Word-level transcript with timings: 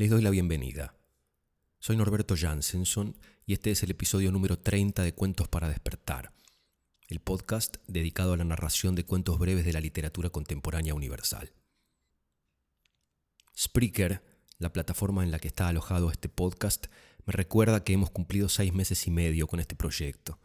Les 0.00 0.08
doy 0.08 0.22
la 0.22 0.30
bienvenida. 0.30 0.94
Soy 1.78 1.94
Norberto 1.94 2.34
Jansenson 2.34 3.18
y 3.44 3.52
este 3.52 3.70
es 3.70 3.82
el 3.82 3.90
episodio 3.90 4.32
número 4.32 4.58
30 4.58 5.02
de 5.02 5.12
Cuentos 5.12 5.46
para 5.46 5.68
despertar, 5.68 6.32
el 7.08 7.20
podcast 7.20 7.76
dedicado 7.86 8.32
a 8.32 8.38
la 8.38 8.44
narración 8.44 8.94
de 8.94 9.04
cuentos 9.04 9.38
breves 9.38 9.66
de 9.66 9.74
la 9.74 9.80
literatura 9.80 10.30
contemporánea 10.30 10.94
universal. 10.94 11.52
Spreaker, 13.54 14.22
la 14.56 14.72
plataforma 14.72 15.22
en 15.22 15.30
la 15.30 15.38
que 15.38 15.48
está 15.48 15.68
alojado 15.68 16.10
este 16.10 16.30
podcast, 16.30 16.86
me 17.26 17.34
recuerda 17.34 17.84
que 17.84 17.92
hemos 17.92 18.08
cumplido 18.08 18.48
seis 18.48 18.72
meses 18.72 19.06
y 19.06 19.10
medio 19.10 19.48
con 19.48 19.60
este 19.60 19.76
proyecto. 19.76 20.40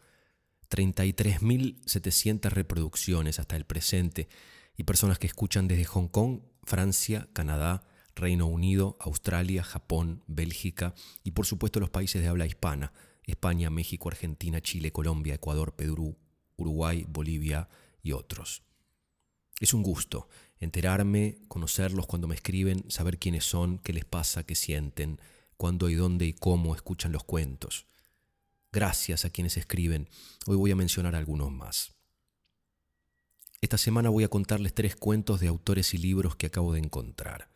33.700 0.68 2.50
reproducciones 2.50 3.38
hasta 3.38 3.56
el 3.56 3.64
presente 3.64 4.28
y 4.76 4.84
personas 4.84 5.18
que 5.18 5.28
escuchan 5.28 5.66
desde 5.66 5.86
Hong 5.86 6.08
Kong, 6.08 6.42
Francia, 6.62 7.30
Canadá, 7.32 7.88
Reino 8.16 8.46
Unido, 8.46 8.96
Australia, 8.98 9.62
Japón, 9.62 10.24
Bélgica 10.26 10.94
y 11.22 11.32
por 11.32 11.46
supuesto 11.46 11.78
los 11.78 11.90
países 11.90 12.22
de 12.22 12.28
habla 12.28 12.46
hispana, 12.46 12.92
España, 13.24 13.70
México, 13.70 14.08
Argentina, 14.08 14.60
Chile, 14.62 14.90
Colombia, 14.90 15.34
Ecuador, 15.34 15.76
Perú, 15.76 16.16
Uruguay, 16.56 17.04
Bolivia 17.08 17.68
y 18.02 18.12
otros. 18.12 18.62
Es 19.60 19.74
un 19.74 19.82
gusto 19.82 20.28
enterarme, 20.58 21.38
conocerlos 21.48 22.06
cuando 22.06 22.28
me 22.28 22.34
escriben, 22.34 22.90
saber 22.90 23.18
quiénes 23.18 23.44
son, 23.44 23.78
qué 23.78 23.92
les 23.92 24.04
pasa, 24.04 24.44
qué 24.44 24.54
sienten, 24.54 25.20
cuándo 25.56 25.90
y 25.90 25.94
dónde 25.94 26.26
y 26.26 26.32
cómo 26.32 26.74
escuchan 26.74 27.12
los 27.12 27.24
cuentos. 27.24 27.86
Gracias 28.72 29.24
a 29.24 29.30
quienes 29.30 29.56
escriben. 29.56 30.08
Hoy 30.46 30.56
voy 30.56 30.70
a 30.70 30.76
mencionar 30.76 31.14
algunos 31.14 31.52
más. 31.52 31.92
Esta 33.60 33.78
semana 33.78 34.10
voy 34.10 34.24
a 34.24 34.28
contarles 34.28 34.74
tres 34.74 34.96
cuentos 34.96 35.40
de 35.40 35.48
autores 35.48 35.94
y 35.94 35.98
libros 35.98 36.36
que 36.36 36.46
acabo 36.46 36.72
de 36.72 36.80
encontrar. 36.80 37.55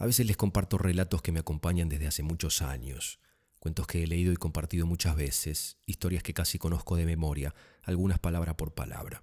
A 0.00 0.06
veces 0.06 0.26
les 0.26 0.38
comparto 0.38 0.78
relatos 0.78 1.20
que 1.20 1.30
me 1.30 1.40
acompañan 1.40 1.90
desde 1.90 2.06
hace 2.06 2.22
muchos 2.22 2.62
años, 2.62 3.20
cuentos 3.58 3.86
que 3.86 4.02
he 4.02 4.06
leído 4.06 4.32
y 4.32 4.36
compartido 4.36 4.86
muchas 4.86 5.14
veces, 5.14 5.76
historias 5.84 6.22
que 6.22 6.32
casi 6.32 6.58
conozco 6.58 6.96
de 6.96 7.04
memoria, 7.04 7.54
algunas 7.82 8.18
palabra 8.18 8.56
por 8.56 8.72
palabra. 8.72 9.22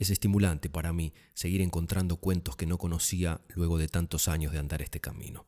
Es 0.00 0.10
estimulante 0.10 0.68
para 0.68 0.92
mí 0.92 1.14
seguir 1.32 1.60
encontrando 1.60 2.16
cuentos 2.16 2.56
que 2.56 2.66
no 2.66 2.76
conocía 2.76 3.40
luego 3.54 3.78
de 3.78 3.86
tantos 3.86 4.26
años 4.26 4.50
de 4.50 4.58
andar 4.58 4.82
este 4.82 5.00
camino. 5.00 5.46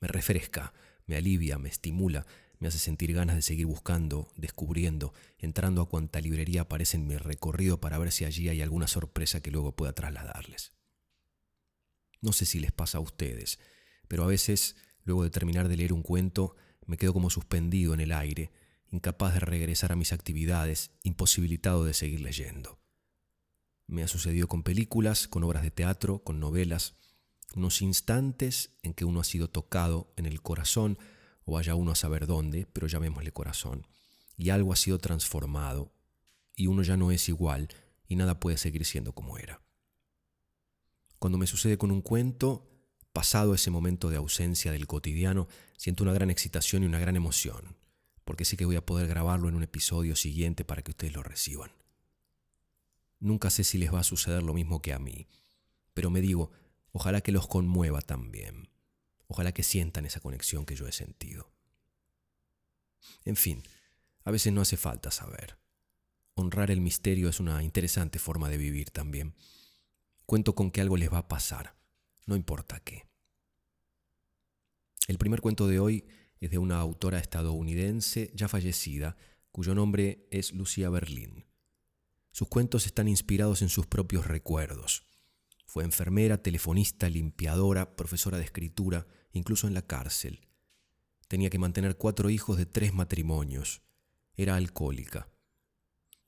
Me 0.00 0.08
refresca, 0.08 0.72
me 1.04 1.16
alivia, 1.16 1.58
me 1.58 1.68
estimula, 1.68 2.24
me 2.60 2.68
hace 2.68 2.78
sentir 2.78 3.12
ganas 3.12 3.36
de 3.36 3.42
seguir 3.42 3.66
buscando, 3.66 4.32
descubriendo, 4.36 5.12
entrando 5.36 5.82
a 5.82 5.88
cuanta 5.90 6.22
librería 6.22 6.62
aparece 6.62 6.96
en 6.96 7.06
mi 7.06 7.18
recorrido 7.18 7.78
para 7.78 7.98
ver 7.98 8.10
si 8.10 8.24
allí 8.24 8.48
hay 8.48 8.62
alguna 8.62 8.88
sorpresa 8.88 9.42
que 9.42 9.50
luego 9.50 9.76
pueda 9.76 9.92
trasladarles. 9.92 10.72
No 12.20 12.32
sé 12.32 12.44
si 12.44 12.60
les 12.60 12.72
pasa 12.72 12.98
a 12.98 13.00
ustedes, 13.00 13.58
pero 14.08 14.24
a 14.24 14.26
veces, 14.26 14.76
luego 15.04 15.24
de 15.24 15.30
terminar 15.30 15.68
de 15.68 15.76
leer 15.76 15.92
un 15.92 16.02
cuento, 16.02 16.56
me 16.86 16.96
quedo 16.96 17.12
como 17.12 17.30
suspendido 17.30 17.94
en 17.94 18.00
el 18.00 18.12
aire, 18.12 18.50
incapaz 18.90 19.34
de 19.34 19.40
regresar 19.40 19.92
a 19.92 19.96
mis 19.96 20.12
actividades, 20.12 20.90
imposibilitado 21.02 21.84
de 21.84 21.94
seguir 21.94 22.20
leyendo. 22.20 22.80
Me 23.86 24.02
ha 24.02 24.08
sucedido 24.08 24.48
con 24.48 24.62
películas, 24.62 25.28
con 25.28 25.44
obras 25.44 25.62
de 25.62 25.70
teatro, 25.70 26.22
con 26.22 26.40
novelas, 26.40 26.96
unos 27.54 27.82
instantes 27.82 28.70
en 28.82 28.94
que 28.94 29.04
uno 29.04 29.20
ha 29.20 29.24
sido 29.24 29.48
tocado 29.48 30.12
en 30.16 30.26
el 30.26 30.42
corazón, 30.42 30.98
o 31.44 31.52
vaya 31.52 31.74
uno 31.74 31.92
a 31.92 31.96
saber 31.96 32.26
dónde, 32.26 32.66
pero 32.72 32.86
llamémosle 32.86 33.32
corazón, 33.32 33.86
y 34.36 34.50
algo 34.50 34.72
ha 34.72 34.76
sido 34.76 34.98
transformado, 34.98 35.92
y 36.54 36.66
uno 36.66 36.82
ya 36.82 36.96
no 36.96 37.10
es 37.10 37.28
igual, 37.28 37.68
y 38.06 38.16
nada 38.16 38.38
puede 38.38 38.58
seguir 38.58 38.84
siendo 38.84 39.12
como 39.12 39.38
era. 39.38 39.62
Cuando 41.20 41.36
me 41.36 41.46
sucede 41.46 41.76
con 41.76 41.90
un 41.90 42.00
cuento, 42.00 42.66
pasado 43.12 43.54
ese 43.54 43.70
momento 43.70 44.08
de 44.08 44.16
ausencia 44.16 44.72
del 44.72 44.86
cotidiano, 44.86 45.48
siento 45.76 46.02
una 46.02 46.14
gran 46.14 46.30
excitación 46.30 46.82
y 46.82 46.86
una 46.86 46.98
gran 46.98 47.14
emoción, 47.14 47.76
porque 48.24 48.46
sé 48.46 48.56
que 48.56 48.64
voy 48.64 48.76
a 48.76 48.86
poder 48.86 49.06
grabarlo 49.06 49.46
en 49.46 49.54
un 49.54 49.62
episodio 49.62 50.16
siguiente 50.16 50.64
para 50.64 50.80
que 50.80 50.92
ustedes 50.92 51.12
lo 51.12 51.22
reciban. 51.22 51.72
Nunca 53.18 53.50
sé 53.50 53.64
si 53.64 53.76
les 53.76 53.92
va 53.92 54.00
a 54.00 54.04
suceder 54.04 54.42
lo 54.42 54.54
mismo 54.54 54.80
que 54.80 54.94
a 54.94 54.98
mí, 54.98 55.28
pero 55.92 56.08
me 56.08 56.22
digo, 56.22 56.52
ojalá 56.90 57.20
que 57.20 57.32
los 57.32 57.46
conmueva 57.46 58.00
también, 58.00 58.70
ojalá 59.26 59.52
que 59.52 59.62
sientan 59.62 60.06
esa 60.06 60.20
conexión 60.20 60.64
que 60.64 60.74
yo 60.74 60.88
he 60.88 60.92
sentido. 60.92 61.52
En 63.26 63.36
fin, 63.36 63.62
a 64.24 64.30
veces 64.30 64.54
no 64.54 64.62
hace 64.62 64.78
falta 64.78 65.10
saber. 65.10 65.58
Honrar 66.32 66.70
el 66.70 66.80
misterio 66.80 67.28
es 67.28 67.40
una 67.40 67.62
interesante 67.62 68.18
forma 68.18 68.48
de 68.48 68.56
vivir 68.56 68.90
también. 68.90 69.34
Cuento 70.30 70.54
con 70.54 70.70
que 70.70 70.80
algo 70.80 70.96
les 70.96 71.12
va 71.12 71.18
a 71.18 71.26
pasar, 71.26 71.74
no 72.24 72.36
importa 72.36 72.78
qué. 72.78 73.04
El 75.08 75.18
primer 75.18 75.40
cuento 75.40 75.66
de 75.66 75.80
hoy 75.80 76.04
es 76.38 76.52
de 76.52 76.58
una 76.58 76.78
autora 76.78 77.18
estadounidense 77.18 78.30
ya 78.32 78.46
fallecida, 78.46 79.16
cuyo 79.50 79.74
nombre 79.74 80.28
es 80.30 80.52
Lucía 80.52 80.88
Berlín. 80.88 81.46
Sus 82.30 82.46
cuentos 82.46 82.86
están 82.86 83.08
inspirados 83.08 83.60
en 83.62 83.68
sus 83.68 83.88
propios 83.88 84.28
recuerdos. 84.28 85.02
Fue 85.66 85.82
enfermera, 85.82 86.40
telefonista, 86.40 87.08
limpiadora, 87.08 87.96
profesora 87.96 88.38
de 88.38 88.44
escritura, 88.44 89.08
incluso 89.32 89.66
en 89.66 89.74
la 89.74 89.82
cárcel. 89.82 90.46
Tenía 91.26 91.50
que 91.50 91.58
mantener 91.58 91.96
cuatro 91.96 92.30
hijos 92.30 92.56
de 92.56 92.66
tres 92.66 92.94
matrimonios. 92.94 93.82
Era 94.36 94.54
alcohólica. 94.54 95.28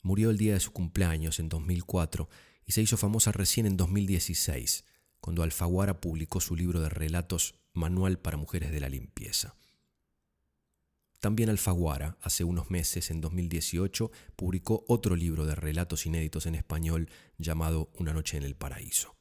Murió 0.03 0.31
el 0.31 0.39
día 0.39 0.55
de 0.55 0.61
su 0.61 0.73
cumpleaños 0.73 1.39
en 1.39 1.49
2004 1.49 2.29
y 2.67 2.73
se 2.73 2.83
hizo 2.83 2.97
famosa 2.97 3.33
recién 3.33 3.67
en 3.67 3.77
2016, 3.77 4.85
cuando 5.21 5.43
Alfaguara 5.43 6.01
publicó 6.01 6.41
su 6.41 6.57
libro 6.57 6.81
de 6.81 6.89
relatos 6.89 7.55
Manual 7.73 8.19
para 8.19 8.37
Mujeres 8.37 8.71
de 8.73 8.81
la 8.81 8.89
Limpieza. 8.89 9.57
También 11.21 11.51
Alfaguara, 11.51 12.19
hace 12.21 12.43
unos 12.43 12.71
meses, 12.71 13.11
en 13.13 13.21
2018, 13.21 14.11
publicó 14.35 14.85
otro 14.89 15.15
libro 15.15 15.47
de 15.47 15.55
relatos 15.55 16.05
inéditos 16.05 16.47
en 16.47 16.57
español 16.57 17.09
llamado 17.39 17.91
Una 17.95 18.13
noche 18.13 18.37
en 18.37 18.43
el 18.43 18.57
paraíso. 18.57 19.15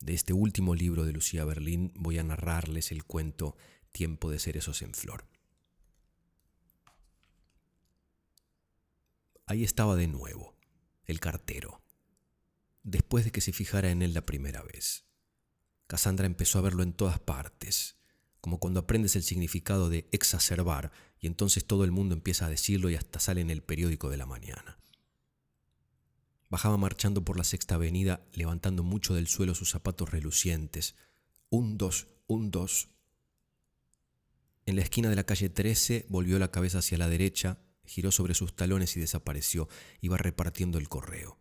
De 0.00 0.14
este 0.14 0.32
último 0.32 0.74
libro 0.74 1.04
de 1.04 1.12
Lucía 1.12 1.44
Berlín 1.44 1.92
voy 1.94 2.16
a 2.16 2.22
narrarles 2.22 2.92
el 2.92 3.04
cuento 3.04 3.56
Tiempo 3.92 4.30
de 4.30 4.38
cerezos 4.38 4.80
en 4.80 4.94
flor. 4.94 5.26
Ahí 9.44 9.64
estaba 9.64 9.96
de 9.96 10.06
nuevo, 10.06 10.56
el 11.04 11.20
cartero, 11.20 11.82
después 12.90 13.24
de 13.24 13.30
que 13.30 13.40
se 13.40 13.52
fijara 13.52 13.90
en 13.90 14.02
él 14.02 14.14
la 14.14 14.26
primera 14.26 14.62
vez. 14.62 15.04
Cassandra 15.86 16.26
empezó 16.26 16.58
a 16.58 16.62
verlo 16.62 16.82
en 16.82 16.92
todas 16.92 17.18
partes, 17.18 17.96
como 18.40 18.58
cuando 18.58 18.80
aprendes 18.80 19.16
el 19.16 19.22
significado 19.22 19.88
de 19.88 20.08
exacerbar 20.12 20.92
y 21.18 21.26
entonces 21.26 21.64
todo 21.64 21.84
el 21.84 21.90
mundo 21.90 22.14
empieza 22.14 22.46
a 22.46 22.50
decirlo 22.50 22.90
y 22.90 22.96
hasta 22.96 23.20
sale 23.20 23.40
en 23.40 23.50
el 23.50 23.62
periódico 23.62 24.08
de 24.08 24.16
la 24.16 24.26
mañana. 24.26 24.78
Bajaba 26.48 26.76
marchando 26.76 27.24
por 27.24 27.36
la 27.36 27.44
sexta 27.44 27.76
avenida, 27.76 28.26
levantando 28.32 28.82
mucho 28.82 29.14
del 29.14 29.28
suelo 29.28 29.54
sus 29.54 29.70
zapatos 29.70 30.10
relucientes. 30.10 30.96
Un 31.48 31.78
dos, 31.78 32.08
un 32.26 32.50
dos. 32.50 32.88
En 34.66 34.76
la 34.76 34.82
esquina 34.82 35.10
de 35.10 35.16
la 35.16 35.24
calle 35.24 35.48
13 35.48 36.06
volvió 36.08 36.38
la 36.40 36.50
cabeza 36.50 36.78
hacia 36.78 36.98
la 36.98 37.08
derecha, 37.08 37.58
giró 37.84 38.10
sobre 38.10 38.34
sus 38.34 38.56
talones 38.56 38.96
y 38.96 39.00
desapareció. 39.00 39.68
Iba 40.00 40.16
repartiendo 40.16 40.78
el 40.78 40.88
correo. 40.88 41.38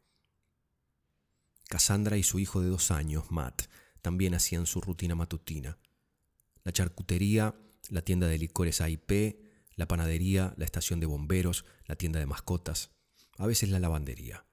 Cassandra 1.70 2.18
y 2.18 2.24
su 2.24 2.40
hijo 2.40 2.62
de 2.62 2.70
dos 2.70 2.90
años, 2.90 3.30
Matt, 3.30 3.70
también 4.02 4.34
hacían 4.34 4.66
su 4.66 4.82
rutina 4.82 5.14
matutina. 5.14 5.78
La 6.64 6.72
charcutería, 6.72 7.54
la 7.90 8.02
tienda 8.02 8.26
de 8.26 8.40
licores 8.40 8.82
AIP, 8.82 9.40
la 9.76 9.88
panadería, 9.88 10.56
la 10.58 10.66
estación 10.66 11.00
de 11.00 11.06
bomberos, 11.06 11.66
la 11.86 11.96
tienda 11.96 12.20
de 12.20 12.26
mascotas, 12.26 12.90
a 13.38 13.46
veces 13.46 13.70
la 13.70 13.80
lavandería. 13.80 14.48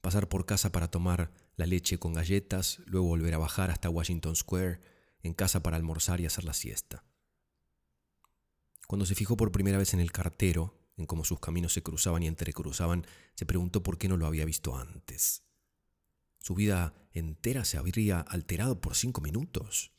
Pasar 0.00 0.28
por 0.28 0.46
casa 0.46 0.72
para 0.72 0.90
tomar 0.90 1.32
la 1.54 1.64
leche 1.64 1.98
con 1.98 2.12
galletas, 2.12 2.80
luego 2.86 3.06
volver 3.06 3.32
a 3.34 3.38
bajar 3.38 3.70
hasta 3.70 3.88
Washington 3.88 4.34
Square, 4.34 4.80
en 5.22 5.32
casa 5.32 5.62
para 5.62 5.76
almorzar 5.76 6.20
y 6.20 6.26
hacer 6.26 6.42
la 6.42 6.54
siesta. 6.54 7.04
Cuando 8.88 9.06
se 9.06 9.14
fijó 9.14 9.36
por 9.36 9.52
primera 9.52 9.78
vez 9.78 9.94
en 9.94 10.00
el 10.00 10.10
cartero, 10.10 10.76
en 10.96 11.06
cómo 11.06 11.24
sus 11.24 11.38
caminos 11.38 11.72
se 11.72 11.84
cruzaban 11.84 12.24
y 12.24 12.26
entrecruzaban, 12.26 13.06
se 13.36 13.46
preguntó 13.46 13.84
por 13.84 13.96
qué 13.96 14.08
no 14.08 14.16
lo 14.16 14.26
había 14.26 14.44
visto 14.44 14.76
antes. 14.76 15.45
Su 16.46 16.54
vida 16.54 16.94
entera 17.12 17.64
se 17.64 17.76
habría 17.76 18.20
alterado 18.20 18.80
por 18.80 18.94
cinco 18.94 19.20
minutos. 19.20 19.90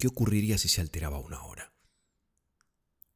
¿Qué 0.00 0.08
ocurriría 0.08 0.58
si 0.58 0.68
se 0.68 0.80
alteraba 0.80 1.20
una 1.20 1.40
hora? 1.44 1.72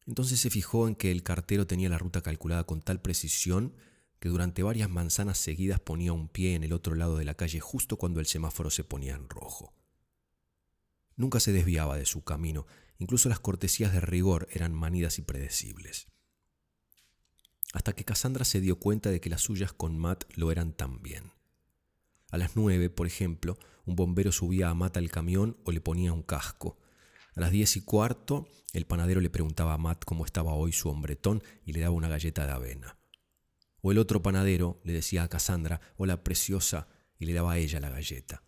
Entonces 0.07 0.39
se 0.39 0.51
fijó 0.51 0.87
en 0.87 0.95
que 0.95 1.11
el 1.11 1.25
cartero 1.25 1.67
tenía 1.67 1.89
la 1.89 1.99
ruta 1.99 2.23
calculada 2.23 2.63
con 2.63 2.83
tal 2.83 3.03
precisión 3.03 3.75
que 4.21 4.29
durante 4.29 4.63
varias 4.63 4.89
manzanas 4.89 5.37
seguidas 5.37 5.81
ponía 5.81 6.13
un 6.13 6.29
pie 6.29 6.55
en 6.55 6.63
el 6.63 6.73
otro 6.73 6.95
lado 6.95 7.17
de 7.17 7.25
la 7.25 7.35
calle 7.35 7.59
justo 7.59 7.97
cuando 7.97 8.21
el 8.21 8.27
semáforo 8.27 8.71
se 8.71 8.85
ponía 8.85 9.17
en 9.17 9.29
rojo. 9.29 9.75
Nunca 11.17 11.41
se 11.41 11.51
desviaba 11.51 11.97
de 11.97 12.07
su 12.07 12.23
camino, 12.23 12.69
incluso 12.99 13.29
las 13.29 13.41
cortesías 13.41 13.93
de 13.93 14.01
rigor 14.01 14.47
eran 14.53 14.73
manidas 14.73 15.19
y 15.19 15.23
predecibles. 15.23 16.07
Hasta 17.73 17.95
que 17.95 18.05
Cassandra 18.05 18.45
se 18.45 18.61
dio 18.61 18.79
cuenta 18.79 19.11
de 19.11 19.21
que 19.21 19.29
las 19.29 19.43
suyas 19.43 19.73
con 19.73 19.99
Matt 19.99 20.23
lo 20.37 20.53
eran 20.53 20.73
también. 20.73 21.36
A 22.31 22.39
las 22.39 22.57
nueve, 22.57 22.91
por 22.91 23.07
ejemplo, 23.07 23.59
un 23.85 23.97
bombero 23.97 24.33
subía 24.33 24.69
a 24.69 24.75
Matt 24.75 24.97
al 24.97 25.11
camión 25.11 25.57
o 25.65 25.73
le 25.73 25.81
ponía 25.81 26.13
un 26.13 26.23
casco. 26.23 26.79
A 27.35 27.41
las 27.41 27.51
diez 27.51 27.77
y 27.77 27.83
cuarto, 27.83 28.49
el 28.73 28.87
panadero 28.87 29.21
le 29.21 29.31
preguntaba 29.31 29.75
a 29.75 29.79
Matt 29.79 30.05
cómo 30.05 30.25
estaba 30.25 30.55
hoy 30.55 30.73
su 30.73 30.89
hombretón 30.89 31.43
y 31.65 31.73
le 31.73 31.81
daba 31.81 31.95
una 31.95 32.09
galleta 32.09 32.47
de 32.47 32.53
avena. 32.53 32.99
O 33.81 33.93
el 33.93 33.99
otro 33.99 34.23
panadero 34.23 34.81
le 34.85 34.93
decía 34.93 35.23
a 35.23 35.29
Cassandra, 35.29 35.81
hola 35.97 36.25
preciosa, 36.25 36.89
y 37.19 37.27
le 37.27 37.33
daba 37.33 37.53
a 37.53 37.59
ella 37.59 37.81
la 37.81 37.91
galleta. 37.91 38.43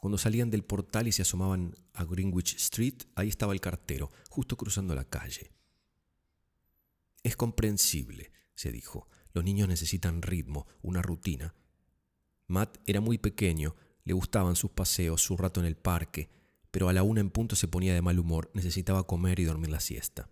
Cuando 0.00 0.16
salían 0.16 0.50
del 0.50 0.64
portal 0.64 1.08
y 1.08 1.12
se 1.12 1.22
asomaban 1.22 1.74
a 1.92 2.04
Greenwich 2.04 2.54
Street, 2.54 3.02
ahí 3.16 3.28
estaba 3.28 3.52
el 3.52 3.60
cartero, 3.60 4.12
justo 4.30 4.56
cruzando 4.56 4.94
la 4.94 5.04
calle. 5.04 5.52
Es 7.24 7.36
comprensible, 7.36 8.32
se 8.54 8.70
dijo. 8.70 9.08
Los 9.34 9.44
niños 9.44 9.68
necesitan 9.68 10.22
ritmo, 10.22 10.66
una 10.82 11.02
rutina. 11.02 11.54
Matt 12.48 12.78
era 12.86 13.00
muy 13.00 13.18
pequeño, 13.18 13.76
le 14.04 14.14
gustaban 14.14 14.56
sus 14.56 14.70
paseos, 14.70 15.22
su 15.22 15.36
rato 15.36 15.60
en 15.60 15.66
el 15.66 15.76
parque, 15.76 16.30
pero 16.70 16.88
a 16.88 16.92
la 16.92 17.02
una 17.02 17.20
en 17.20 17.30
punto 17.30 17.56
se 17.56 17.68
ponía 17.68 17.94
de 17.94 18.02
mal 18.02 18.18
humor, 18.18 18.50
necesitaba 18.54 19.06
comer 19.06 19.38
y 19.38 19.44
dormir 19.44 19.70
la 19.70 19.80
siesta. 19.80 20.28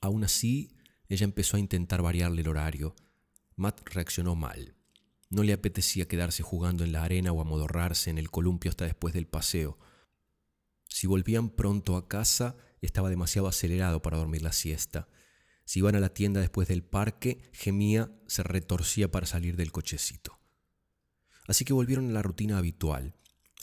Aún 0.00 0.24
así, 0.24 0.76
ella 1.08 1.24
empezó 1.24 1.56
a 1.56 1.60
intentar 1.60 2.00
variarle 2.02 2.42
el 2.42 2.48
horario. 2.48 2.94
Matt 3.56 3.80
reaccionó 3.88 4.36
mal. 4.36 4.74
No 5.28 5.42
le 5.42 5.52
apetecía 5.52 6.08
quedarse 6.08 6.42
jugando 6.42 6.84
en 6.84 6.92
la 6.92 7.02
arena 7.04 7.32
o 7.32 7.40
amodorrarse 7.40 8.10
en 8.10 8.18
el 8.18 8.30
columpio 8.30 8.70
hasta 8.70 8.84
después 8.84 9.12
del 9.12 9.26
paseo. 9.26 9.78
Si 10.88 11.06
volvían 11.06 11.50
pronto 11.50 11.96
a 11.96 12.08
casa, 12.08 12.56
estaba 12.80 13.10
demasiado 13.10 13.48
acelerado 13.48 14.02
para 14.02 14.16
dormir 14.16 14.42
la 14.42 14.52
siesta. 14.52 15.08
Si 15.70 15.78
iban 15.78 15.94
a 15.94 16.00
la 16.00 16.12
tienda 16.12 16.40
después 16.40 16.66
del 16.66 16.82
parque, 16.82 17.42
gemía, 17.52 18.10
se 18.26 18.42
retorcía 18.42 19.08
para 19.08 19.24
salir 19.24 19.54
del 19.54 19.70
cochecito. 19.70 20.40
Así 21.46 21.64
que 21.64 21.72
volvieron 21.72 22.10
a 22.10 22.12
la 22.12 22.22
rutina 22.22 22.58
habitual, 22.58 23.14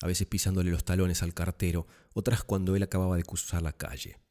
a 0.01 0.07
veces 0.07 0.25
pisándole 0.25 0.71
los 0.71 0.85
talones 0.85 1.21
al 1.21 1.33
cartero, 1.33 1.85
otras 2.13 2.45
cuando 2.45 2.77
él 2.77 2.83
acababa 2.83 3.17
de 3.17 3.23
cruzar 3.23 3.61
la 3.61 3.73
calle. 3.73 4.21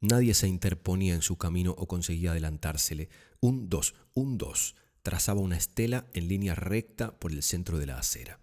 Nadie 0.00 0.32
se 0.32 0.46
interponía 0.46 1.16
en 1.16 1.22
su 1.22 1.36
camino 1.36 1.74
o 1.76 1.88
conseguía 1.88 2.30
adelantársele. 2.30 3.08
Un 3.40 3.68
dos, 3.68 3.96
un 4.14 4.38
dos, 4.38 4.76
trazaba 5.02 5.40
una 5.40 5.56
estela 5.56 6.06
en 6.12 6.28
línea 6.28 6.54
recta 6.54 7.18
por 7.18 7.32
el 7.32 7.42
centro 7.42 7.80
de 7.80 7.86
la 7.86 7.98
acera. 7.98 8.38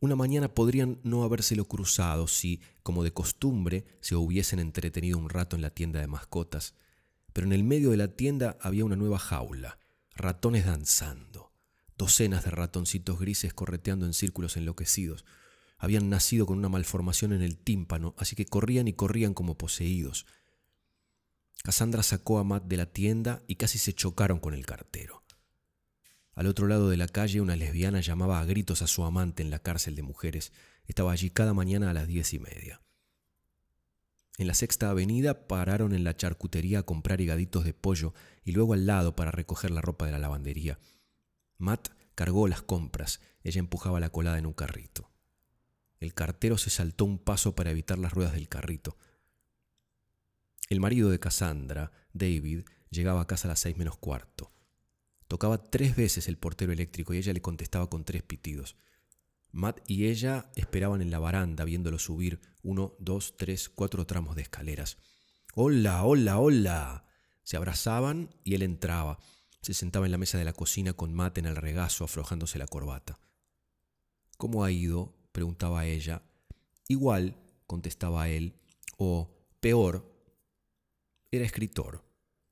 Una 0.00 0.16
mañana 0.16 0.54
podrían 0.54 0.98
no 1.02 1.24
habérselo 1.24 1.66
cruzado 1.66 2.26
si, 2.26 2.62
como 2.82 3.04
de 3.04 3.12
costumbre, 3.12 3.84
se 4.00 4.16
hubiesen 4.16 4.60
entretenido 4.60 5.18
un 5.18 5.28
rato 5.28 5.56
en 5.56 5.60
la 5.60 5.74
tienda 5.74 6.00
de 6.00 6.06
mascotas, 6.06 6.74
pero 7.32 7.46
en 7.46 7.52
el 7.52 7.64
medio 7.64 7.90
de 7.90 7.96
la 7.96 8.08
tienda 8.08 8.56
había 8.60 8.84
una 8.84 8.96
nueva 8.96 9.18
jaula, 9.18 9.78
ratones 10.14 10.66
danzando, 10.66 11.52
docenas 11.96 12.44
de 12.44 12.50
ratoncitos 12.50 13.18
grises 13.18 13.54
correteando 13.54 14.06
en 14.06 14.12
círculos 14.12 14.56
enloquecidos. 14.56 15.24
Habían 15.78 16.10
nacido 16.10 16.46
con 16.46 16.58
una 16.58 16.68
malformación 16.68 17.32
en 17.32 17.42
el 17.42 17.56
tímpano, 17.56 18.14
así 18.18 18.36
que 18.36 18.46
corrían 18.46 18.88
y 18.88 18.92
corrían 18.92 19.34
como 19.34 19.58
poseídos. 19.58 20.26
Cassandra 21.62 22.02
sacó 22.02 22.38
a 22.38 22.44
Matt 22.44 22.64
de 22.64 22.76
la 22.76 22.86
tienda 22.86 23.42
y 23.46 23.56
casi 23.56 23.78
se 23.78 23.92
chocaron 23.92 24.40
con 24.40 24.54
el 24.54 24.66
cartero. 24.66 25.22
Al 26.34 26.46
otro 26.46 26.66
lado 26.66 26.88
de 26.88 26.96
la 26.96 27.08
calle 27.08 27.40
una 27.40 27.56
lesbiana 27.56 28.00
llamaba 28.00 28.40
a 28.40 28.44
gritos 28.44 28.82
a 28.82 28.86
su 28.86 29.04
amante 29.04 29.42
en 29.42 29.50
la 29.50 29.58
cárcel 29.58 29.94
de 29.94 30.02
mujeres. 30.02 30.52
Estaba 30.86 31.12
allí 31.12 31.30
cada 31.30 31.52
mañana 31.52 31.90
a 31.90 31.94
las 31.94 32.08
diez 32.08 32.32
y 32.32 32.38
media. 32.38 32.80
En 34.38 34.46
la 34.46 34.54
sexta 34.54 34.90
avenida 34.90 35.46
pararon 35.46 35.92
en 35.94 36.04
la 36.04 36.16
charcutería 36.16 36.80
a 36.80 36.82
comprar 36.84 37.20
higaditos 37.20 37.64
de 37.64 37.74
pollo 37.74 38.14
y 38.44 38.52
luego 38.52 38.74
al 38.74 38.86
lado 38.86 39.14
para 39.14 39.30
recoger 39.30 39.70
la 39.70 39.82
ropa 39.82 40.06
de 40.06 40.12
la 40.12 40.18
lavandería. 40.18 40.78
Matt 41.58 41.90
cargó 42.14 42.48
las 42.48 42.62
compras, 42.62 43.20
ella 43.42 43.58
empujaba 43.58 44.00
la 44.00 44.10
colada 44.10 44.38
en 44.38 44.46
un 44.46 44.52
carrito. 44.52 45.10
El 46.00 46.14
cartero 46.14 46.58
se 46.58 46.70
saltó 46.70 47.04
un 47.04 47.18
paso 47.18 47.54
para 47.54 47.70
evitar 47.70 47.98
las 47.98 48.12
ruedas 48.12 48.32
del 48.32 48.48
carrito. 48.48 48.96
El 50.68 50.80
marido 50.80 51.10
de 51.10 51.20
Cassandra, 51.20 51.92
David, 52.12 52.64
llegaba 52.90 53.20
a 53.20 53.26
casa 53.26 53.46
a 53.46 53.50
las 53.50 53.60
seis 53.60 53.76
menos 53.76 53.96
cuarto. 53.98 54.52
Tocaba 55.28 55.62
tres 55.62 55.94
veces 55.94 56.26
el 56.26 56.38
portero 56.38 56.72
eléctrico 56.72 57.14
y 57.14 57.18
ella 57.18 57.32
le 57.32 57.40
contestaba 57.42 57.88
con 57.88 58.04
tres 58.04 58.22
pitidos. 58.22 58.76
Matt 59.52 59.80
y 59.86 60.06
ella 60.06 60.50
esperaban 60.56 61.02
en 61.02 61.10
la 61.10 61.18
baranda 61.18 61.64
viéndolo 61.64 61.98
subir 61.98 62.40
uno, 62.62 62.94
dos, 62.98 63.36
tres, 63.36 63.68
cuatro 63.68 64.06
tramos 64.06 64.34
de 64.34 64.42
escaleras. 64.42 64.96
Hola, 65.54 66.04
hola, 66.04 66.38
hola. 66.38 67.04
Se 67.42 67.58
abrazaban 67.58 68.34
y 68.44 68.54
él 68.54 68.62
entraba. 68.62 69.18
Se 69.60 69.74
sentaba 69.74 70.06
en 70.06 70.12
la 70.12 70.18
mesa 70.18 70.38
de 70.38 70.44
la 70.44 70.54
cocina 70.54 70.94
con 70.94 71.12
Matt 71.12 71.38
en 71.38 71.46
el 71.46 71.56
regazo 71.56 72.04
aflojándose 72.04 72.58
la 72.58 72.66
corbata. 72.66 73.18
¿Cómo 74.38 74.64
ha 74.64 74.70
ido? 74.70 75.14
preguntaba 75.32 75.86
ella. 75.86 76.22
Igual, 76.88 77.36
contestaba 77.66 78.28
él. 78.28 78.54
O 78.96 79.30
peor, 79.60 80.10
era 81.30 81.44
escritor. 81.44 82.04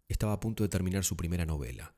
Estaba 0.09 0.35
a 0.35 0.41
punto 0.41 0.65
de 0.65 0.69
terminar 0.69 1.05
su 1.05 1.17
primera 1.17 1.47
novela. 1.47 1.95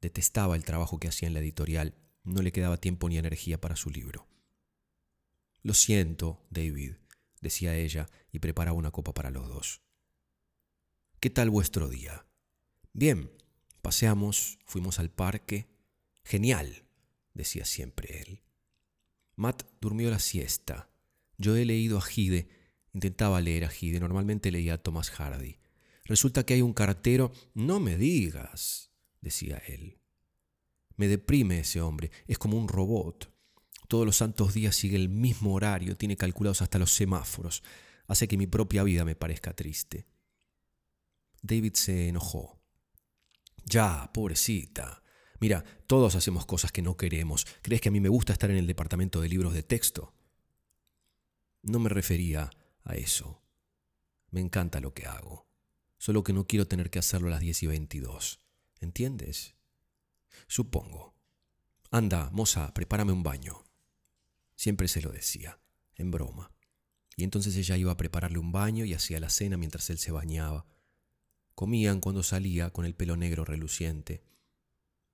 Detestaba 0.00 0.56
el 0.56 0.64
trabajo 0.64 0.98
que 0.98 1.08
hacía 1.08 1.28
en 1.28 1.34
la 1.34 1.40
editorial. 1.40 1.94
No 2.24 2.42
le 2.42 2.50
quedaba 2.50 2.76
tiempo 2.76 3.08
ni 3.08 3.18
energía 3.18 3.60
para 3.60 3.76
su 3.76 3.90
libro. 3.90 4.31
Lo 5.62 5.74
siento, 5.74 6.44
David, 6.50 6.94
decía 7.40 7.76
ella 7.76 8.08
y 8.32 8.40
preparaba 8.40 8.76
una 8.76 8.90
copa 8.90 9.14
para 9.14 9.30
los 9.30 9.48
dos. 9.48 9.82
¿Qué 11.20 11.30
tal 11.30 11.50
vuestro 11.50 11.88
día? 11.88 12.26
Bien, 12.92 13.30
paseamos, 13.80 14.58
fuimos 14.64 14.98
al 14.98 15.10
parque. 15.10 15.68
Genial, 16.24 16.84
decía 17.32 17.64
siempre 17.64 18.22
él. 18.22 18.42
Matt 19.36 19.62
durmió 19.80 20.10
la 20.10 20.18
siesta. 20.18 20.90
Yo 21.38 21.56
he 21.56 21.64
leído 21.64 21.98
a 21.98 22.02
Gide, 22.02 22.48
intentaba 22.92 23.40
leer 23.40 23.64
a 23.64 23.68
Gide, 23.68 24.00
normalmente 24.00 24.50
leía 24.50 24.74
a 24.74 24.82
Thomas 24.82 25.10
Hardy. 25.10 25.58
Resulta 26.04 26.44
que 26.44 26.54
hay 26.54 26.62
un 26.62 26.72
cartero. 26.72 27.32
No 27.54 27.80
me 27.80 27.96
digas, 27.96 28.90
decía 29.20 29.58
él. 29.68 30.00
Me 30.96 31.08
deprime 31.08 31.60
ese 31.60 31.80
hombre, 31.80 32.10
es 32.26 32.38
como 32.38 32.58
un 32.58 32.68
robot. 32.68 33.31
Todos 33.92 34.06
los 34.06 34.16
santos 34.16 34.54
días 34.54 34.74
sigue 34.74 34.96
el 34.96 35.10
mismo 35.10 35.52
horario, 35.52 35.98
tiene 35.98 36.16
calculados 36.16 36.62
hasta 36.62 36.78
los 36.78 36.94
semáforos. 36.94 37.62
Hace 38.06 38.26
que 38.26 38.38
mi 38.38 38.46
propia 38.46 38.84
vida 38.84 39.04
me 39.04 39.16
parezca 39.16 39.52
triste. 39.52 40.06
David 41.42 41.74
se 41.74 42.08
enojó. 42.08 42.58
Ya, 43.66 44.10
pobrecita. 44.14 45.02
Mira, 45.40 45.62
todos 45.86 46.14
hacemos 46.14 46.46
cosas 46.46 46.72
que 46.72 46.80
no 46.80 46.96
queremos. 46.96 47.46
¿Crees 47.60 47.82
que 47.82 47.90
a 47.90 47.92
mí 47.92 48.00
me 48.00 48.08
gusta 48.08 48.32
estar 48.32 48.50
en 48.50 48.56
el 48.56 48.66
departamento 48.66 49.20
de 49.20 49.28
libros 49.28 49.52
de 49.52 49.62
texto? 49.62 50.14
No 51.60 51.78
me 51.78 51.90
refería 51.90 52.48
a 52.84 52.94
eso. 52.94 53.42
Me 54.30 54.40
encanta 54.40 54.80
lo 54.80 54.94
que 54.94 55.04
hago 55.04 55.52
solo 55.98 56.24
que 56.24 56.32
no 56.32 56.46
quiero 56.46 56.66
tener 56.66 56.88
que 56.88 56.98
hacerlo 56.98 57.28
a 57.28 57.32
las 57.32 57.40
10 57.40 57.64
y 57.64 57.66
22. 57.66 58.40
¿Entiendes? 58.80 59.54
Supongo. 60.48 61.14
Anda, 61.90 62.30
moza, 62.32 62.72
prepárame 62.72 63.12
un 63.12 63.22
baño. 63.22 63.62
Siempre 64.62 64.86
se 64.86 65.02
lo 65.02 65.10
decía, 65.10 65.58
en 65.96 66.12
broma. 66.12 66.52
Y 67.16 67.24
entonces 67.24 67.56
ella 67.56 67.76
iba 67.76 67.90
a 67.90 67.96
prepararle 67.96 68.38
un 68.38 68.52
baño 68.52 68.84
y 68.84 68.94
hacía 68.94 69.18
la 69.18 69.28
cena 69.28 69.56
mientras 69.56 69.90
él 69.90 69.98
se 69.98 70.12
bañaba. 70.12 70.66
Comían 71.56 71.98
cuando 71.98 72.22
salía 72.22 72.70
con 72.70 72.84
el 72.84 72.94
pelo 72.94 73.16
negro 73.16 73.44
reluciente. 73.44 74.22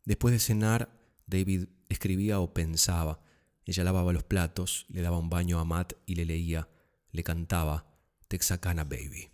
Después 0.04 0.32
de 0.32 0.38
cenar, 0.38 1.00
David 1.26 1.68
escribía 1.88 2.40
o 2.40 2.52
pensaba. 2.52 3.22
Ella 3.64 3.84
lavaba 3.84 4.12
los 4.12 4.22
platos, 4.22 4.84
le 4.90 5.00
daba 5.00 5.16
un 5.16 5.30
baño 5.30 5.60
a 5.60 5.64
Matt 5.64 5.94
y 6.04 6.16
le 6.16 6.26
leía, 6.26 6.68
le 7.10 7.24
cantaba 7.24 7.86
Texacana 8.28 8.84
Baby 8.84 9.30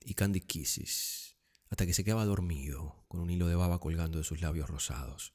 y 0.00 0.14
Candy 0.14 0.40
Kisses, 0.40 1.36
hasta 1.68 1.84
que 1.84 1.92
se 1.92 2.02
quedaba 2.02 2.24
dormido, 2.24 3.04
con 3.08 3.20
un 3.20 3.28
hilo 3.28 3.46
de 3.46 3.56
baba 3.56 3.78
colgando 3.78 4.16
de 4.16 4.24
sus 4.24 4.40
labios 4.40 4.70
rosados. 4.70 5.34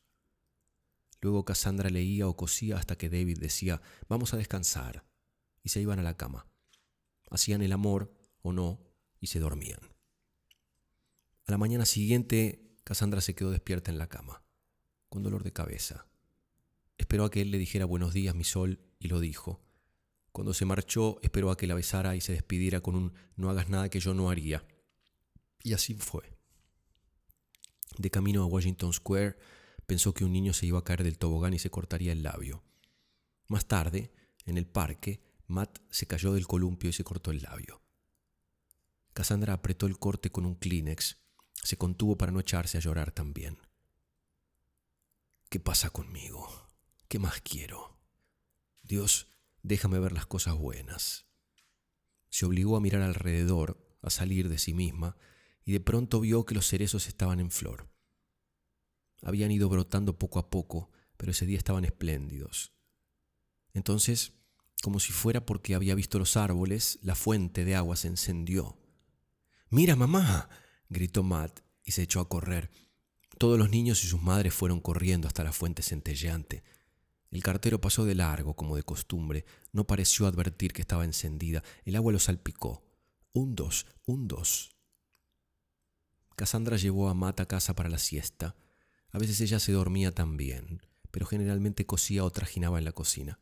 Luego 1.22 1.46
Cassandra 1.46 1.90
leía 1.90 2.28
o 2.28 2.36
cosía 2.36 2.78
hasta 2.78 2.98
que 2.98 3.10
David 3.10 3.40
decía, 3.40 3.82
vamos 4.08 4.34
a 4.34 4.38
descansar, 4.38 5.06
y 5.64 5.70
se 5.70 5.82
iban 5.82 6.00
a 6.00 6.04
la 6.04 6.18
cama. 6.18 6.48
Hacían 7.30 7.62
el 7.62 7.72
amor 7.72 8.14
o 8.42 8.54
no, 8.54 8.82
y 9.20 9.28
se 9.28 9.40
dormían. 9.40 9.80
A 11.46 11.52
la 11.52 11.58
mañana 11.58 11.86
siguiente, 11.86 12.76
Cassandra 12.84 13.22
se 13.22 13.36
quedó 13.36 13.52
despierta 13.52 13.92
en 13.92 13.98
la 13.98 14.08
cama, 14.08 14.44
con 15.10 15.24
dolor 15.24 15.44
de 15.44 15.54
cabeza. 15.54 16.08
Esperó 16.98 17.26
a 17.26 17.32
que 17.32 17.42
él 17.42 17.52
le 17.52 17.58
dijera 17.58 17.86
buenos 17.86 18.14
días, 18.14 18.36
mi 18.36 18.44
sol, 18.44 18.80
y 19.00 19.08
lo 19.08 19.20
dijo. 19.20 19.62
Cuando 20.32 20.54
se 20.54 20.66
marchó, 20.66 21.20
esperó 21.24 21.50
a 21.50 21.58
que 21.58 21.68
la 21.68 21.74
besara 21.74 22.16
y 22.16 22.22
se 22.22 22.34
despidiera 22.34 22.82
con 22.82 22.96
un 22.96 23.14
no 23.36 23.50
hagas 23.50 23.70
nada 23.70 23.90
que 23.90 24.00
yo 24.00 24.14
no 24.14 24.30
haría. 24.30 24.66
Y 25.64 25.74
así 25.74 25.96
fue. 25.96 26.38
De 27.98 28.12
camino 28.12 28.44
a 28.44 28.46
Washington 28.46 28.94
Square, 28.94 29.38
pensó 29.88 30.14
que 30.14 30.26
un 30.26 30.34
niño 30.34 30.54
se 30.54 30.68
iba 30.68 30.78
a 30.78 30.84
caer 30.84 31.04
del 31.04 31.18
tobogán 31.18 31.54
y 31.54 31.60
se 31.60 31.72
cortaría 31.72 32.12
el 32.12 32.22
labio. 32.22 32.64
Más 33.48 33.66
tarde, 33.66 34.14
en 34.46 34.58
el 34.58 34.68
parque, 34.68 35.22
Matt 35.48 35.80
se 35.90 36.06
cayó 36.06 36.34
del 36.34 36.46
columpio 36.46 36.90
y 36.90 36.94
se 36.94 37.06
cortó 37.06 37.32
el 37.32 37.42
labio. 37.42 37.82
Cassandra 39.14 39.54
apretó 39.54 39.88
el 39.88 39.98
corte 39.98 40.30
con 40.30 40.46
un 40.46 40.56
Kleenex. 40.56 41.18
Se 41.64 41.78
contuvo 41.78 42.18
para 42.18 42.32
no 42.32 42.40
echarse 42.40 42.78
a 42.78 42.82
llorar 42.82 43.12
también. 43.12 43.58
¿Qué 45.50 45.60
pasa 45.60 45.90
conmigo? 45.90 46.70
¿Qué 47.08 47.18
más 47.18 47.42
quiero? 47.42 47.98
Dios, 48.84 49.28
déjame 49.64 50.00
ver 50.00 50.12
las 50.12 50.26
cosas 50.26 50.56
buenas. 50.56 51.26
Se 52.30 52.46
obligó 52.46 52.76
a 52.76 52.82
mirar 52.82 53.02
alrededor, 53.02 53.98
a 54.02 54.10
salir 54.10 54.50
de 54.50 54.58
sí 54.58 54.74
misma, 54.74 55.16
y 55.64 55.72
de 55.72 55.80
pronto 55.80 56.20
vio 56.20 56.46
que 56.46 56.56
los 56.56 56.68
cerezos 56.68 57.08
estaban 57.08 57.40
en 57.40 57.52
flor. 57.52 57.90
Habían 59.22 59.52
ido 59.52 59.70
brotando 59.70 60.18
poco 60.18 60.40
a 60.40 60.50
poco, 60.50 60.90
pero 61.18 61.32
ese 61.32 61.46
día 61.46 61.58
estaban 61.58 61.86
espléndidos. 61.86 62.74
Entonces, 63.74 64.34
como 64.84 65.00
si 65.00 65.12
fuera 65.12 65.46
porque 65.46 65.76
había 65.76 65.96
visto 65.96 66.20
los 66.20 66.38
árboles, 66.38 67.00
la 67.02 67.16
fuente 67.16 67.66
de 67.66 67.76
agua 67.76 67.96
se 67.96 68.08
encendió. 68.08 68.78
Mira, 69.70 69.96
mamá, 69.96 70.50
gritó 70.90 71.24
Matt 71.24 71.62
y 71.84 71.92
se 71.92 72.04
echó 72.04 72.20
a 72.20 72.30
correr. 72.30 72.70
Todos 73.38 73.60
los 73.60 73.70
niños 73.70 74.04
y 74.04 74.08
sus 74.08 74.22
madres 74.22 74.54
fueron 74.54 74.80
corriendo 74.80 75.28
hasta 75.28 75.44
la 75.44 75.52
fuente 75.52 75.84
centelleante. 75.84 76.64
El 77.30 77.44
cartero 77.44 77.82
pasó 77.82 78.06
de 78.06 78.16
largo, 78.16 78.56
como 78.56 78.76
de 78.76 78.84
costumbre. 78.84 79.46
No 79.74 79.86
pareció 79.86 80.28
advertir 80.28 80.74
que 80.74 80.82
estaba 80.82 81.06
encendida. 81.06 81.64
El 81.84 81.96
agua 81.96 82.14
lo 82.14 82.20
salpicó. 82.20 82.84
Un 83.34 83.56
dos, 83.56 83.86
un 84.06 84.28
dos. 84.28 84.76
Cassandra 86.36 86.78
llevó 86.78 87.10
a 87.10 87.14
Matt 87.14 87.42
a 87.42 87.48
casa 87.48 87.76
para 87.76 87.90
la 87.90 87.98
siesta. 87.98 88.56
A 89.18 89.20
veces 89.20 89.42
ella 89.42 89.60
se 89.60 89.72
dormía 89.72 90.14
también, 90.14 90.82
pero 91.12 91.26
generalmente 91.26 91.88
cosía 91.88 92.24
o 92.24 92.30
trajinaba 92.30 92.78
en 92.78 92.86
la 92.86 92.92
cocina. 92.92 93.40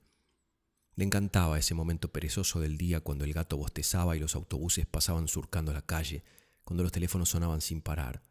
Le 0.96 1.04
encantaba 1.04 1.60
ese 1.60 1.74
momento 1.74 2.12
perezoso 2.14 2.62
del 2.62 2.78
día 2.78 3.02
cuando 3.02 3.26
el 3.26 3.34
gato 3.34 3.58
bostezaba 3.58 4.16
y 4.16 4.20
los 4.20 4.36
autobuses 4.36 4.86
pasaban 4.88 5.28
surcando 5.28 5.74
la 5.74 5.86
calle, 5.86 6.24
cuando 6.64 6.82
los 6.82 6.94
teléfonos 6.94 7.30
sonaban 7.30 7.60
sin 7.62 7.82
parar 7.82 8.24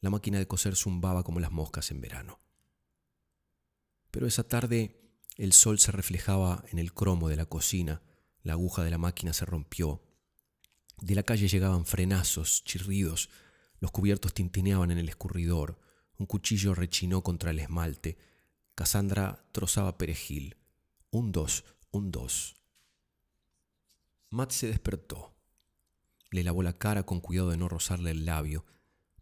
la 0.00 0.10
máquina 0.10 0.38
de 0.38 0.46
coser 0.46 0.76
zumbaba 0.76 1.22
como 1.22 1.40
las 1.40 1.52
moscas 1.52 1.90
en 1.90 2.00
verano. 2.00 2.40
Pero 4.10 4.26
esa 4.26 4.44
tarde 4.44 4.96
el 5.36 5.52
sol 5.52 5.78
se 5.78 5.92
reflejaba 5.92 6.64
en 6.70 6.78
el 6.78 6.92
cromo 6.92 7.28
de 7.28 7.36
la 7.36 7.46
cocina, 7.46 8.02
la 8.42 8.54
aguja 8.54 8.82
de 8.82 8.90
la 8.90 8.98
máquina 8.98 9.32
se 9.32 9.44
rompió. 9.44 10.02
De 11.00 11.14
la 11.14 11.22
calle 11.22 11.48
llegaban 11.48 11.86
frenazos, 11.86 12.64
chirridos, 12.64 13.30
los 13.78 13.90
cubiertos 13.90 14.34
tintineaban 14.34 14.90
en 14.90 14.98
el 14.98 15.08
escurridor, 15.08 15.78
un 16.20 16.26
cuchillo 16.26 16.74
rechinó 16.74 17.22
contra 17.22 17.50
el 17.50 17.58
esmalte. 17.58 18.16
Cassandra 18.76 19.44
trozaba 19.50 19.98
perejil. 19.98 20.56
Un 21.10 21.32
dos, 21.32 21.64
un 21.90 22.12
dos. 22.12 22.56
Matt 24.28 24.52
se 24.52 24.68
despertó. 24.68 25.34
Le 26.30 26.44
lavó 26.44 26.62
la 26.62 26.78
cara 26.78 27.02
con 27.02 27.20
cuidado 27.20 27.50
de 27.50 27.56
no 27.56 27.68
rozarle 27.68 28.12
el 28.12 28.24
labio 28.24 28.64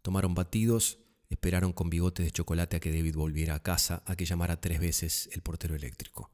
Tomaron 0.01 0.33
batidos, 0.33 0.99
esperaron 1.29 1.73
con 1.73 1.89
bigotes 1.89 2.25
de 2.25 2.31
chocolate 2.31 2.77
a 2.77 2.79
que 2.79 2.91
David 2.91 3.15
volviera 3.15 3.55
a 3.55 3.63
casa, 3.63 4.03
a 4.05 4.15
que 4.15 4.25
llamara 4.25 4.61
tres 4.61 4.79
veces 4.79 5.29
el 5.33 5.41
portero 5.41 5.75
eléctrico. 5.75 6.31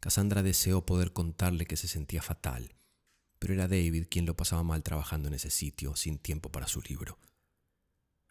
Cassandra 0.00 0.42
deseó 0.42 0.84
poder 0.84 1.12
contarle 1.12 1.66
que 1.66 1.76
se 1.76 1.88
sentía 1.88 2.22
fatal, 2.22 2.74
pero 3.38 3.54
era 3.54 3.68
David 3.68 4.06
quien 4.10 4.26
lo 4.26 4.36
pasaba 4.36 4.62
mal 4.62 4.82
trabajando 4.82 5.28
en 5.28 5.34
ese 5.34 5.50
sitio, 5.50 5.96
sin 5.96 6.18
tiempo 6.18 6.50
para 6.50 6.68
su 6.68 6.80
libro. 6.82 7.18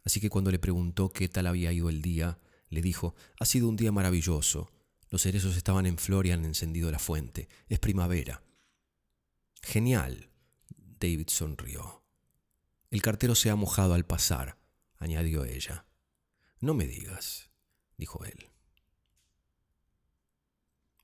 Así 0.08 0.22
que 0.22 0.30
cuando 0.30 0.52
le 0.52 0.58
preguntó 0.58 1.10
qué 1.10 1.28
tal 1.28 1.48
había 1.48 1.74
ido 1.74 1.90
el 1.90 2.02
día, 2.02 2.40
le 2.70 2.82
dijo, 2.82 3.14
ha 3.42 3.46
sido 3.46 3.68
un 3.68 3.76
día 3.76 3.92
maravilloso. 3.92 4.72
Los 5.10 5.24
cerezos 5.24 5.58
estaban 5.58 5.86
en 5.86 5.98
flor 5.98 6.26
y 6.26 6.32
han 6.32 6.46
encendido 6.46 6.90
la 6.90 6.98
fuente. 6.98 7.50
Es 7.68 7.80
primavera. 7.80 8.42
Genial. 9.62 10.30
David 10.98 11.28
sonrió. 11.28 12.06
El 12.90 13.02
cartero 13.02 13.36
se 13.36 13.50
ha 13.50 13.58
mojado 13.58 13.96
al 13.96 14.06
pasar, 14.06 14.58
añadió 14.96 15.44
ella. 15.44 15.86
No 16.62 16.74
me 16.74 16.88
digas, 16.88 17.50
dijo 17.98 18.24
él. 18.24 18.48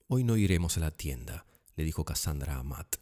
Hoy 0.08 0.24
no 0.24 0.38
iremos 0.38 0.78
a 0.78 0.80
la 0.80 0.92
tienda, 0.92 1.46
le 1.76 1.84
dijo 1.84 2.06
Cassandra 2.06 2.56
a 2.56 2.64
Matt. 2.64 2.96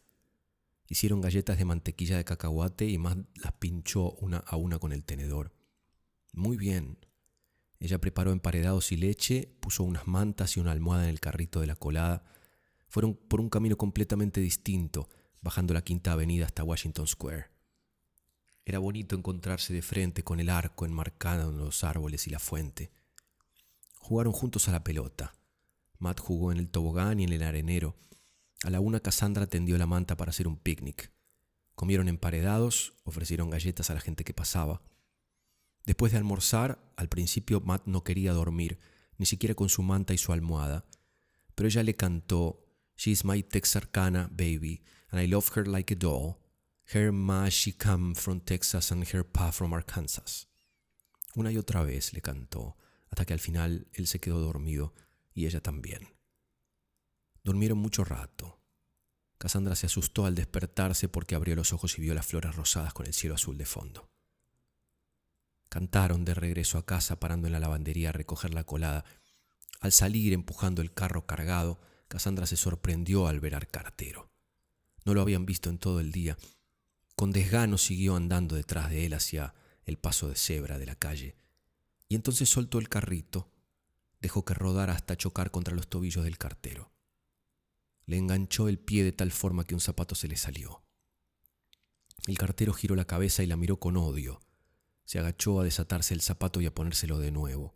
Hicieron 0.88 1.22
galletas 1.22 1.60
de 1.60 1.66
mantequilla 1.66 2.18
de 2.18 2.26
cacahuate 2.26 2.86
y 2.88 2.98
Matt 2.98 3.20
las 3.36 3.54
pinchó 3.54 4.14
una 4.14 4.40
a 4.40 4.56
una 4.56 4.80
con 4.80 4.94
el 4.94 5.04
tenedor. 5.04 5.61
Muy 6.34 6.58
bien. 6.58 6.98
Ella 7.80 8.00
preparó 8.00 8.32
emparedados 8.32 8.92
y 8.92 8.98
leche, 8.98 9.56
puso 9.60 9.84
unas 9.84 10.08
mantas 10.08 10.56
y 10.56 10.60
una 10.60 10.72
almohada 10.72 11.04
en 11.04 11.10
el 11.10 11.20
carrito 11.20 11.60
de 11.60 11.68
la 11.68 11.76
colada. 11.76 12.24
Fueron 12.88 13.16
por 13.16 13.42
un 13.42 13.50
camino 13.50 13.78
completamente 13.78 14.40
distinto, 14.40 15.10
bajando 15.42 15.74
la 15.74 15.82
quinta 15.82 16.12
avenida 16.12 16.46
hasta 16.46 16.64
Washington 16.64 17.08
Square. 17.08 17.48
Era 18.66 18.80
bonito 18.80 19.16
encontrarse 19.16 19.74
de 19.74 19.82
frente 19.82 20.24
con 20.24 20.40
el 20.40 20.50
arco 20.50 20.86
enmarcado 20.86 21.50
en 21.50 21.58
los 21.58 21.84
árboles 21.84 22.28
y 22.28 22.30
la 22.30 22.40
fuente. 22.40 22.92
Jugaron 23.98 24.34
juntos 24.34 24.68
a 24.68 24.72
la 24.72 24.84
pelota. 24.84 25.34
Matt 25.98 26.20
jugó 26.20 26.52
en 26.52 26.60
el 26.60 26.70
tobogán 26.70 27.20
y 27.20 27.24
en 27.24 27.34
el 27.34 27.44
arenero. 27.44 27.96
A 28.64 28.70
la 28.70 28.80
una 28.80 29.00
Cassandra 29.00 29.48
tendió 29.48 29.78
la 29.78 29.88
manta 29.88 30.18
para 30.18 30.30
hacer 30.30 30.48
un 30.48 30.58
picnic. 30.58 31.12
Comieron 31.74 32.08
emparedados, 32.08 32.94
ofrecieron 33.04 33.50
galletas 33.50 33.90
a 33.90 33.96
la 33.96 34.00
gente 34.00 34.24
que 34.24 34.34
pasaba. 34.34 34.84
Después 35.86 36.12
de 36.12 36.18
almorzar, 36.18 36.80
al 36.96 37.10
principio 37.10 37.62
Matt 37.62 37.88
no 37.88 38.04
quería 38.04 38.34
dormir, 38.34 38.80
ni 39.18 39.26
siquiera 39.26 39.56
con 39.56 39.70
su 39.70 39.84
manta 39.84 40.14
y 40.14 40.18
su 40.18 40.32
almohada, 40.32 40.86
pero 41.56 41.68
ella 41.68 41.84
le 41.84 41.96
cantó 41.96 42.66
She's 42.98 43.26
my 43.26 43.42
Texarkana 43.44 44.30
baby, 44.32 44.84
and 45.10 45.22
I 45.22 45.28
love 45.28 45.50
her 45.56 45.68
like 45.68 45.94
a 45.94 45.98
doll, 45.98 46.42
Her 46.94 47.14
ma 47.14 47.48
she 47.50 47.72
come 47.72 48.16
from 48.16 48.42
Texas 48.42 48.92
and 48.92 49.08
her 49.14 49.24
pa 49.24 49.52
from 49.52 49.74
Arkansas. 49.74 50.48
Una 51.36 51.50
y 51.50 51.58
otra 51.58 51.84
vez 51.84 52.12
le 52.12 52.22
cantó, 52.22 52.76
hasta 53.10 53.24
que 53.24 53.32
al 53.32 53.40
final 53.40 53.88
él 53.94 54.08
se 54.08 54.20
quedó 54.20 54.40
dormido 54.40 54.94
y 55.34 55.46
ella 55.46 55.62
también. 55.62 56.10
Durmieron 57.44 57.78
mucho 57.78 58.04
rato. 58.04 58.60
Cassandra 59.38 59.76
se 59.76 59.86
asustó 59.86 60.26
al 60.26 60.36
despertarse 60.36 61.08
porque 61.08 61.36
abrió 61.36 61.56
los 61.56 61.72
ojos 61.72 61.98
y 61.98 62.02
vio 62.02 62.14
las 62.14 62.28
flores 62.28 62.56
rosadas 62.58 62.94
con 62.94 63.06
el 63.06 63.14
cielo 63.14 63.36
azul 63.36 63.58
de 63.58 63.66
fondo. 63.66 64.11
Cantaron 65.72 66.24
de 66.24 66.36
regreso 66.36 66.78
a 66.78 66.86
casa 66.86 67.20
parando 67.20 67.48
en 67.48 67.54
la 67.54 67.60
lavandería 67.60 68.10
a 68.10 68.12
recoger 68.12 68.54
la 68.54 68.66
colada. 68.66 69.06
Al 69.80 69.92
salir 69.92 70.34
empujando 70.34 70.84
el 70.84 70.94
carro 70.94 71.26
cargado, 71.26 71.82
Cassandra 72.08 72.46
se 72.46 72.58
sorprendió 72.58 73.28
al 73.28 73.40
ver 73.40 73.56
al 73.56 73.68
cartero. 73.68 74.30
No 75.06 75.16
lo 75.16 75.22
habían 75.22 75.48
visto 75.48 75.72
en 75.72 75.80
todo 75.80 76.00
el 76.00 76.12
día 76.12 76.38
con 77.22 77.32
desgano 77.32 77.78
siguió 77.78 78.16
andando 78.16 78.56
detrás 78.56 78.90
de 78.90 79.06
él 79.06 79.14
hacia 79.14 79.54
el 79.86 80.00
paso 80.00 80.28
de 80.28 80.36
cebra 80.36 80.80
de 80.80 80.88
la 80.88 80.96
calle, 80.96 81.36
y 82.10 82.16
entonces 82.16 82.50
soltó 82.50 82.80
el 82.80 82.90
carrito, 82.90 83.52
dejó 84.22 84.44
que 84.44 84.56
rodara 84.56 84.94
hasta 84.94 85.16
chocar 85.16 85.52
contra 85.52 85.76
los 85.76 85.88
tobillos 85.88 86.24
del 86.24 86.40
cartero. 86.40 86.92
Le 88.08 88.18
enganchó 88.18 88.68
el 88.68 88.80
pie 88.80 89.04
de 89.04 89.12
tal 89.12 89.32
forma 89.32 89.66
que 89.66 89.76
un 89.76 89.82
zapato 89.82 90.16
se 90.16 90.28
le 90.28 90.36
salió. 90.36 90.84
El 92.26 92.40
cartero 92.40 92.74
giró 92.74 92.96
la 92.96 93.06
cabeza 93.06 93.44
y 93.44 93.46
la 93.46 93.56
miró 93.56 93.78
con 93.78 93.98
odio. 93.98 94.42
Se 95.12 95.20
agachó 95.20 95.60
a 95.60 95.66
desatarse 95.66 96.14
el 96.14 96.22
zapato 96.22 96.62
y 96.62 96.68
a 96.68 96.74
ponérselo 96.74 97.20
de 97.20 97.32
nuevo. 97.32 97.74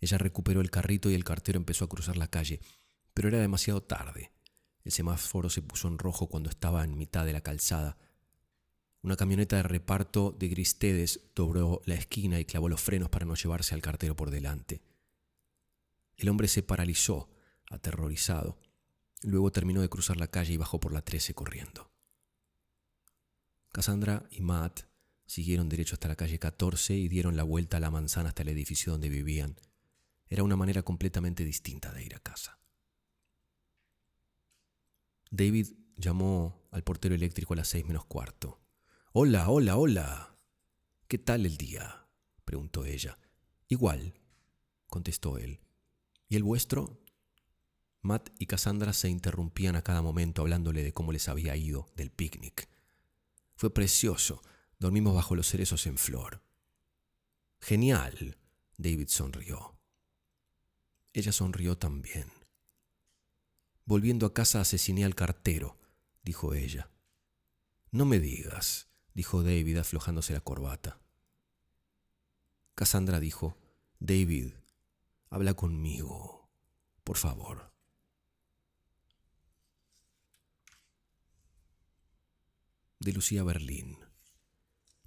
Ella 0.00 0.18
recuperó 0.18 0.60
el 0.60 0.72
carrito 0.72 1.08
y 1.08 1.14
el 1.14 1.22
cartero 1.22 1.58
empezó 1.58 1.84
a 1.84 1.88
cruzar 1.88 2.16
la 2.16 2.26
calle, 2.26 2.60
pero 3.14 3.28
era 3.28 3.38
demasiado 3.38 3.84
tarde. 3.84 4.32
El 4.82 4.90
semáforo 4.90 5.48
se 5.48 5.62
puso 5.62 5.86
en 5.86 5.98
rojo 5.98 6.26
cuando 6.26 6.50
estaba 6.50 6.82
en 6.82 6.98
mitad 6.98 7.24
de 7.24 7.34
la 7.34 7.40
calzada 7.40 7.98
una 9.02 9.16
camioneta 9.16 9.54
de 9.54 9.62
reparto 9.62 10.36
de 10.36 10.48
Gristedes 10.48 11.20
dobró 11.36 11.82
la 11.86 11.94
esquina 11.94 12.40
y 12.40 12.44
clavó 12.44 12.68
los 12.68 12.80
frenos 12.80 13.10
para 13.10 13.26
no 13.26 13.36
llevarse 13.36 13.74
al 13.76 13.80
cartero 13.80 14.16
por 14.16 14.32
delante. 14.32 14.82
El 16.16 16.28
hombre 16.30 16.48
se 16.48 16.64
paralizó, 16.64 17.30
aterrorizado. 17.70 18.58
Luego 19.22 19.52
terminó 19.52 19.80
de 19.82 19.88
cruzar 19.88 20.16
la 20.16 20.26
calle 20.26 20.54
y 20.54 20.56
bajó 20.58 20.80
por 20.80 20.92
la 20.92 21.02
13 21.02 21.32
corriendo. 21.32 21.90
Cassandra 23.72 24.26
y 24.32 24.42
Matt 24.42 24.89
siguieron 25.30 25.68
derecho 25.68 25.94
hasta 25.94 26.08
la 26.08 26.16
calle 26.16 26.40
14 26.40 26.96
y 26.96 27.08
dieron 27.08 27.36
la 27.36 27.44
vuelta 27.44 27.76
a 27.76 27.80
la 27.80 27.92
manzana 27.92 28.30
hasta 28.30 28.42
el 28.42 28.48
edificio 28.48 28.90
donde 28.90 29.08
vivían. 29.08 29.54
Era 30.26 30.42
una 30.42 30.56
manera 30.56 30.82
completamente 30.82 31.44
distinta 31.44 31.92
de 31.92 32.04
ir 32.04 32.16
a 32.16 32.18
casa. 32.18 32.58
David 35.30 35.68
llamó 35.96 36.66
al 36.72 36.82
portero 36.82 37.14
eléctrico 37.14 37.52
a 37.52 37.58
las 37.58 37.68
seis 37.68 37.86
menos 37.86 38.06
cuarto. 38.06 38.60
Hola, 39.12 39.48
hola, 39.48 39.76
hola. 39.76 40.36
¿Qué 41.06 41.18
tal 41.18 41.46
el 41.46 41.56
día? 41.56 42.08
preguntó 42.44 42.84
ella. 42.84 43.16
Igual, 43.68 44.14
contestó 44.88 45.38
él. 45.38 45.60
¿Y 46.28 46.34
el 46.34 46.42
vuestro? 46.42 47.04
Matt 48.02 48.30
y 48.40 48.46
Cassandra 48.46 48.92
se 48.92 49.08
interrumpían 49.08 49.76
a 49.76 49.82
cada 49.82 50.02
momento 50.02 50.42
hablándole 50.42 50.82
de 50.82 50.92
cómo 50.92 51.12
les 51.12 51.28
había 51.28 51.54
ido 51.54 51.86
del 51.94 52.10
picnic. 52.10 52.68
Fue 53.54 53.72
precioso. 53.72 54.42
Dormimos 54.80 55.14
bajo 55.14 55.36
los 55.36 55.46
cerezos 55.46 55.86
en 55.86 55.96
flor. 55.96 56.42
Genial. 57.60 58.36
David 58.76 59.08
sonrió. 59.08 59.78
Ella 61.12 61.30
sonrió 61.30 61.78
también. 61.78 62.32
Volviendo 63.84 64.26
a 64.26 64.34
casa 64.34 64.60
asesiné 64.60 65.04
al 65.04 65.14
cartero, 65.14 65.78
dijo 66.24 66.54
ella. 66.54 66.90
No 67.92 68.04
me 68.04 68.18
digas 68.18 68.90
dijo 69.14 69.42
David 69.42 69.78
aflojándose 69.78 70.32
la 70.32 70.40
corbata. 70.40 70.98
Cassandra 72.74 73.20
dijo, 73.20 73.56
David, 73.98 74.54
habla 75.28 75.54
conmigo, 75.54 76.48
por 77.04 77.16
favor. 77.16 77.70
De 82.98 83.12
Lucía 83.12 83.42
Berlín, 83.44 83.98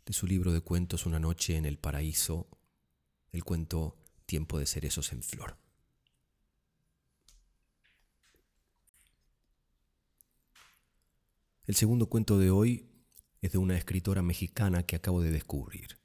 de 0.05 0.13
su 0.13 0.27
libro 0.27 0.51
de 0.51 0.61
cuentos 0.61 1.05
Una 1.05 1.19
noche 1.19 1.55
en 1.55 1.65
el 1.65 1.77
paraíso, 1.77 2.47
el 3.31 3.43
cuento 3.43 3.97
Tiempo 4.25 4.57
de 4.57 4.65
cerezos 4.65 5.11
en 5.11 5.21
flor. 5.21 5.57
El 11.65 11.75
segundo 11.75 12.07
cuento 12.07 12.39
de 12.39 12.51
hoy 12.51 12.89
es 13.41 13.51
de 13.51 13.57
una 13.57 13.77
escritora 13.77 14.21
mexicana 14.21 14.83
que 14.83 14.95
acabo 14.95 15.21
de 15.21 15.31
descubrir. 15.31 15.99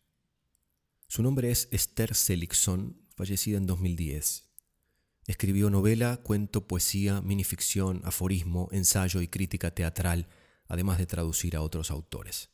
Su 1.07 1.23
nombre 1.23 1.50
es 1.50 1.69
Esther 1.71 2.14
Seligson, 2.14 3.00
fallecida 3.17 3.57
en 3.57 3.67
2010. 3.67 4.49
Escribió 5.26 5.71
novela, 5.71 6.19
cuento, 6.19 6.67
poesía, 6.67 7.21
minificción, 7.23 8.02
aforismo, 8.05 8.69
ensayo 8.73 9.21
y 9.21 9.28
crítica 9.28 9.75
teatral, 9.75 10.28
además 10.67 10.99
de 10.99 11.07
traducir 11.07 11.57
a 11.57 11.62
otros 11.62 11.90
autores. 11.90 12.50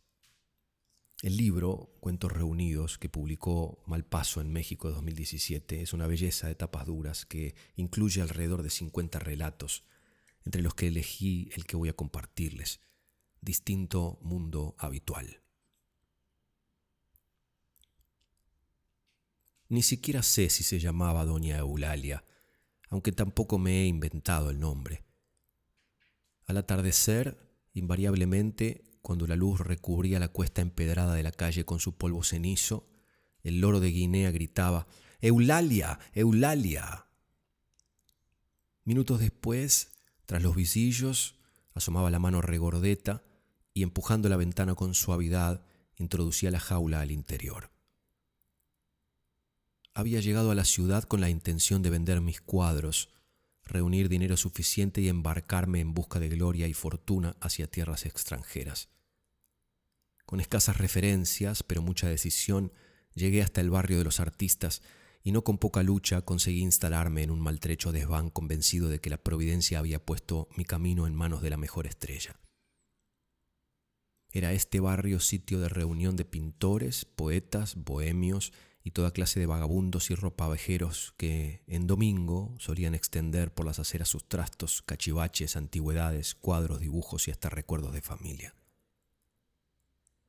El 1.25 1.39
libro, 1.39 1.97
Cuentos 2.01 2.31
Reunidos, 2.31 2.99
que 2.99 3.09
publicó 3.09 3.83
Malpaso 3.87 4.43
en 4.43 4.53
México 4.53 4.89
en 4.89 4.95
2017, 4.97 5.81
es 5.81 5.95
una 5.95 6.07
belleza 6.07 6.49
de 6.49 6.55
tapas 6.55 6.85
duras 6.85 7.25
que 7.25 7.55
incluye 7.77 8.21
alrededor 8.21 8.63
de 8.63 8.69
50 8.69 9.21
relatos, 9.21 9.85
entre 10.45 10.61
los 10.61 10.75
que 10.75 10.89
elegí 10.89 11.49
el 11.55 11.65
que 11.65 11.77
voy 11.77 11.89
a 11.89 11.97
compartirles, 11.97 12.81
Distinto 13.41 14.19
Mundo 14.21 14.77
Habitual. 14.77 15.41
Ni 19.71 19.83
siquiera 19.83 20.23
sé 20.23 20.51
si 20.51 20.63
se 20.63 20.79
llamaba 20.79 21.25
Doña 21.25 21.57
Eulalia, 21.57 22.23
aunque 22.91 23.13
tampoco 23.13 23.57
me 23.57 23.81
he 23.81 23.87
inventado 23.87 24.51
el 24.51 24.61
nombre. 24.61 25.07
Al 26.45 26.59
atardecer, 26.59 27.51
invariablemente, 27.73 28.94
cuando 29.05 29.27
la 29.27 29.37
luz 29.37 29.61
recubría 29.61 30.19
la 30.19 30.29
cuesta 30.29 30.63
empedrada 30.63 31.13
de 31.13 31.23
la 31.23 31.31
calle 31.31 31.67
con 31.67 31.79
su 31.79 31.95
polvo 31.95 32.25
cenizo, 32.25 32.89
el 33.43 33.61
loro 33.61 33.79
de 33.79 33.91
Guinea 33.91 34.31
gritaba 34.31 34.87
Eulalia, 35.21 35.99
Eulalia. 36.15 37.05
Minutos 38.83 39.21
después, 39.21 39.93
tras 40.25 40.43
los 40.43 40.57
visillos, 40.57 41.35
asomaba 41.75 42.11
la 42.11 42.19
mano 42.19 42.41
regordeta 42.41 43.23
y 43.75 43.83
empujando 43.83 44.31
la 44.31 44.39
ventana 44.39 44.75
con 44.75 44.95
suavidad, 44.95 45.67
introducía 45.97 46.51
la 46.51 46.59
jaula 46.59 47.03
al 47.03 47.11
interior. 47.11 47.71
Había 49.93 50.21
llegado 50.21 50.51
a 50.51 50.55
la 50.55 50.65
ciudad 50.65 51.05
con 51.05 51.21
la 51.21 51.29
intención 51.29 51.83
de 51.83 51.91
vender 51.91 52.23
mis 52.23 52.41
cuadros, 52.41 53.11
reunir 53.65 54.09
dinero 54.09 54.37
suficiente 54.37 55.01
y 55.01 55.09
embarcarme 55.09 55.81
en 55.81 55.95
busca 55.95 56.21
de 56.21 56.29
gloria 56.29 56.67
y 56.67 56.75
fortuna 56.75 57.37
hacia 57.41 57.67
tierras 57.67 58.07
extranjeras. 58.07 58.89
Con 60.27 60.41
escasas 60.41 60.79
referencias, 60.79 61.63
pero 61.63 61.83
mucha 61.83 62.09
decisión, 62.09 62.73
llegué 63.15 63.43
hasta 63.43 63.61
el 63.61 63.71
barrio 63.71 63.99
de 63.99 64.05
los 64.05 64.21
artistas 64.21 64.83
y 65.23 65.33
no 65.33 65.43
con 65.43 65.59
poca 65.59 65.83
lucha 65.83 66.23
conseguí 66.23 66.61
instalarme 66.61 67.23
en 67.23 67.31
un 67.31 67.41
maltrecho 67.41 67.93
desván 67.93 68.31
convencido 68.31 68.89
de 68.89 69.01
que 69.01 69.11
la 69.11 69.23
providencia 69.23 69.79
había 69.79 70.05
puesto 70.05 70.49
mi 70.57 70.65
camino 70.65 71.07
en 71.07 71.15
manos 71.15 71.41
de 71.41 71.51
la 71.51 71.57
mejor 71.57 71.87
estrella. 71.87 72.39
Era 74.31 74.53
este 74.53 74.81
barrio 74.81 75.21
sitio 75.21 75.61
de 75.61 75.69
reunión 75.69 76.17
de 76.17 76.25
pintores, 76.25 77.05
poetas, 77.05 77.77
bohemios 77.77 78.53
y 78.85 78.91
toda 78.91 79.13
clase 79.13 79.41
de 79.41 79.47
vagabundos 79.47 80.11
y 80.11 80.15
ropavejeros 80.15 81.15
que 81.17 81.65
en 81.67 81.87
domingo 81.87 82.55
solían 82.59 82.95
extender 82.95 83.53
por 83.53 83.65
las 83.65 83.79
aceras 83.79 84.09
sus 84.09 84.29
trastos, 84.29 84.83
cachivaches, 84.83 85.57
antigüedades, 85.57 86.35
cuadros, 86.35 86.81
dibujos 86.81 87.27
y 87.27 87.31
hasta 87.31 87.49
recuerdos 87.49 87.95
de 87.95 88.03
familia. 88.03 88.55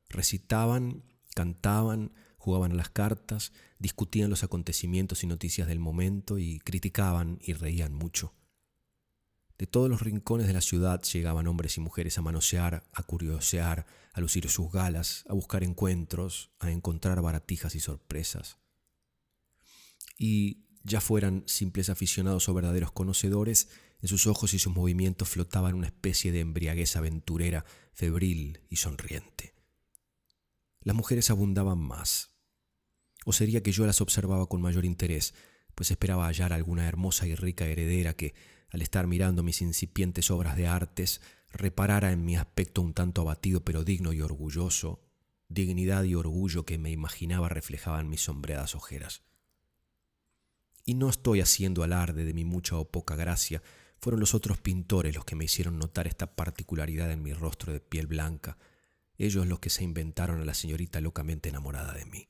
Recitaban, 0.08 1.04
cantaban, 1.34 2.14
jugaban 2.38 2.72
a 2.72 2.76
las 2.76 2.88
cartas, 2.88 3.52
discutían 3.78 4.30
los 4.30 4.42
acontecimientos 4.42 5.22
y 5.22 5.26
noticias 5.26 5.68
del 5.68 5.78
momento 5.78 6.38
y 6.38 6.58
criticaban 6.60 7.38
y 7.42 7.52
reían 7.52 7.92
mucho. 7.92 8.32
De 9.58 9.66
todos 9.66 9.88
los 9.88 10.02
rincones 10.02 10.46
de 10.46 10.52
la 10.52 10.60
ciudad 10.60 11.02
llegaban 11.02 11.46
hombres 11.46 11.76
y 11.76 11.80
mujeres 11.80 12.18
a 12.18 12.22
manosear, 12.22 12.84
a 12.92 13.02
curiosear, 13.02 13.86
a 14.12 14.20
lucir 14.20 14.48
sus 14.48 14.70
galas, 14.70 15.24
a 15.28 15.32
buscar 15.32 15.64
encuentros, 15.64 16.50
a 16.58 16.70
encontrar 16.70 17.20
baratijas 17.22 17.74
y 17.74 17.80
sorpresas. 17.80 18.58
Y, 20.18 20.64
ya 20.82 21.00
fueran 21.00 21.42
simples 21.46 21.90
aficionados 21.90 22.48
o 22.48 22.54
verdaderos 22.54 22.92
conocedores, 22.92 23.68
en 24.00 24.08
sus 24.08 24.26
ojos 24.26 24.54
y 24.54 24.58
sus 24.58 24.72
movimientos 24.74 25.28
flotaban 25.28 25.74
una 25.74 25.86
especie 25.86 26.30
de 26.30 26.40
embriaguez 26.40 26.94
aventurera, 26.94 27.64
febril 27.92 28.60
y 28.68 28.76
sonriente. 28.76 29.54
Las 30.82 30.94
mujeres 30.94 31.30
abundaban 31.30 31.78
más. 31.78 32.30
O 33.24 33.32
sería 33.32 33.62
que 33.62 33.72
yo 33.72 33.84
las 33.84 34.00
observaba 34.00 34.46
con 34.46 34.60
mayor 34.60 34.84
interés, 34.84 35.34
pues 35.76 35.92
esperaba 35.92 36.26
hallar 36.26 36.52
alguna 36.52 36.88
hermosa 36.88 37.26
y 37.26 37.36
rica 37.36 37.66
heredera 37.66 38.14
que, 38.14 38.34
al 38.70 38.82
estar 38.82 39.06
mirando 39.06 39.44
mis 39.44 39.60
incipientes 39.62 40.30
obras 40.30 40.56
de 40.56 40.66
artes, 40.66 41.20
reparara 41.52 42.10
en 42.12 42.24
mi 42.24 42.36
aspecto 42.36 42.82
un 42.82 42.94
tanto 42.94 43.20
abatido 43.20 43.62
pero 43.62 43.84
digno 43.84 44.12
y 44.12 44.22
orgulloso, 44.22 45.02
dignidad 45.48 46.02
y 46.04 46.14
orgullo 46.14 46.64
que 46.64 46.78
me 46.78 46.90
imaginaba 46.90 47.50
reflejaban 47.50 48.08
mis 48.08 48.22
sombreadas 48.22 48.74
ojeras. 48.74 49.22
Y 50.84 50.94
no 50.94 51.10
estoy 51.10 51.42
haciendo 51.42 51.82
alarde 51.82 52.24
de 52.24 52.32
mi 52.32 52.44
mucha 52.44 52.76
o 52.76 52.90
poca 52.90 53.14
gracia, 53.14 53.62
fueron 53.98 54.18
los 54.18 54.34
otros 54.34 54.58
pintores 54.58 55.14
los 55.14 55.26
que 55.26 55.36
me 55.36 55.44
hicieron 55.44 55.78
notar 55.78 56.06
esta 56.06 56.34
particularidad 56.34 57.12
en 57.12 57.22
mi 57.22 57.34
rostro 57.34 57.74
de 57.74 57.80
piel 57.80 58.06
blanca, 58.06 58.56
ellos 59.18 59.46
los 59.46 59.60
que 59.60 59.70
se 59.70 59.84
inventaron 59.84 60.40
a 60.40 60.44
la 60.46 60.54
señorita 60.54 61.02
locamente 61.02 61.50
enamorada 61.50 61.92
de 61.92 62.06
mí. 62.06 62.28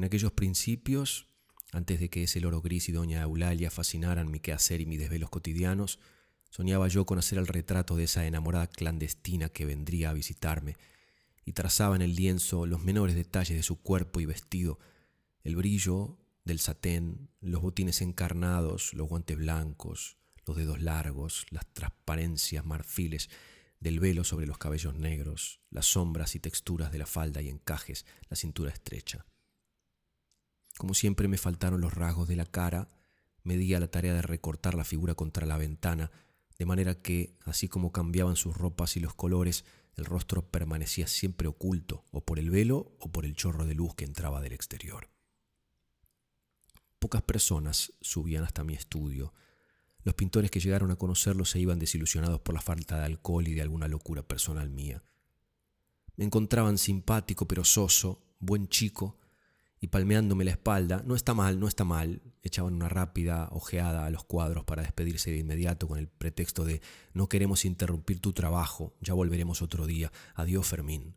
En 0.00 0.04
aquellos 0.04 0.32
principios 0.32 1.28
antes 1.72 2.00
de 2.00 2.08
que 2.08 2.22
ese 2.22 2.40
loro 2.40 2.62
gris 2.62 2.88
y 2.88 2.92
doña 2.92 3.20
Eulalia 3.20 3.70
fascinaran 3.70 4.30
mi 4.30 4.40
quehacer 4.40 4.80
y 4.80 4.86
mis 4.86 4.98
desvelos 4.98 5.28
cotidianos, 5.28 5.98
soñaba 6.48 6.88
yo 6.88 7.04
con 7.04 7.18
hacer 7.18 7.36
el 7.36 7.46
retrato 7.46 7.96
de 7.96 8.04
esa 8.04 8.24
enamorada 8.24 8.66
clandestina 8.66 9.50
que 9.50 9.66
vendría 9.66 10.08
a 10.08 10.14
visitarme, 10.14 10.78
y 11.44 11.52
trazaba 11.52 11.96
en 11.96 12.00
el 12.00 12.16
lienzo 12.16 12.64
los 12.64 12.82
menores 12.82 13.14
detalles 13.14 13.58
de 13.58 13.62
su 13.62 13.82
cuerpo 13.82 14.20
y 14.20 14.24
vestido, 14.24 14.78
el 15.44 15.54
brillo 15.54 16.16
del 16.46 16.60
satén, 16.60 17.28
los 17.42 17.60
botines 17.60 18.00
encarnados, 18.00 18.94
los 18.94 19.06
guantes 19.06 19.36
blancos, 19.36 20.16
los 20.46 20.56
dedos 20.56 20.80
largos, 20.80 21.44
las 21.50 21.70
transparencias 21.74 22.64
marfiles 22.64 23.28
del 23.80 24.00
velo 24.00 24.24
sobre 24.24 24.46
los 24.46 24.56
cabellos 24.56 24.94
negros, 24.94 25.60
las 25.68 25.84
sombras 25.84 26.36
y 26.36 26.40
texturas 26.40 26.90
de 26.90 26.96
la 26.96 27.06
falda 27.06 27.42
y 27.42 27.50
encajes, 27.50 28.06
la 28.30 28.36
cintura 28.36 28.70
estrecha. 28.70 29.26
Como 30.80 30.94
siempre 30.94 31.28
me 31.28 31.36
faltaron 31.36 31.82
los 31.82 31.92
rasgos 31.92 32.26
de 32.26 32.36
la 32.36 32.46
cara, 32.46 32.88
me 33.42 33.58
di 33.58 33.74
a 33.74 33.80
la 33.80 33.90
tarea 33.90 34.14
de 34.14 34.22
recortar 34.22 34.72
la 34.72 34.84
figura 34.84 35.14
contra 35.14 35.44
la 35.44 35.58
ventana, 35.58 36.10
de 36.58 36.64
manera 36.64 37.02
que, 37.02 37.36
así 37.44 37.68
como 37.68 37.92
cambiaban 37.92 38.34
sus 38.34 38.56
ropas 38.56 38.96
y 38.96 39.00
los 39.00 39.12
colores, 39.12 39.66
el 39.94 40.06
rostro 40.06 40.40
permanecía 40.50 41.06
siempre 41.06 41.48
oculto, 41.48 42.06
o 42.12 42.24
por 42.24 42.38
el 42.38 42.48
velo 42.48 42.96
o 42.98 43.12
por 43.12 43.26
el 43.26 43.34
chorro 43.34 43.66
de 43.66 43.74
luz 43.74 43.94
que 43.94 44.06
entraba 44.06 44.40
del 44.40 44.54
exterior. 44.54 45.10
Pocas 46.98 47.20
personas 47.20 47.92
subían 48.00 48.44
hasta 48.44 48.64
mi 48.64 48.72
estudio. 48.72 49.34
Los 50.02 50.14
pintores 50.14 50.50
que 50.50 50.60
llegaron 50.60 50.90
a 50.90 50.96
conocerlo 50.96 51.44
se 51.44 51.60
iban 51.60 51.78
desilusionados 51.78 52.40
por 52.40 52.54
la 52.54 52.62
falta 52.62 52.96
de 52.96 53.04
alcohol 53.04 53.46
y 53.46 53.52
de 53.52 53.60
alguna 53.60 53.86
locura 53.86 54.22
personal 54.22 54.70
mía. 54.70 55.04
Me 56.16 56.24
encontraban 56.24 56.78
simpático 56.78 57.46
pero 57.46 57.64
soso, 57.64 58.22
buen 58.38 58.66
chico, 58.68 59.18
y 59.80 59.86
palmeándome 59.86 60.44
la 60.44 60.50
espalda, 60.50 61.02
no 61.06 61.16
está 61.16 61.32
mal, 61.32 61.58
no 61.58 61.66
está 61.66 61.84
mal, 61.84 62.22
echaban 62.42 62.74
una 62.74 62.90
rápida 62.90 63.48
ojeada 63.50 64.04
a 64.04 64.10
los 64.10 64.24
cuadros 64.24 64.64
para 64.64 64.82
despedirse 64.82 65.30
de 65.30 65.38
inmediato 65.38 65.88
con 65.88 65.98
el 65.98 66.06
pretexto 66.06 66.64
de 66.64 66.82
no 67.14 67.28
queremos 67.28 67.64
interrumpir 67.64 68.20
tu 68.20 68.34
trabajo, 68.34 68.94
ya 69.00 69.14
volveremos 69.14 69.62
otro 69.62 69.86
día, 69.86 70.12
adiós 70.34 70.66
Fermín. 70.66 71.16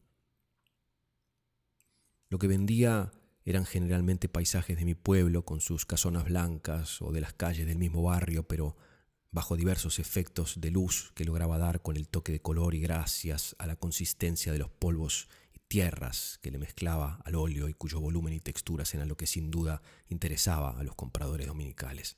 Lo 2.30 2.40
que 2.40 2.48
vendía 2.48 3.12
eran 3.46 3.66
generalmente 3.66 4.30
paisajes 4.30 4.78
de 4.78 4.86
mi 4.86 4.96
pueblo 4.96 5.44
con 5.44 5.60
sus 5.60 5.86
casonas 5.86 6.24
blancas 6.24 7.02
o 7.02 7.12
de 7.12 7.20
las 7.20 7.34
calles 7.34 7.68
del 7.68 7.78
mismo 7.78 8.02
barrio, 8.02 8.48
pero 8.48 8.78
bajo 9.32 9.58
diversos 9.58 10.00
efectos 10.00 10.62
de 10.62 10.72
luz 10.72 11.12
que 11.16 11.26
lograba 11.26 11.58
dar 11.58 11.82
con 11.82 11.98
el 11.98 12.08
toque 12.08 12.32
de 12.32 12.42
color 12.42 12.76
y 12.76 12.80
gracias 12.80 13.56
a 13.60 13.68
la 13.68 13.76
consistencia 13.76 14.54
de 14.54 14.60
los 14.60 14.70
polvos 14.70 15.28
tierras 15.68 16.40
que 16.42 16.52
le 16.52 16.60
mezclaba 16.60 17.20
al 17.26 17.36
óleo 17.36 17.70
y 17.70 17.74
cuyo 17.74 18.00
volumen 18.00 18.34
y 18.34 18.40
texturas 18.40 18.94
eran 18.94 19.08
lo 19.08 19.18
que 19.18 19.28
sin 19.28 19.52
duda 19.52 19.82
interesaba 20.08 20.78
a 20.80 20.84
los 20.84 20.96
compradores 20.96 21.48
dominicales. 21.48 22.18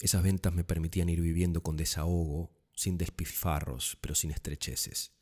Esas 0.00 0.22
ventas 0.22 0.52
me 0.52 0.64
permitían 0.64 1.08
ir 1.08 1.20
viviendo 1.20 1.62
con 1.62 1.76
desahogo, 1.76 2.52
sin 2.74 2.98
despilfarros, 2.98 3.96
pero 4.00 4.14
sin 4.14 4.32
estrecheces. 4.32 5.12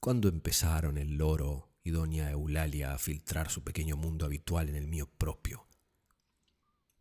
¿Cuándo 0.00 0.28
empezaron 0.28 0.98
el 0.98 1.16
loro 1.16 1.74
y 1.84 1.90
doña 1.90 2.30
Eulalia 2.30 2.94
a 2.94 2.98
filtrar 2.98 3.50
su 3.50 3.62
pequeño 3.62 3.96
mundo 3.96 4.24
habitual 4.24 4.70
en 4.70 4.74
el 4.74 4.88
mío 4.88 5.06
propio. 5.18 5.66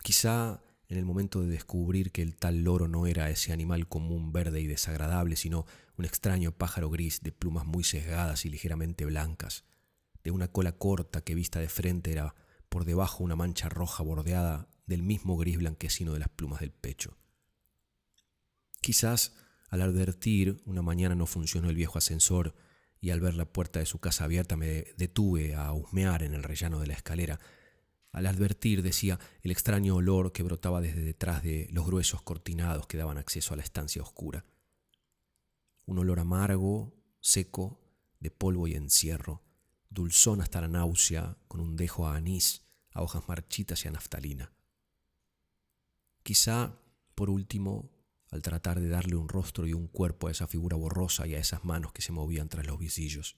Quizá 0.03 0.61
en 0.93 0.99
el 0.99 1.05
momento 1.05 1.41
de 1.41 1.47
descubrir 1.47 2.11
que 2.11 2.21
el 2.21 2.35
tal 2.35 2.63
loro 2.63 2.87
no 2.87 3.07
era 3.07 3.29
ese 3.29 3.51
animal 3.51 3.87
común 3.87 4.31
verde 4.31 4.61
y 4.61 4.67
desagradable, 4.67 5.35
sino 5.35 5.65
un 5.97 6.05
extraño 6.05 6.51
pájaro 6.51 6.89
gris 6.89 7.21
de 7.21 7.31
plumas 7.31 7.65
muy 7.65 7.83
sesgadas 7.83 8.45
y 8.45 8.49
ligeramente 8.49 9.05
blancas, 9.05 9.65
de 10.23 10.31
una 10.31 10.47
cola 10.47 10.73
corta 10.73 11.21
que 11.21 11.35
vista 11.35 11.59
de 11.59 11.67
frente 11.67 12.11
era 12.11 12.35
por 12.69 12.85
debajo 12.85 13.23
una 13.23 13.35
mancha 13.35 13.69
roja 13.69 14.03
bordeada 14.03 14.67
del 14.85 15.01
mismo 15.01 15.35
gris 15.35 15.57
blanquecino 15.57 16.13
de 16.13 16.19
las 16.19 16.29
plumas 16.29 16.59
del 16.59 16.71
pecho. 16.71 17.17
Quizás 18.79 19.33
al 19.69 19.81
advertir 19.81 20.61
una 20.65 20.83
mañana 20.83 21.15
no 21.15 21.25
funcionó 21.25 21.69
el 21.69 21.75
viejo 21.75 21.97
ascensor 21.97 22.53
y 23.01 23.09
al 23.09 23.19
ver 23.19 23.33
la 23.33 23.45
puerta 23.45 23.79
de 23.79 23.87
su 23.87 23.99
casa 23.99 24.25
abierta 24.25 24.57
me 24.57 24.85
detuve 24.97 25.55
a 25.55 25.73
husmear 25.73 26.21
en 26.21 26.35
el 26.35 26.43
rellano 26.43 26.79
de 26.79 26.87
la 26.87 26.93
escalera. 26.93 27.39
Al 28.13 28.27
advertir, 28.27 28.83
decía, 28.83 29.19
el 29.41 29.49
extraño 29.49 29.95
olor 29.95 30.31
que 30.31 30.43
brotaba 30.43 30.81
desde 30.81 31.01
detrás 31.01 31.41
de 31.41 31.67
los 31.71 31.85
gruesos 31.85 32.21
cortinados 32.21 32.85
que 32.85 32.95
daban 32.95 33.17
acceso 33.17 33.53
a 33.53 33.57
la 33.57 33.63
estancia 33.63 34.03
oscura. 34.03 34.45
Un 35.87 35.97
olor 35.97 36.19
amargo, 36.19 36.93
seco, 37.19 37.81
de 38.19 38.29
polvo 38.29 38.67
y 38.67 38.75
encierro, 38.75 39.41
dulzón 39.89 40.41
hasta 40.41 40.61
la 40.61 40.67
náusea, 40.67 41.37
con 41.47 41.59
un 41.59 41.75
dejo 41.75 42.07
a 42.07 42.15
anís, 42.15 42.61
a 42.91 43.01
hojas 43.01 43.27
marchitas 43.27 43.83
y 43.83 43.87
a 43.87 43.91
naftalina. 43.91 44.53
Quizá, 46.21 46.77
por 47.15 47.31
último, 47.31 47.89
al 48.29 48.43
tratar 48.43 48.79
de 48.79 48.89
darle 48.89 49.15
un 49.15 49.27
rostro 49.27 49.65
y 49.65 49.73
un 49.73 49.87
cuerpo 49.87 50.27
a 50.27 50.31
esa 50.31 50.45
figura 50.45 50.77
borrosa 50.77 51.25
y 51.25 51.33
a 51.33 51.39
esas 51.39 51.65
manos 51.65 51.93
que 51.93 52.03
se 52.03 52.11
movían 52.11 52.47
tras 52.47 52.67
los 52.67 52.77
visillos. 52.77 53.37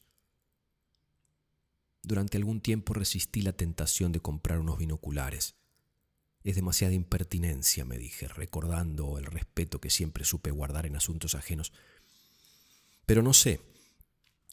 Durante 2.06 2.38
algún 2.38 2.62
tiempo 2.62 2.94
resistí 2.94 3.42
la 3.42 3.54
tentación 3.54 4.12
de 4.12 4.20
comprar 4.20 4.60
unos 4.60 4.78
binoculares. 4.78 5.56
Es 6.44 6.56
demasiada 6.56 6.94
impertinencia, 6.94 7.84
me 7.84 7.98
dije, 7.98 8.28
recordando 8.28 9.18
el 9.18 9.26
respeto 9.26 9.82
que 9.82 9.90
siempre 9.90 10.24
supe 10.24 10.52
guardar 10.52 10.86
en 10.86 10.96
asuntos 10.96 11.34
ajenos. 11.34 11.74
Pero 13.08 13.24
no 13.24 13.34
sé, 13.34 13.60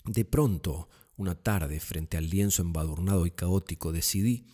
de 0.06 0.24
pronto, 0.24 0.88
una 1.16 1.34
tarde, 1.34 1.78
frente 1.78 2.16
al 2.16 2.30
lienzo 2.30 2.62
embadurnado 2.62 3.26
y 3.26 3.32
caótico, 3.32 3.92
decidí, 3.92 4.46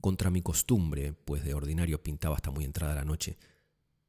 contra 0.00 0.30
mi 0.30 0.42
costumbre, 0.42 1.12
pues 1.12 1.44
de 1.44 1.54
ordinario 1.54 2.02
pintaba 2.02 2.34
hasta 2.34 2.50
muy 2.50 2.64
entrada 2.64 2.96
la 2.96 3.04
noche, 3.04 3.38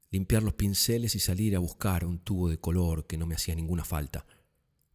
limpiar 0.10 0.42
los 0.42 0.56
pinceles 0.56 1.14
y 1.14 1.20
salir 1.20 1.56
a 1.56 1.60
buscar 1.60 2.06
un 2.06 2.18
tubo 2.18 2.50
de 2.50 2.60
color 2.60 3.06
que 3.06 3.20
no 3.20 3.28
me 3.28 3.36
hacía 3.36 3.54
ninguna 3.54 3.86
falta, 3.86 4.26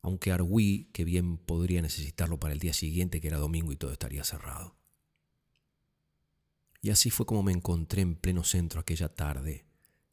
aunque 0.07 0.31
arguí 0.31 0.89
que 0.93 1.05
bien 1.05 1.37
podría 1.37 1.83
necesitarlo 1.83 2.39
para 2.39 2.55
el 2.55 2.61
día 2.61 2.73
siguiente, 2.73 3.21
que 3.21 3.27
era 3.27 3.39
domingo 3.39 3.73
y 3.73 3.77
todo 3.77 3.91
estaría 3.91 4.23
cerrado. 4.23 4.77
Y 6.81 6.91
así 6.91 7.11
fue 7.11 7.27
como 7.27 7.43
me 7.43 7.51
encontré 7.51 8.03
en 8.03 8.15
pleno 8.15 8.45
centro 8.45 8.79
aquella 8.79 9.09
tarde, 9.09 9.67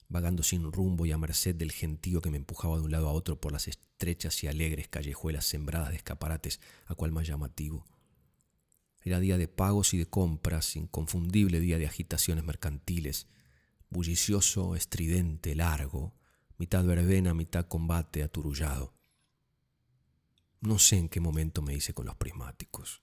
vagando 0.09 0.41
sin 0.41 0.71
rumbo 0.71 1.05
y 1.05 1.11
a 1.11 1.19
merced 1.19 1.53
del 1.53 1.71
gentío 1.71 2.23
que 2.23 2.31
me 2.31 2.37
empujaba 2.37 2.77
de 2.77 2.85
un 2.85 2.89
lado 2.89 3.07
a 3.07 3.11
otro 3.11 3.39
por 3.39 3.51
las 3.51 3.67
estrechas 3.67 4.43
y 4.43 4.47
alegres 4.47 4.87
callejuelas 4.87 5.45
sembradas 5.45 5.91
de 5.91 5.97
escaparates, 5.97 6.59
a 6.87 6.95
cual 6.95 7.11
más 7.11 7.27
llamativo. 7.27 7.85
Era 9.03 9.19
día 9.19 9.37
de 9.37 9.47
pagos 9.47 9.93
y 9.93 9.99
de 9.99 10.07
compras, 10.07 10.75
inconfundible 10.75 11.59
día 11.59 11.77
de 11.77 11.85
agitaciones 11.85 12.43
mercantiles, 12.43 13.27
bullicioso, 13.91 14.75
estridente, 14.75 15.53
largo, 15.53 16.15
mitad 16.57 16.83
verbena, 16.83 17.35
mitad 17.35 17.67
combate 17.67 18.23
aturullado. 18.23 18.92
No 20.63 20.79
sé 20.79 20.95
en 20.95 21.09
qué 21.09 21.19
momento 21.19 21.61
me 21.61 21.73
hice 21.73 21.93
con 21.93 22.05
los 22.05 22.15
prismáticos. 22.15 23.01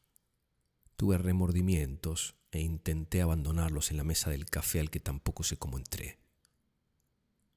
Tuve 0.96 1.18
remordimientos 1.18 2.34
e 2.50 2.60
intenté 2.60 3.20
abandonarlos 3.20 3.90
en 3.90 3.98
la 3.98 4.04
mesa 4.04 4.30
del 4.30 4.46
café 4.46 4.80
al 4.80 4.88
que 4.88 4.98
tampoco 4.98 5.42
sé 5.42 5.58
cómo 5.58 5.76
entré. 5.76 6.18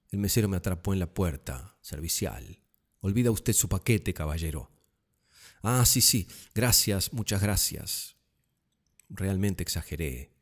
El 0.09 0.19
mesero 0.19 0.49
me 0.49 0.57
atrapó 0.57 0.91
en 0.91 0.99
la 0.99 1.13
puerta, 1.13 1.77
servicial. 1.79 2.59
Olvida 2.99 3.31
usted 3.31 3.53
su 3.53 3.69
paquete, 3.69 4.13
caballero. 4.13 4.69
Ah, 5.61 5.85
sí, 5.85 6.01
sí, 6.01 6.27
gracias, 6.53 7.13
muchas 7.13 7.41
gracias. 7.41 8.17
Realmente 9.07 9.63
exageré 9.63 10.33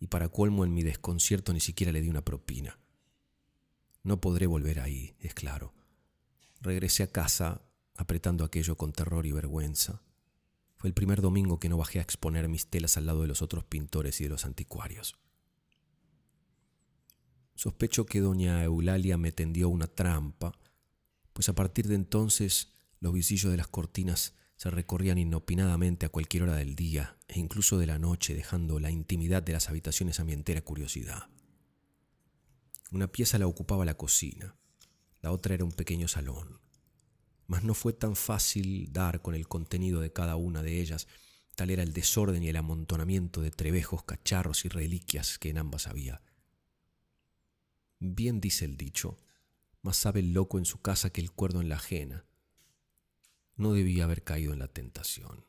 y 0.00 0.08
para 0.08 0.30
colmo 0.30 0.64
en 0.64 0.74
mi 0.74 0.82
desconcierto 0.82 1.52
ni 1.52 1.60
siquiera 1.60 1.92
le 1.92 2.00
di 2.00 2.08
una 2.08 2.24
propina. 2.24 2.80
No 4.02 4.20
podré 4.20 4.48
volver 4.48 4.80
ahí, 4.80 5.14
es 5.20 5.32
claro. 5.32 5.74
Regresé 6.60 7.04
a 7.04 7.12
casa 7.12 7.65
apretando 7.96 8.44
aquello 8.44 8.76
con 8.76 8.92
terror 8.92 9.26
y 9.26 9.32
vergüenza. 9.32 10.02
Fue 10.76 10.88
el 10.88 10.94
primer 10.94 11.20
domingo 11.22 11.58
que 11.58 11.68
no 11.68 11.78
bajé 11.78 11.98
a 11.98 12.02
exponer 12.02 12.48
mis 12.48 12.66
telas 12.68 12.96
al 12.96 13.06
lado 13.06 13.22
de 13.22 13.28
los 13.28 13.42
otros 13.42 13.64
pintores 13.64 14.20
y 14.20 14.24
de 14.24 14.30
los 14.30 14.44
anticuarios. 14.44 15.18
Sospecho 17.54 18.04
que 18.04 18.20
doña 18.20 18.62
Eulalia 18.62 19.16
me 19.16 19.32
tendió 19.32 19.70
una 19.70 19.86
trampa, 19.86 20.52
pues 21.32 21.48
a 21.48 21.54
partir 21.54 21.88
de 21.88 21.94
entonces 21.94 22.72
los 23.00 23.14
visillos 23.14 23.50
de 23.50 23.56
las 23.56 23.68
cortinas 23.68 24.34
se 24.56 24.70
recorrían 24.70 25.18
inopinadamente 25.18 26.06
a 26.06 26.08
cualquier 26.10 26.44
hora 26.44 26.56
del 26.56 26.74
día 26.74 27.16
e 27.28 27.38
incluso 27.38 27.78
de 27.78 27.86
la 27.86 27.98
noche, 27.98 28.34
dejando 28.34 28.78
la 28.78 28.90
intimidad 28.90 29.42
de 29.42 29.52
las 29.52 29.68
habitaciones 29.68 30.20
a 30.20 30.24
mi 30.24 30.32
entera 30.32 30.62
curiosidad. 30.62 31.28
Una 32.90 33.08
pieza 33.08 33.38
la 33.38 33.46
ocupaba 33.46 33.84
la 33.84 33.96
cocina, 33.96 34.56
la 35.20 35.32
otra 35.32 35.54
era 35.54 35.64
un 35.64 35.72
pequeño 35.72 36.08
salón. 36.08 36.60
Mas 37.46 37.62
no 37.62 37.74
fue 37.74 37.92
tan 37.92 38.16
fácil 38.16 38.92
dar 38.92 39.22
con 39.22 39.34
el 39.34 39.46
contenido 39.46 40.00
de 40.00 40.12
cada 40.12 40.36
una 40.36 40.62
de 40.62 40.80
ellas, 40.80 41.06
tal 41.54 41.70
era 41.70 41.82
el 41.82 41.92
desorden 41.92 42.42
y 42.42 42.48
el 42.48 42.56
amontonamiento 42.56 43.40
de 43.40 43.50
trebejos, 43.50 44.04
cacharros 44.04 44.64
y 44.64 44.68
reliquias 44.68 45.38
que 45.38 45.50
en 45.50 45.58
ambas 45.58 45.86
había. 45.86 46.22
Bien 47.98 48.40
dice 48.40 48.64
el 48.64 48.76
dicho, 48.76 49.16
más 49.82 49.96
sabe 49.96 50.20
el 50.20 50.32
loco 50.32 50.58
en 50.58 50.64
su 50.64 50.82
casa 50.82 51.10
que 51.10 51.20
el 51.20 51.32
cuerdo 51.32 51.60
en 51.60 51.68
la 51.68 51.76
ajena, 51.76 52.26
no 53.56 53.72
debía 53.72 54.04
haber 54.04 54.22
caído 54.22 54.52
en 54.52 54.58
la 54.58 54.68
tentación. 54.68 55.46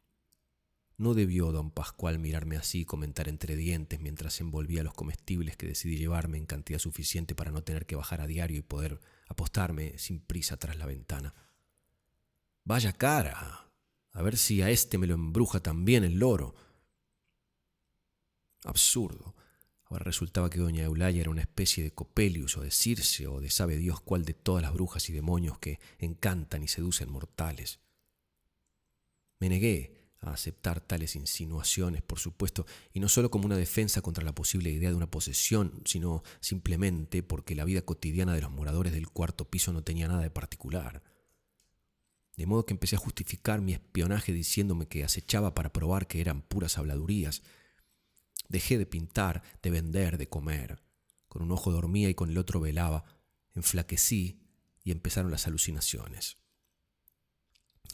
No 0.98 1.14
debió 1.14 1.52
don 1.52 1.70
Pascual 1.72 2.18
mirarme 2.18 2.58
así 2.58 2.82
y 2.82 2.86
comentar 2.86 3.28
entre 3.28 3.56
dientes 3.56 4.00
mientras 4.00 4.40
envolvía 4.40 4.82
los 4.82 4.94
comestibles 4.94 5.58
que 5.58 5.68
decidí 5.68 5.98
llevarme 5.98 6.38
en 6.38 6.46
cantidad 6.46 6.80
suficiente 6.80 7.36
para 7.36 7.52
no 7.52 7.64
tener 7.64 7.86
que 7.86 7.96
bajar 7.96 8.22
a 8.22 8.28
diario 8.28 8.58
y 8.58 8.64
poder 8.64 9.00
apostarme 9.28 9.98
sin 9.98 10.20
prisa 10.20 10.58
tras 10.58 10.78
la 10.78 10.86
ventana. 10.86 11.36
Vaya 12.68 12.92
cara. 12.92 13.72
A 14.12 14.22
ver 14.22 14.36
si 14.36 14.62
a 14.62 14.70
este 14.70 14.98
me 14.98 15.08
lo 15.08 15.14
embruja 15.14 15.62
también 15.62 16.04
el 16.04 16.20
loro. 16.20 16.54
Absurdo. 18.66 19.36
Ahora 19.86 20.04
resultaba 20.04 20.50
que 20.50 20.60
doña 20.60 20.84
Eulaya 20.84 21.22
era 21.22 21.30
una 21.30 21.44
especie 21.44 21.82
de 21.82 21.94
Copelius 21.94 22.58
o 22.58 22.62
de 22.62 22.72
Circe 22.72 23.26
o 23.26 23.40
de 23.40 23.50
sabe 23.50 23.78
Dios 23.78 24.02
cuál 24.02 24.26
de 24.26 24.34
todas 24.34 24.62
las 24.62 24.74
brujas 24.74 25.08
y 25.08 25.14
demonios 25.14 25.60
que 25.60 25.80
encantan 25.98 26.62
y 26.62 26.68
seducen 26.68 27.10
mortales. 27.10 27.80
Me 29.40 29.48
negué 29.48 30.12
a 30.20 30.32
aceptar 30.32 30.82
tales 30.82 31.16
insinuaciones, 31.16 32.02
por 32.02 32.20
supuesto, 32.20 32.66
y 32.92 33.00
no 33.00 33.08
solo 33.08 33.32
como 33.32 33.46
una 33.46 33.56
defensa 33.56 34.02
contra 34.02 34.26
la 34.26 34.36
posible 34.36 34.72
idea 34.72 34.90
de 34.90 34.96
una 34.98 35.10
posesión, 35.10 35.84
sino 35.86 36.22
simplemente 36.42 37.24
porque 37.24 37.56
la 37.56 37.64
vida 37.64 37.84
cotidiana 37.84 38.34
de 38.34 38.42
los 38.42 38.52
moradores 38.52 38.92
del 38.92 39.08
cuarto 39.08 39.50
piso 39.50 39.72
no 39.72 39.86
tenía 39.86 40.10
nada 40.10 40.24
de 40.24 40.32
particular. 40.32 41.02
De 42.38 42.46
modo 42.46 42.66
que 42.66 42.74
empecé 42.74 42.96
a 42.96 43.00
justificar 43.00 43.62
mi 43.62 43.74
espionaje 43.74 44.32
diciéndome 44.32 44.88
que 44.88 45.04
acechaba 45.04 45.56
para 45.56 45.74
probar 45.74 46.08
que 46.08 46.22
eran 46.22 46.44
puras 46.44 46.78
habladurías. 46.78 47.42
Dejé 48.48 48.78
de 48.78 48.86
pintar, 48.86 49.42
de 49.64 49.72
vender, 49.72 50.18
de 50.18 50.30
comer. 50.30 50.82
Con 51.28 51.42
un 51.42 51.52
ojo 51.52 51.72
dormía 51.72 52.10
y 52.10 52.14
con 52.14 52.30
el 52.30 52.38
otro 52.38 52.60
velaba. 52.60 53.04
Enflaquecí 53.56 54.40
y 54.84 54.92
empezaron 54.92 55.32
las 55.32 55.48
alucinaciones. 55.48 56.38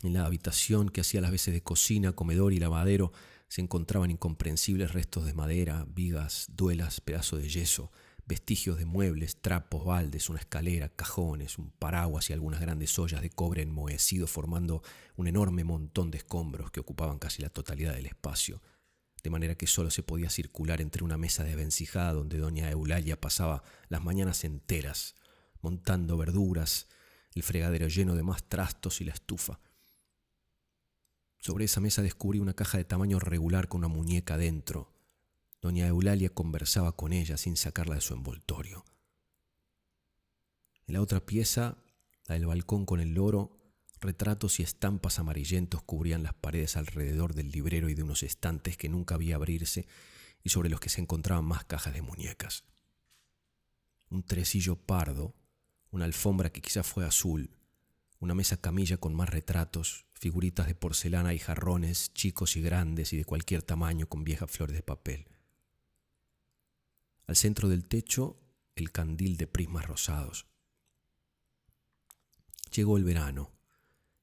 En 0.04 0.14
la 0.14 0.26
habitación 0.26 0.90
que 0.90 1.02
hacía 1.02 1.22
las 1.22 1.32
veces 1.32 1.54
de 1.54 1.64
cocina, 1.64 2.12
comedor 2.12 2.52
y 2.52 2.60
lavadero 2.60 3.14
se 3.48 3.62
encontraban 3.62 4.12
incomprensibles 4.12 4.92
restos 4.92 5.26
de 5.26 5.34
madera, 5.34 5.86
vigas, 5.88 6.48
duelas, 6.50 7.00
pedazos 7.00 7.42
de 7.42 7.48
yeso, 7.48 7.92
vestigios 8.26 8.78
de 8.78 8.86
muebles, 8.86 9.42
trapos, 9.42 9.86
baldes, 9.86 10.30
una 10.30 10.40
escalera, 10.40 10.90
cajones, 10.90 11.58
un 11.58 11.72
paraguas 11.72 12.30
y 12.30 12.34
algunas 12.34 12.62
grandes 12.62 12.98
ollas 12.98 13.22
de 13.22 13.30
cobre 13.30 13.62
enmohecido 13.62 14.28
formando 14.28 14.82
un 15.16 15.28
enorme 15.28 15.64
montón 15.64 16.10
de 16.12 16.20
escombros 16.20 16.72
que 16.72 16.80
ocupaban 16.80 17.20
casi 17.20 17.42
la 17.42 17.50
totalidad 17.50 17.94
del 17.94 18.06
espacio, 18.06 18.62
de 19.24 19.30
manera 19.30 19.56
que 19.56 19.68
solo 19.68 19.90
se 19.90 20.04
podía 20.04 20.30
circular 20.30 20.82
entre 20.82 21.04
una 21.04 21.18
mesa 21.18 21.44
de 21.44 21.56
vencijada 21.56 22.14
donde 22.14 22.38
doña 22.38 22.70
Eulalia 22.70 23.20
pasaba 23.20 23.64
las 23.90 24.04
mañanas 24.04 24.44
enteras, 24.44 25.16
montando 25.62 26.18
verduras, 26.18 26.88
el 27.36 27.44
fregadero 27.44 27.88
lleno 27.88 28.16
de 28.16 28.24
más 28.24 28.44
trastos 28.44 29.02
y 29.02 29.06
la 29.06 29.14
estufa. 29.14 29.60
Sobre 31.40 31.66
esa 31.66 31.82
mesa 31.82 32.02
descubrí 32.02 32.40
una 32.40 32.54
caja 32.54 32.78
de 32.78 32.86
tamaño 32.86 33.20
regular 33.20 33.68
con 33.68 33.80
una 33.80 33.90
muñeca 33.90 34.38
dentro. 34.38 34.93
Doña 35.64 35.88
Eulalia 35.88 36.30
conversaba 36.30 36.96
con 36.96 37.14
ella 37.14 37.38
sin 37.38 37.56
sacarla 37.56 37.96
de 37.96 38.02
su 38.02 38.14
envoltorio. 38.14 38.84
En 40.86 40.94
la 40.94 41.02
otra 41.02 41.26
pieza, 41.26 41.78
la 42.28 42.36
del 42.36 42.46
balcón 42.46 42.86
con 42.86 43.00
el 43.00 43.14
loro, 43.14 43.64
Retratos 44.02 44.60
y 44.60 44.64
estampas 44.64 45.18
amarillentos 45.18 45.82
cubrían 45.82 46.24
las 46.24 46.34
paredes 46.34 46.76
alrededor 46.76 47.34
del 47.34 47.52
librero 47.52 47.88
y 47.88 47.94
de 47.94 48.04
unos 48.04 48.22
estantes 48.22 48.76
que 48.76 48.90
nunca 48.90 49.16
vi 49.16 49.32
abrirse 49.32 49.88
y 50.44 50.50
sobre 50.50 50.68
los 50.68 50.82
que 50.82 50.90
se 50.90 51.00
encontraban 51.00 51.46
más 51.46 51.64
cajas 51.64 51.94
de 51.94 52.02
muñecas. 52.02 52.66
Un 54.10 54.24
tresillo 54.24 54.76
pardo, 54.76 55.34
una 55.90 56.04
alfombra 56.04 56.52
que 56.52 56.62
quizá 56.62 56.84
fue 56.84 57.06
azul, 57.06 57.56
una 58.20 58.36
mesa 58.36 58.58
camilla 58.58 58.98
con 58.98 59.16
más 59.16 59.30
retratos, 59.30 60.06
figuritas 60.12 60.68
de 60.68 60.76
porcelana 60.76 61.34
y 61.34 61.40
jarrones, 61.40 62.14
chicos 62.14 62.58
y 62.58 62.62
grandes 62.62 63.14
y 63.14 63.18
de 63.18 63.24
cualquier 63.24 63.64
tamaño 63.64 64.10
con 64.10 64.26
viejas 64.26 64.52
flores 64.52 64.76
de 64.76 64.84
papel. 64.84 65.33
Al 67.26 67.36
centro 67.36 67.70
del 67.70 67.88
techo, 67.88 68.38
el 68.76 68.92
candil 68.92 69.38
de 69.38 69.48
prismas 69.48 69.86
rosados. 69.88 70.46
Llegó 72.76 72.98
el 72.98 73.04
verano 73.04 73.52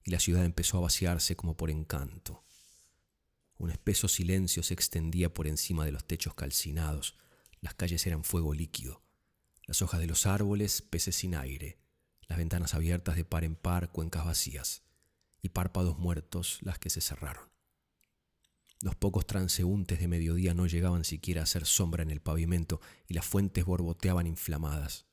y 0.04 0.10
la 0.10 0.20
ciudad 0.20 0.44
empezó 0.44 0.78
a 0.78 0.82
vaciarse 0.82 1.36
como 1.36 1.56
por 1.56 1.70
encanto. 1.70 2.44
Un 3.58 3.70
espeso 3.70 4.08
silencio 4.08 4.62
se 4.62 4.74
extendía 4.74 5.32
por 5.32 5.46
encima 5.46 5.84
de 5.84 5.92
los 5.92 6.04
techos 6.06 6.34
calcinados. 6.34 7.18
Las 7.60 7.74
calles 7.74 8.06
eran 8.06 8.24
fuego 8.24 8.54
líquido. 8.54 9.02
Las 9.66 9.82
hojas 9.82 10.00
de 10.00 10.06
los 10.06 10.26
árboles, 10.26 10.82
peces 10.82 11.16
sin 11.16 11.34
aire. 11.34 11.78
Las 12.26 12.38
ventanas 12.38 12.74
abiertas 12.74 13.16
de 13.16 13.24
par 13.24 13.44
en 13.44 13.56
par, 13.56 13.92
cuencas 13.92 14.24
vacías. 14.24 14.82
Y 15.42 15.50
párpados 15.50 15.98
muertos, 15.98 16.58
las 16.62 16.78
que 16.78 16.90
se 16.90 17.00
cerraron. 17.00 17.49
Los 18.82 18.96
pocos 18.96 19.26
transeúntes 19.26 19.98
de 19.98 20.08
mediodía 20.08 20.54
no 20.54 20.66
llegaban 20.66 21.04
siquiera 21.04 21.42
a 21.42 21.44
hacer 21.44 21.66
sombra 21.66 22.02
en 22.02 22.10
el 22.10 22.20
pavimento 22.20 22.80
y 23.06 23.14
las 23.14 23.26
fuentes 23.26 23.64
borboteaban 23.64 24.26
inflamadas. 24.26 25.06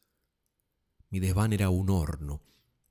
Mi 1.10 1.20
desván 1.20 1.52
era 1.52 1.70
un 1.70 1.90
horno, 1.90 2.42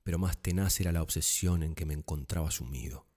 pero 0.03 0.19
más 0.19 0.37
tenaz 0.37 0.79
era 0.79 0.91
la 0.91 1.01
obsesión 1.01 1.63
en 1.63 1.73
que 1.73 1.85
me 1.85 1.95
encontraba 1.95 2.51
sumido. 2.51 3.07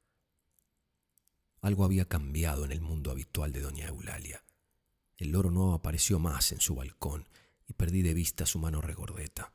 Algo 1.61 1.85
había 1.85 2.07
cambiado 2.07 2.65
en 2.65 2.73
el 2.73 2.81
mundo 2.81 3.11
habitual 3.11 3.53
de 3.53 3.61
doña 3.61 3.89
Eulalia. 3.89 4.43
El 5.19 5.33
loro 5.33 5.51
no 5.51 5.75
apareció 5.75 6.19
más 6.19 6.53
en 6.53 6.61
su 6.61 6.75
balcón 6.75 7.29
y 7.67 7.75
perdí 7.75 8.01
de 8.01 8.15
vista 8.15 8.47
su 8.47 8.59
mano 8.59 8.81
regordeta. 8.81 9.53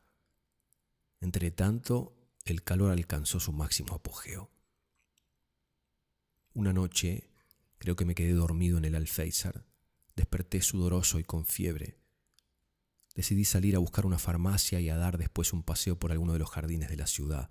Entretanto, 1.21 2.15
el 2.45 2.63
calor 2.63 2.91
alcanzó 2.91 3.39
su 3.39 3.51
máximo 3.51 3.95
apogeo. 3.95 4.51
Una 6.53 6.71
noche, 6.71 7.27
creo 7.85 7.95
que 7.95 8.05
me 8.05 8.15
quedé 8.15 8.33
dormido 8.33 8.77
en 8.77 8.83
el 8.85 8.95
alféizar, 8.95 9.65
desperté 10.15 10.61
sudoroso 10.61 11.19
y 11.19 11.23
con 11.23 11.45
fiebre 11.45 11.97
decidí 13.15 13.45
salir 13.45 13.75
a 13.75 13.79
buscar 13.79 14.05
una 14.05 14.19
farmacia 14.19 14.81
y 14.81 14.89
a 14.89 14.97
dar 14.97 15.17
después 15.17 15.53
un 15.53 15.63
paseo 15.63 15.97
por 15.97 16.11
alguno 16.11 16.33
de 16.33 16.39
los 16.39 16.51
jardines 16.51 16.89
de 16.89 16.97
la 16.97 17.07
ciudad. 17.07 17.49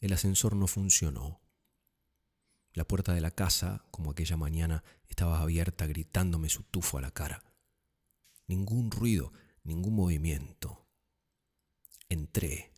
El 0.00 0.12
ascensor 0.12 0.56
no 0.56 0.66
funcionó. 0.66 1.40
La 2.74 2.86
puerta 2.86 3.14
de 3.14 3.20
la 3.20 3.30
casa, 3.30 3.86
como 3.90 4.10
aquella 4.10 4.36
mañana, 4.36 4.84
estaba 5.08 5.40
abierta 5.40 5.86
gritándome 5.86 6.50
su 6.50 6.64
tufo 6.64 6.98
a 6.98 7.00
la 7.00 7.12
cara. 7.12 7.44
Ningún 8.48 8.90
ruido, 8.90 9.32
ningún 9.62 9.94
movimiento. 9.94 10.86
Entré. 12.08 12.72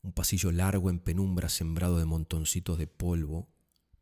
Un 0.00 0.12
pasillo 0.12 0.50
largo 0.50 0.90
en 0.90 0.98
penumbra 0.98 1.48
sembrado 1.48 1.98
de 1.98 2.06
montoncitos 2.06 2.78
de 2.78 2.88
polvo, 2.88 3.51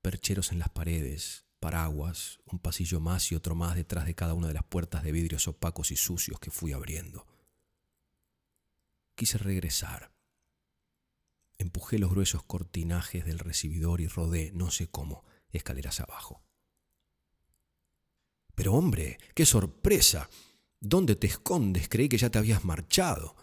percheros 0.00 0.52
en 0.52 0.58
las 0.58 0.70
paredes, 0.70 1.46
paraguas, 1.60 2.40
un 2.46 2.58
pasillo 2.58 3.00
más 3.00 3.30
y 3.30 3.34
otro 3.34 3.54
más 3.54 3.76
detrás 3.76 4.06
de 4.06 4.14
cada 4.14 4.34
una 4.34 4.48
de 4.48 4.54
las 4.54 4.64
puertas 4.64 5.02
de 5.02 5.12
vidrios 5.12 5.46
opacos 5.46 5.90
y 5.90 5.96
sucios 5.96 6.40
que 6.40 6.50
fui 6.50 6.72
abriendo. 6.72 7.26
Quise 9.14 9.38
regresar. 9.38 10.12
Empujé 11.58 11.98
los 11.98 12.10
gruesos 12.10 12.42
cortinajes 12.42 13.26
del 13.26 13.38
recibidor 13.38 14.00
y 14.00 14.06
rodé, 14.06 14.50
no 14.54 14.70
sé 14.70 14.88
cómo, 14.88 15.24
escaleras 15.50 16.00
abajo. 16.00 16.42
Pero 18.54 18.74
hombre, 18.74 19.18
qué 19.34 19.44
sorpresa. 19.44 20.30
¿Dónde 20.80 21.16
te 21.16 21.26
escondes? 21.26 21.88
Creí 21.90 22.08
que 22.08 22.16
ya 22.16 22.30
te 22.30 22.38
habías 22.38 22.64
marchado. 22.64 23.36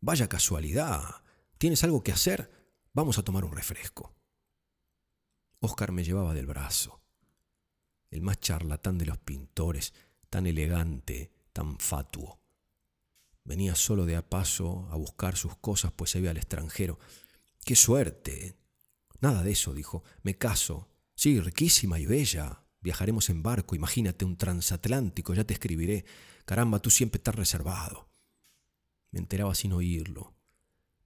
Vaya 0.00 0.28
casualidad. 0.28 1.22
¿Tienes 1.58 1.82
algo 1.82 2.04
que 2.04 2.12
hacer? 2.12 2.50
Vamos 2.92 3.18
a 3.18 3.24
tomar 3.24 3.44
un 3.44 3.52
refresco. 3.52 4.13
Oscar 5.64 5.92
me 5.92 6.04
llevaba 6.04 6.34
del 6.34 6.46
brazo 6.46 7.04
el 8.14 8.22
más 8.22 8.38
charlatán 8.38 8.96
de 8.96 9.06
los 9.06 9.18
pintores, 9.18 9.92
tan 10.30 10.46
elegante, 10.46 11.32
tan 11.52 11.78
fatuo. 11.78 12.38
Venía 13.42 13.74
solo 13.74 14.06
de 14.06 14.14
a 14.14 14.22
paso 14.30 14.88
a 14.92 14.96
buscar 14.96 15.36
sus 15.36 15.56
cosas, 15.56 15.90
pues 15.90 16.12
se 16.12 16.20
iba 16.20 16.30
al 16.30 16.36
extranjero. 16.36 17.00
¡Qué 17.64 17.74
suerte! 17.74 18.56
Nada 19.20 19.42
de 19.42 19.50
eso, 19.50 19.74
dijo. 19.74 20.04
Me 20.22 20.38
caso. 20.38 20.88
Sí, 21.16 21.40
riquísima 21.40 21.98
y 21.98 22.06
bella. 22.06 22.62
Viajaremos 22.80 23.30
en 23.30 23.42
barco, 23.42 23.74
imagínate 23.74 24.24
un 24.24 24.36
transatlántico, 24.36 25.34
ya 25.34 25.42
te 25.42 25.54
escribiré. 25.54 26.04
Caramba, 26.44 26.78
tú 26.78 26.90
siempre 26.90 27.18
estás 27.18 27.34
reservado. 27.34 28.08
Me 29.10 29.18
enteraba 29.18 29.56
sin 29.56 29.72
oírlo. 29.72 30.34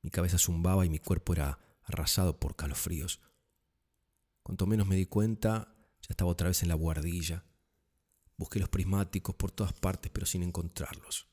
Mi 0.02 0.10
cabeza 0.10 0.36
zumbaba 0.36 0.84
y 0.84 0.90
mi 0.90 0.98
cuerpo 0.98 1.32
era 1.32 1.58
arrasado 1.84 2.38
por 2.38 2.54
calofríos. 2.54 3.20
Cuanto 4.48 4.66
menos 4.66 4.86
me 4.86 4.96
di 4.96 5.04
cuenta, 5.04 5.76
ya 6.00 6.06
estaba 6.08 6.30
otra 6.30 6.48
vez 6.48 6.62
en 6.62 6.70
la 6.70 6.74
guardilla. 6.74 7.44
Busqué 8.38 8.58
los 8.58 8.70
prismáticos 8.70 9.34
por 9.34 9.50
todas 9.50 9.74
partes, 9.74 10.10
pero 10.10 10.24
sin 10.24 10.42
encontrarlos. 10.42 11.28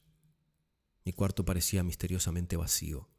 Mi 1.05 1.13
cuarto 1.13 1.45
parecía 1.45 1.81
misteriosamente 1.81 2.57
vacío. 2.57 3.09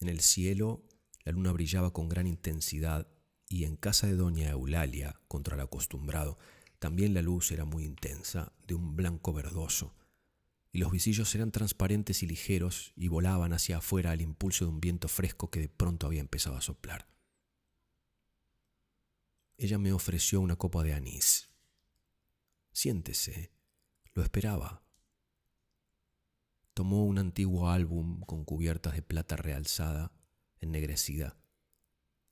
En 0.00 0.08
el 0.08 0.20
cielo 0.20 0.88
la 1.26 1.32
luna 1.32 1.52
brillaba 1.52 1.92
con 1.92 2.08
gran 2.08 2.26
intensidad 2.26 3.06
y 3.50 3.64
en 3.64 3.76
casa 3.76 4.06
de 4.06 4.16
doña 4.16 4.48
Eulalia, 4.48 5.20
contra 5.28 5.58
lo 5.58 5.64
acostumbrado, 5.64 6.38
también 6.78 7.12
la 7.12 7.20
luz 7.20 7.52
era 7.52 7.66
muy 7.66 7.84
intensa, 7.84 8.54
de 8.66 8.76
un 8.76 8.96
blanco 8.96 9.34
verdoso, 9.34 9.94
y 10.72 10.78
los 10.78 10.90
visillos 10.90 11.34
eran 11.34 11.52
transparentes 11.52 12.22
y 12.22 12.26
ligeros 12.26 12.94
y 12.96 13.08
volaban 13.08 13.52
hacia 13.52 13.76
afuera 13.76 14.12
al 14.12 14.22
impulso 14.22 14.64
de 14.64 14.70
un 14.70 14.80
viento 14.80 15.08
fresco 15.08 15.50
que 15.50 15.60
de 15.60 15.68
pronto 15.68 16.06
había 16.06 16.20
empezado 16.20 16.56
a 16.56 16.62
soplar 16.62 17.13
ella 19.56 19.78
me 19.78 19.92
ofreció 19.92 20.40
una 20.40 20.56
copa 20.56 20.82
de 20.82 20.94
anís. 20.94 21.48
Siéntese, 22.72 23.52
lo 24.14 24.22
esperaba. 24.22 24.82
Tomó 26.72 27.04
un 27.04 27.18
antiguo 27.18 27.68
álbum 27.68 28.20
con 28.22 28.44
cubiertas 28.44 28.94
de 28.94 29.02
plata 29.02 29.36
realzada, 29.36 30.12
ennegrecida. 30.60 31.36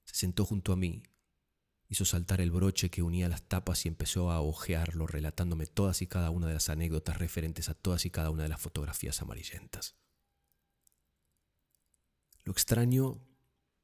Se 0.05 0.17
sentó 0.17 0.45
junto 0.45 0.73
a 0.73 0.77
mí, 0.77 1.05
hizo 1.89 2.05
saltar 2.05 2.41
el 2.41 2.51
broche 2.51 2.91
que 2.91 3.03
unía 3.03 3.29
las 3.29 3.43
tapas 3.43 3.85
y 3.85 3.89
empezó 3.89 4.31
a 4.31 4.41
hojearlo, 4.41 5.07
relatándome 5.07 5.67
todas 5.67 6.03
y 6.03 6.07
cada 6.07 6.31
una 6.31 6.47
de 6.49 6.55
las 6.55 6.71
anécdotas 6.71 7.19
referentes 7.19 7.69
a 7.69 7.75
todas 7.75 8.07
y 8.07 8.11
cada 8.11 8.31
una 8.31 8.45
de 8.45 8.49
las 8.49 8.61
fotografías 8.61 9.21
amarillentas. 9.21 9.95
Lo 12.45 12.53
extraño 12.53 13.21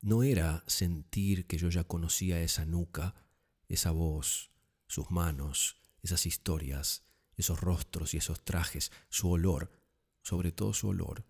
no 0.01 0.23
era 0.23 0.65
sentir 0.67 1.47
que 1.47 1.59
yo 1.59 1.69
ya 1.69 1.85
conocía 1.85 2.41
esa 2.41 2.65
nuca, 2.65 3.15
esa 3.69 3.91
voz, 3.91 4.51
sus 4.87 5.11
manos, 5.11 5.77
esas 6.03 6.27
historias, 6.27 7.05
esos 7.37 7.61
rostros 7.61 8.15
y 8.15 8.17
esos 8.17 8.45
trajes, 8.45 8.91
su 9.09 9.31
olor, 9.31 9.71
sobre 10.23 10.53
todo 10.53 10.73
su 10.73 10.89
olor. 10.89 11.25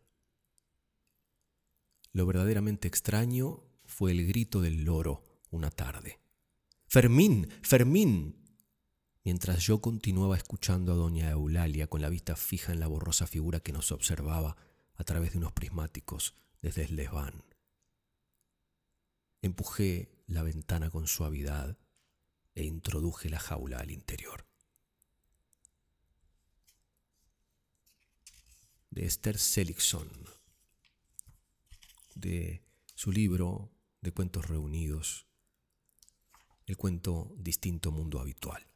Lo 2.13 2.27
verdaderamente 2.27 2.89
extraño 2.89 3.63
fue 3.85 4.13
el 4.13 4.27
grito 4.27 4.61
del 4.61 4.85
loro 4.85 5.25
una 5.51 5.71
tarde. 5.71 6.19
Fermín, 6.87 7.49
Fermín. 7.63 8.37
Mientras 9.25 9.61
yo 9.61 9.81
continuaba 9.81 10.37
escuchando 10.37 10.93
a 10.93 10.97
doña 10.97 11.31
Eulalia 11.31 11.87
con 11.87 12.01
la 12.01 12.09
vista 12.09 12.35
fija 12.35 12.73
en 12.73 12.81
la 12.81 12.87
borrosa 12.87 13.27
figura 13.27 13.61
que 13.61 13.73
nos 13.73 13.93
observaba 13.93 14.57
a 14.95 15.05
través 15.05 15.33
de 15.33 15.39
unos 15.39 15.53
prismáticos 15.53 16.35
desde 16.63 16.85
el 16.85 16.97
desván. 16.97 17.45
Empujé 19.43 20.11
la 20.27 20.43
ventana 20.43 20.91
con 20.91 21.07
suavidad 21.07 21.77
e 22.59 22.65
introduje 22.65 23.29
la 23.29 23.39
jaula 23.39 23.79
al 23.79 23.93
interior. 23.93 24.45
De 28.91 29.07
Esther 29.07 29.39
Seligson, 29.39 30.11
de 32.17 32.65
su 32.97 33.13
libro 33.13 33.71
de 34.01 34.11
cuentos 34.11 34.49
reunidos, 34.49 35.29
el 36.67 36.77
cuento 36.77 37.33
Distinto 37.37 37.93
Mundo 37.93 38.19
Habitual. 38.19 38.67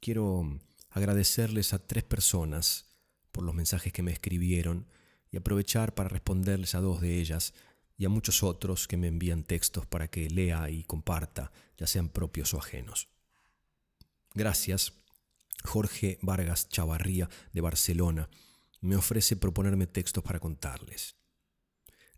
Quiero 0.00 0.60
agradecerles 0.90 1.72
a 1.74 1.86
tres 1.86 2.02
personas 2.02 2.86
por 3.30 3.44
los 3.44 3.54
mensajes 3.54 3.92
que 3.92 4.02
me 4.02 4.10
escribieron 4.10 4.88
y 5.30 5.36
aprovechar 5.36 5.94
para 5.94 6.08
responderles 6.08 6.74
a 6.74 6.80
dos 6.80 7.00
de 7.00 7.20
ellas 7.20 7.54
y 7.96 8.04
a 8.04 8.08
muchos 8.08 8.42
otros 8.42 8.88
que 8.88 8.96
me 8.96 9.08
envían 9.08 9.44
textos 9.44 9.86
para 9.86 10.08
que 10.08 10.28
lea 10.28 10.70
y 10.70 10.84
comparta, 10.84 11.52
ya 11.76 11.86
sean 11.86 12.08
propios 12.08 12.54
o 12.54 12.58
ajenos. 12.58 13.08
Gracias, 14.34 14.94
Jorge 15.64 16.18
Vargas 16.22 16.68
Chavarría 16.68 17.28
de 17.52 17.60
Barcelona, 17.60 18.28
me 18.80 18.96
ofrece 18.96 19.36
proponerme 19.36 19.86
textos 19.86 20.24
para 20.24 20.40
contarles. 20.40 21.16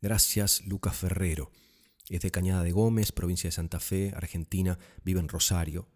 Gracias, 0.01 0.65
Lucas 0.67 0.97
Ferrero. 0.97 1.51
Es 2.09 2.21
de 2.21 2.31
Cañada 2.31 2.63
de 2.63 2.73
Gómez, 2.73 3.13
provincia 3.13 3.49
de 3.49 3.53
Santa 3.53 3.81
Fe, 3.81 4.13
Argentina, 4.15 4.79
vive 5.03 5.21
en 5.21 5.29
Rosario. 5.29 5.89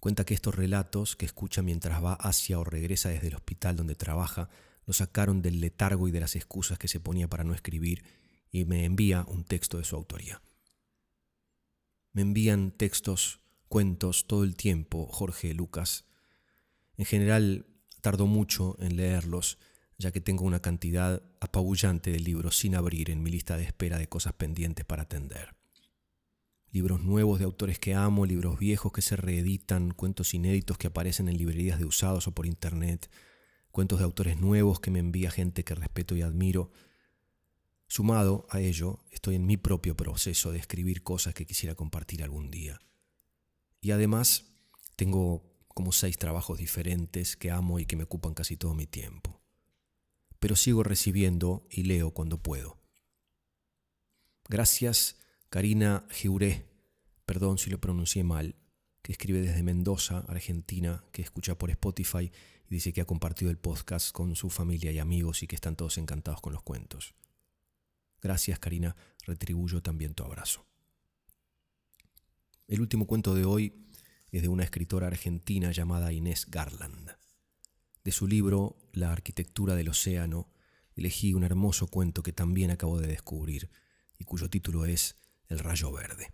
Cuenta 0.00 0.24
que 0.24 0.34
estos 0.34 0.54
relatos 0.54 1.16
que 1.16 1.26
escucha 1.26 1.62
mientras 1.62 2.02
va 2.04 2.14
hacia 2.14 2.58
o 2.58 2.64
regresa 2.64 3.08
desde 3.08 3.28
el 3.28 3.34
hospital 3.34 3.76
donde 3.76 3.94
trabaja 3.94 4.50
lo 4.86 4.92
sacaron 4.92 5.42
del 5.42 5.60
letargo 5.60 6.06
y 6.08 6.12
de 6.12 6.20
las 6.20 6.36
excusas 6.36 6.78
que 6.78 6.88
se 6.88 7.00
ponía 7.00 7.28
para 7.28 7.44
no 7.44 7.54
escribir 7.54 8.04
y 8.56 8.64
me 8.64 8.86
envía 8.86 9.22
un 9.28 9.44
texto 9.44 9.76
de 9.76 9.84
su 9.84 9.96
autoría. 9.96 10.40
Me 12.14 12.22
envían 12.22 12.70
textos, 12.70 13.40
cuentos 13.68 14.26
todo 14.26 14.44
el 14.44 14.56
tiempo, 14.56 15.06
Jorge 15.08 15.52
Lucas. 15.52 16.06
En 16.96 17.04
general, 17.04 17.66
tardo 18.00 18.26
mucho 18.26 18.78
en 18.80 18.96
leerlos, 18.96 19.58
ya 19.98 20.10
que 20.10 20.22
tengo 20.22 20.46
una 20.46 20.62
cantidad 20.62 21.22
apabullante 21.38 22.10
de 22.10 22.18
libros 22.18 22.56
sin 22.56 22.74
abrir 22.74 23.10
en 23.10 23.22
mi 23.22 23.30
lista 23.30 23.58
de 23.58 23.64
espera 23.64 23.98
de 23.98 24.08
cosas 24.08 24.32
pendientes 24.32 24.86
para 24.86 25.02
atender. 25.02 25.54
Libros 26.70 27.02
nuevos 27.02 27.38
de 27.38 27.44
autores 27.44 27.78
que 27.78 27.94
amo, 27.94 28.24
libros 28.24 28.58
viejos 28.58 28.90
que 28.90 29.02
se 29.02 29.16
reeditan, 29.16 29.90
cuentos 29.90 30.32
inéditos 30.32 30.78
que 30.78 30.86
aparecen 30.86 31.28
en 31.28 31.36
librerías 31.36 31.78
de 31.78 31.84
usados 31.84 32.26
o 32.26 32.32
por 32.32 32.46
internet, 32.46 33.10
cuentos 33.70 33.98
de 33.98 34.06
autores 34.06 34.40
nuevos 34.40 34.80
que 34.80 34.90
me 34.90 34.98
envía 34.98 35.30
gente 35.30 35.62
que 35.62 35.74
respeto 35.74 36.16
y 36.16 36.22
admiro. 36.22 36.70
Sumado 37.88 38.46
a 38.50 38.60
ello, 38.60 39.00
estoy 39.10 39.36
en 39.36 39.46
mi 39.46 39.56
propio 39.56 39.96
proceso 39.96 40.52
de 40.52 40.58
escribir 40.58 41.02
cosas 41.02 41.34
que 41.34 41.46
quisiera 41.46 41.74
compartir 41.74 42.22
algún 42.22 42.50
día. 42.50 42.80
Y 43.80 43.92
además, 43.92 44.46
tengo 44.96 45.44
como 45.68 45.92
seis 45.92 46.18
trabajos 46.18 46.58
diferentes 46.58 47.36
que 47.36 47.50
amo 47.50 47.78
y 47.78 47.86
que 47.86 47.96
me 47.96 48.04
ocupan 48.04 48.34
casi 48.34 48.56
todo 48.56 48.74
mi 48.74 48.86
tiempo. 48.86 49.40
Pero 50.40 50.56
sigo 50.56 50.82
recibiendo 50.82 51.66
y 51.70 51.84
leo 51.84 52.10
cuando 52.10 52.42
puedo. 52.42 52.78
Gracias, 54.48 55.16
Karina 55.48 56.06
Giuré, 56.10 56.66
perdón 57.24 57.58
si 57.58 57.70
lo 57.70 57.80
pronuncié 57.80 58.24
mal, 58.24 58.56
que 59.02 59.12
escribe 59.12 59.40
desde 59.40 59.62
Mendoza, 59.62 60.24
Argentina, 60.28 61.04
que 61.12 61.22
escucha 61.22 61.56
por 61.56 61.70
Spotify 61.70 62.32
y 62.68 62.74
dice 62.74 62.92
que 62.92 63.00
ha 63.00 63.06
compartido 63.06 63.50
el 63.50 63.58
podcast 63.58 64.10
con 64.10 64.34
su 64.34 64.50
familia 64.50 64.90
y 64.90 64.98
amigos 64.98 65.42
y 65.42 65.46
que 65.46 65.54
están 65.54 65.76
todos 65.76 65.98
encantados 65.98 66.40
con 66.40 66.52
los 66.52 66.62
cuentos. 66.62 67.14
Gracias, 68.22 68.58
Karina, 68.58 68.96
retribuyo 69.24 69.82
también 69.82 70.14
tu 70.14 70.24
abrazo. 70.24 70.66
El 72.68 72.80
último 72.80 73.06
cuento 73.06 73.34
de 73.34 73.44
hoy 73.44 73.86
es 74.30 74.42
de 74.42 74.48
una 74.48 74.64
escritora 74.64 75.06
argentina 75.06 75.70
llamada 75.70 76.12
Inés 76.12 76.46
Garland. 76.50 77.16
De 78.04 78.12
su 78.12 78.26
libro 78.26 78.76
La 78.92 79.12
arquitectura 79.12 79.74
del 79.74 79.88
océano, 79.88 80.50
elegí 80.94 81.34
un 81.34 81.44
hermoso 81.44 81.88
cuento 81.88 82.22
que 82.22 82.32
también 82.32 82.70
acabo 82.70 82.98
de 82.98 83.08
descubrir 83.08 83.70
y 84.18 84.24
cuyo 84.24 84.48
título 84.48 84.84
es 84.84 85.16
El 85.48 85.58
rayo 85.58 85.92
verde. 85.92 86.30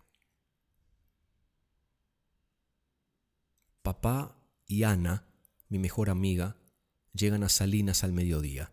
Papá 3.81 4.37
y 4.65 4.83
Ana 4.83 5.27
mi 5.73 5.79
mejor 5.79 6.11
amiga, 6.11 6.55
llegan 7.13 7.41
a 7.41 7.49
Salinas 7.49 8.03
al 8.03 8.13
mediodía. 8.13 8.71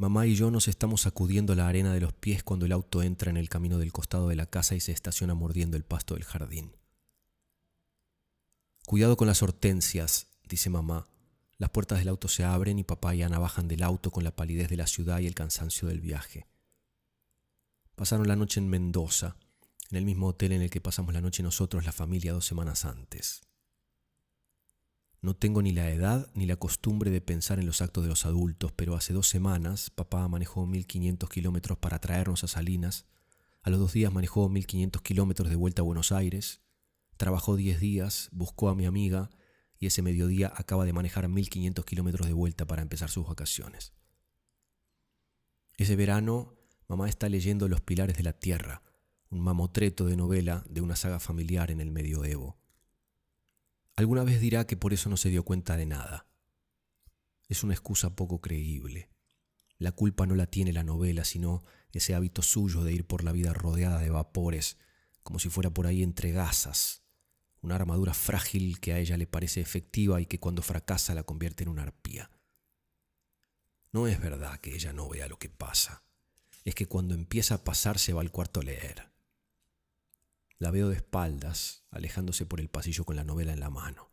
Mamá 0.00 0.28
y 0.28 0.36
yo 0.36 0.52
nos 0.52 0.68
estamos 0.68 1.00
sacudiendo 1.00 1.56
la 1.56 1.66
arena 1.66 1.92
de 1.92 2.00
los 2.00 2.12
pies 2.12 2.44
cuando 2.44 2.66
el 2.66 2.70
auto 2.70 3.02
entra 3.02 3.30
en 3.30 3.36
el 3.36 3.48
camino 3.48 3.78
del 3.78 3.92
costado 3.92 4.28
de 4.28 4.36
la 4.36 4.46
casa 4.46 4.76
y 4.76 4.80
se 4.80 4.92
estaciona 4.92 5.34
mordiendo 5.34 5.76
el 5.76 5.82
pasto 5.82 6.14
del 6.14 6.22
jardín. 6.22 6.76
Cuidado 8.86 9.16
con 9.16 9.26
las 9.26 9.42
hortensias, 9.42 10.28
dice 10.48 10.70
mamá. 10.70 11.08
Las 11.56 11.70
puertas 11.70 11.98
del 11.98 12.10
auto 12.10 12.28
se 12.28 12.44
abren 12.44 12.78
y 12.78 12.84
papá 12.84 13.16
y 13.16 13.24
Ana 13.24 13.40
bajan 13.40 13.66
del 13.66 13.82
auto 13.82 14.12
con 14.12 14.22
la 14.22 14.36
palidez 14.36 14.68
de 14.68 14.76
la 14.76 14.86
ciudad 14.86 15.18
y 15.18 15.26
el 15.26 15.34
cansancio 15.34 15.88
del 15.88 16.00
viaje. 16.00 16.46
Pasaron 17.96 18.28
la 18.28 18.36
noche 18.36 18.60
en 18.60 18.68
Mendoza, 18.68 19.36
en 19.90 19.96
el 19.96 20.04
mismo 20.04 20.28
hotel 20.28 20.52
en 20.52 20.62
el 20.62 20.70
que 20.70 20.80
pasamos 20.80 21.12
la 21.12 21.20
noche 21.20 21.42
nosotros, 21.42 21.84
la 21.84 21.90
familia, 21.90 22.32
dos 22.32 22.46
semanas 22.46 22.84
antes. 22.84 23.47
No 25.20 25.34
tengo 25.34 25.62
ni 25.62 25.72
la 25.72 25.90
edad 25.90 26.30
ni 26.34 26.46
la 26.46 26.56
costumbre 26.56 27.10
de 27.10 27.20
pensar 27.20 27.58
en 27.58 27.66
los 27.66 27.82
actos 27.82 28.04
de 28.04 28.08
los 28.08 28.24
adultos, 28.24 28.72
pero 28.72 28.94
hace 28.94 29.12
dos 29.12 29.28
semanas 29.28 29.90
papá 29.90 30.26
manejó 30.28 30.64
1500 30.66 31.28
kilómetros 31.28 31.78
para 31.78 31.98
traernos 31.98 32.44
a 32.44 32.48
Salinas. 32.48 33.06
A 33.62 33.70
los 33.70 33.80
dos 33.80 33.92
días 33.92 34.12
manejó 34.12 34.48
1500 34.48 35.02
kilómetros 35.02 35.50
de 35.50 35.56
vuelta 35.56 35.82
a 35.82 35.84
Buenos 35.84 36.12
Aires. 36.12 36.60
Trabajó 37.16 37.56
10 37.56 37.80
días, 37.80 38.28
buscó 38.30 38.68
a 38.68 38.76
mi 38.76 38.86
amiga 38.86 39.30
y 39.76 39.86
ese 39.86 40.02
mediodía 40.02 40.52
acaba 40.54 40.84
de 40.84 40.92
manejar 40.92 41.28
1500 41.28 41.84
kilómetros 41.84 42.28
de 42.28 42.32
vuelta 42.32 42.64
para 42.64 42.82
empezar 42.82 43.10
sus 43.10 43.26
vacaciones. 43.26 43.92
Ese 45.76 45.96
verano, 45.96 46.54
mamá 46.86 47.08
está 47.08 47.28
leyendo 47.28 47.68
Los 47.68 47.80
Pilares 47.80 48.16
de 48.16 48.22
la 48.22 48.32
Tierra, 48.32 48.82
un 49.30 49.40
mamotreto 49.40 50.06
de 50.06 50.16
novela 50.16 50.64
de 50.68 50.80
una 50.80 50.96
saga 50.96 51.18
familiar 51.18 51.72
en 51.72 51.80
el 51.80 51.90
medioevo. 51.90 52.56
Alguna 53.98 54.22
vez 54.22 54.40
dirá 54.40 54.64
que 54.64 54.76
por 54.76 54.92
eso 54.92 55.10
no 55.10 55.16
se 55.16 55.28
dio 55.28 55.42
cuenta 55.42 55.76
de 55.76 55.84
nada. 55.84 56.28
Es 57.48 57.64
una 57.64 57.74
excusa 57.74 58.14
poco 58.14 58.40
creíble. 58.40 59.10
La 59.76 59.90
culpa 59.90 60.24
no 60.24 60.36
la 60.36 60.46
tiene 60.46 60.72
la 60.72 60.84
novela, 60.84 61.24
sino 61.24 61.64
ese 61.90 62.14
hábito 62.14 62.42
suyo 62.42 62.84
de 62.84 62.92
ir 62.92 63.08
por 63.08 63.24
la 63.24 63.32
vida 63.32 63.52
rodeada 63.54 63.98
de 63.98 64.10
vapores, 64.10 64.76
como 65.24 65.40
si 65.40 65.48
fuera 65.48 65.70
por 65.70 65.88
ahí 65.88 66.04
entre 66.04 66.30
gasas, 66.30 67.02
una 67.60 67.74
armadura 67.74 68.14
frágil 68.14 68.78
que 68.78 68.92
a 68.92 69.00
ella 69.00 69.16
le 69.16 69.26
parece 69.26 69.60
efectiva 69.60 70.20
y 70.20 70.26
que 70.26 70.38
cuando 70.38 70.62
fracasa 70.62 71.12
la 71.12 71.24
convierte 71.24 71.64
en 71.64 71.70
una 71.70 71.82
arpía. 71.82 72.30
No 73.90 74.06
es 74.06 74.20
verdad 74.20 74.60
que 74.60 74.76
ella 74.76 74.92
no 74.92 75.08
vea 75.08 75.26
lo 75.26 75.40
que 75.40 75.48
pasa, 75.48 76.04
es 76.64 76.76
que 76.76 76.86
cuando 76.86 77.14
empieza 77.14 77.56
a 77.56 77.64
pasar 77.64 77.98
se 77.98 78.12
va 78.12 78.20
al 78.20 78.30
cuarto 78.30 78.60
a 78.60 78.62
leer. 78.62 79.10
La 80.58 80.72
veo 80.72 80.88
de 80.88 80.96
espaldas, 80.96 81.84
alejándose 81.90 82.44
por 82.44 82.60
el 82.60 82.68
pasillo 82.68 83.04
con 83.04 83.14
la 83.14 83.24
novela 83.24 83.52
en 83.52 83.60
la 83.60 83.70
mano. 83.70 84.10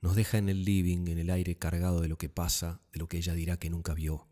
Nos 0.00 0.14
deja 0.14 0.38
en 0.38 0.48
el 0.48 0.64
living, 0.64 1.08
en 1.08 1.18
el 1.18 1.30
aire 1.30 1.58
cargado 1.58 2.00
de 2.00 2.08
lo 2.08 2.18
que 2.18 2.28
pasa, 2.28 2.80
de 2.92 3.00
lo 3.00 3.08
que 3.08 3.16
ella 3.16 3.34
dirá 3.34 3.58
que 3.58 3.68
nunca 3.68 3.94
vio. 3.94 4.28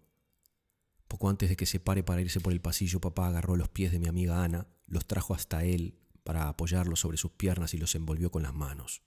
Poco 1.08 1.28
antes 1.28 1.48
de 1.48 1.56
que 1.56 1.66
se 1.66 1.80
pare 1.80 2.04
para 2.04 2.20
irse 2.20 2.40
por 2.40 2.52
el 2.52 2.60
pasillo, 2.60 3.00
papá 3.00 3.26
agarró 3.26 3.56
los 3.56 3.68
pies 3.68 3.90
de 3.90 3.98
mi 3.98 4.06
amiga 4.06 4.44
Ana, 4.44 4.68
los 4.86 5.06
trajo 5.06 5.34
hasta 5.34 5.64
él 5.64 5.98
para 6.22 6.48
apoyarlos 6.48 7.00
sobre 7.00 7.16
sus 7.16 7.32
piernas 7.32 7.74
y 7.74 7.78
los 7.78 7.94
envolvió 7.96 8.30
con 8.30 8.44
las 8.44 8.54
manos. 8.54 9.02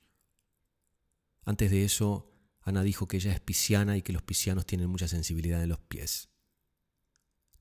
Antes 1.46 1.72
de 1.72 1.86
eso, 1.86 2.30
Ana 2.62 2.84
dijo 2.84 3.08
que 3.08 3.18
ella 3.18 3.32
es 3.32 3.40
pisciana 3.40 3.96
y 3.96 4.02
que 4.02 4.14
los 4.14 4.22
piscianos 4.22 4.66
tienen 4.66 4.90
mucha 4.90 5.08
sensibilidad 5.08 5.64
en 5.64 5.70
los 5.70 5.80
pies. 5.80 6.30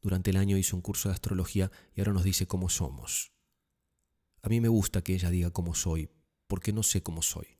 Durante 0.00 0.30
el 0.30 0.36
año 0.36 0.56
hizo 0.56 0.76
un 0.76 0.82
curso 0.82 1.08
de 1.08 1.14
astrología 1.14 1.70
y 1.94 2.00
ahora 2.00 2.12
nos 2.12 2.24
dice 2.24 2.46
cómo 2.46 2.68
somos. 2.68 3.32
A 4.42 4.48
mí 4.48 4.60
me 4.60 4.68
gusta 4.68 5.02
que 5.02 5.14
ella 5.14 5.30
diga 5.30 5.50
cómo 5.50 5.74
soy, 5.74 6.10
porque 6.46 6.72
no 6.72 6.82
sé 6.82 7.02
cómo 7.02 7.22
soy. 7.22 7.58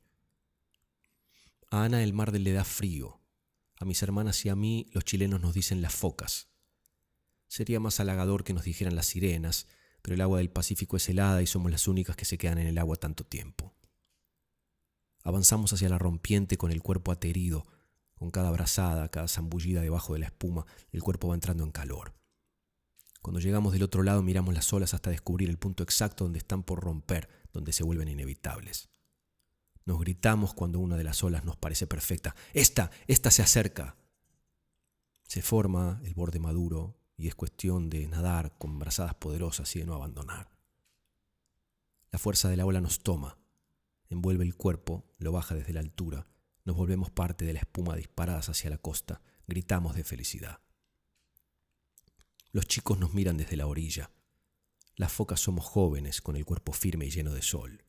A 1.69 1.83
Ana 1.83 2.03
el 2.03 2.13
mar 2.13 2.33
le 2.33 2.51
da 2.51 2.63
frío. 2.63 3.21
A 3.79 3.85
mis 3.85 4.01
hermanas 4.01 4.43
y 4.45 4.49
a 4.49 4.55
mí 4.55 4.87
los 4.91 5.05
chilenos 5.05 5.41
nos 5.41 5.53
dicen 5.53 5.81
las 5.81 5.93
focas. 5.93 6.49
Sería 7.47 7.79
más 7.79 7.99
halagador 7.99 8.43
que 8.43 8.53
nos 8.53 8.63
dijeran 8.63 8.95
las 8.95 9.07
sirenas, 9.07 9.67
pero 10.01 10.15
el 10.15 10.21
agua 10.21 10.39
del 10.39 10.49
Pacífico 10.49 10.97
es 10.97 11.07
helada 11.09 11.41
y 11.41 11.47
somos 11.47 11.71
las 11.71 11.87
únicas 11.87 12.15
que 12.15 12.25
se 12.25 12.37
quedan 12.37 12.57
en 12.57 12.67
el 12.67 12.77
agua 12.77 12.95
tanto 12.95 13.23
tiempo. 13.23 13.75
Avanzamos 15.23 15.73
hacia 15.73 15.89
la 15.89 15.97
rompiente 15.97 16.57
con 16.57 16.71
el 16.71 16.81
cuerpo 16.81 17.11
aterido, 17.11 17.65
con 18.15 18.31
cada 18.31 18.51
brazada, 18.51 19.09
cada 19.09 19.27
zambullida 19.27 19.81
debajo 19.81 20.13
de 20.13 20.19
la 20.19 20.25
espuma, 20.27 20.65
el 20.91 21.01
cuerpo 21.01 21.29
va 21.29 21.35
entrando 21.35 21.63
en 21.63 21.71
calor. 21.71 22.18
Cuando 23.21 23.39
llegamos 23.39 23.73
del 23.73 23.83
otro 23.83 24.03
lado 24.03 24.23
miramos 24.23 24.53
las 24.53 24.71
olas 24.71 24.93
hasta 24.93 25.09
descubrir 25.09 25.49
el 25.49 25.57
punto 25.57 25.83
exacto 25.83 26.23
donde 26.23 26.39
están 26.39 26.63
por 26.63 26.79
romper, 26.79 27.29
donde 27.51 27.73
se 27.73 27.83
vuelven 27.83 28.07
inevitables. 28.07 28.89
Nos 29.85 29.99
gritamos 29.99 30.53
cuando 30.53 30.79
una 30.79 30.97
de 30.97 31.03
las 31.03 31.23
olas 31.23 31.43
nos 31.43 31.57
parece 31.57 31.87
perfecta. 31.87 32.35
¡Esta! 32.53 32.91
¡Esta 33.07 33.31
se 33.31 33.41
acerca! 33.41 33.97
Se 35.23 35.41
forma 35.41 35.99
el 36.03 36.13
borde 36.13 36.39
maduro 36.39 36.97
y 37.17 37.27
es 37.27 37.35
cuestión 37.35 37.89
de 37.89 38.07
nadar 38.07 38.57
con 38.57 38.79
brazadas 38.79 39.15
poderosas 39.15 39.75
y 39.75 39.79
de 39.79 39.85
no 39.85 39.95
abandonar. 39.95 40.51
La 42.11 42.19
fuerza 42.19 42.49
de 42.49 42.57
la 42.57 42.65
ola 42.65 42.81
nos 42.81 42.99
toma, 42.99 43.37
envuelve 44.09 44.43
el 44.43 44.55
cuerpo, 44.55 45.05
lo 45.17 45.31
baja 45.31 45.53
desde 45.53 45.73
la 45.73 45.81
altura, 45.81 46.27
nos 46.65 46.75
volvemos 46.75 47.11
parte 47.11 47.45
de 47.45 47.53
la 47.53 47.59
espuma 47.59 47.95
disparadas 47.95 48.49
hacia 48.49 48.69
la 48.69 48.77
costa, 48.77 49.21
gritamos 49.47 49.95
de 49.95 50.03
felicidad. 50.03 50.61
Los 52.51 52.65
chicos 52.65 52.97
nos 52.97 53.13
miran 53.13 53.37
desde 53.37 53.57
la 53.57 53.67
orilla. 53.67 54.11
Las 54.95 55.11
focas 55.11 55.39
somos 55.39 55.65
jóvenes, 55.65 56.21
con 56.21 56.35
el 56.35 56.45
cuerpo 56.45 56.73
firme 56.73 57.05
y 57.05 57.11
lleno 57.11 57.33
de 57.33 57.41
sol. 57.41 57.85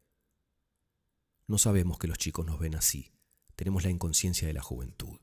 No 1.46 1.56
sabemos 1.56 1.98
que 1.98 2.06
los 2.06 2.18
chicos 2.18 2.44
nos 2.46 2.58
ven 2.58 2.74
así. 2.74 3.10
Tenemos 3.56 3.84
la 3.84 3.90
inconsciencia 3.90 4.46
de 4.46 4.54
la 4.54 4.62
juventud. 4.62 5.18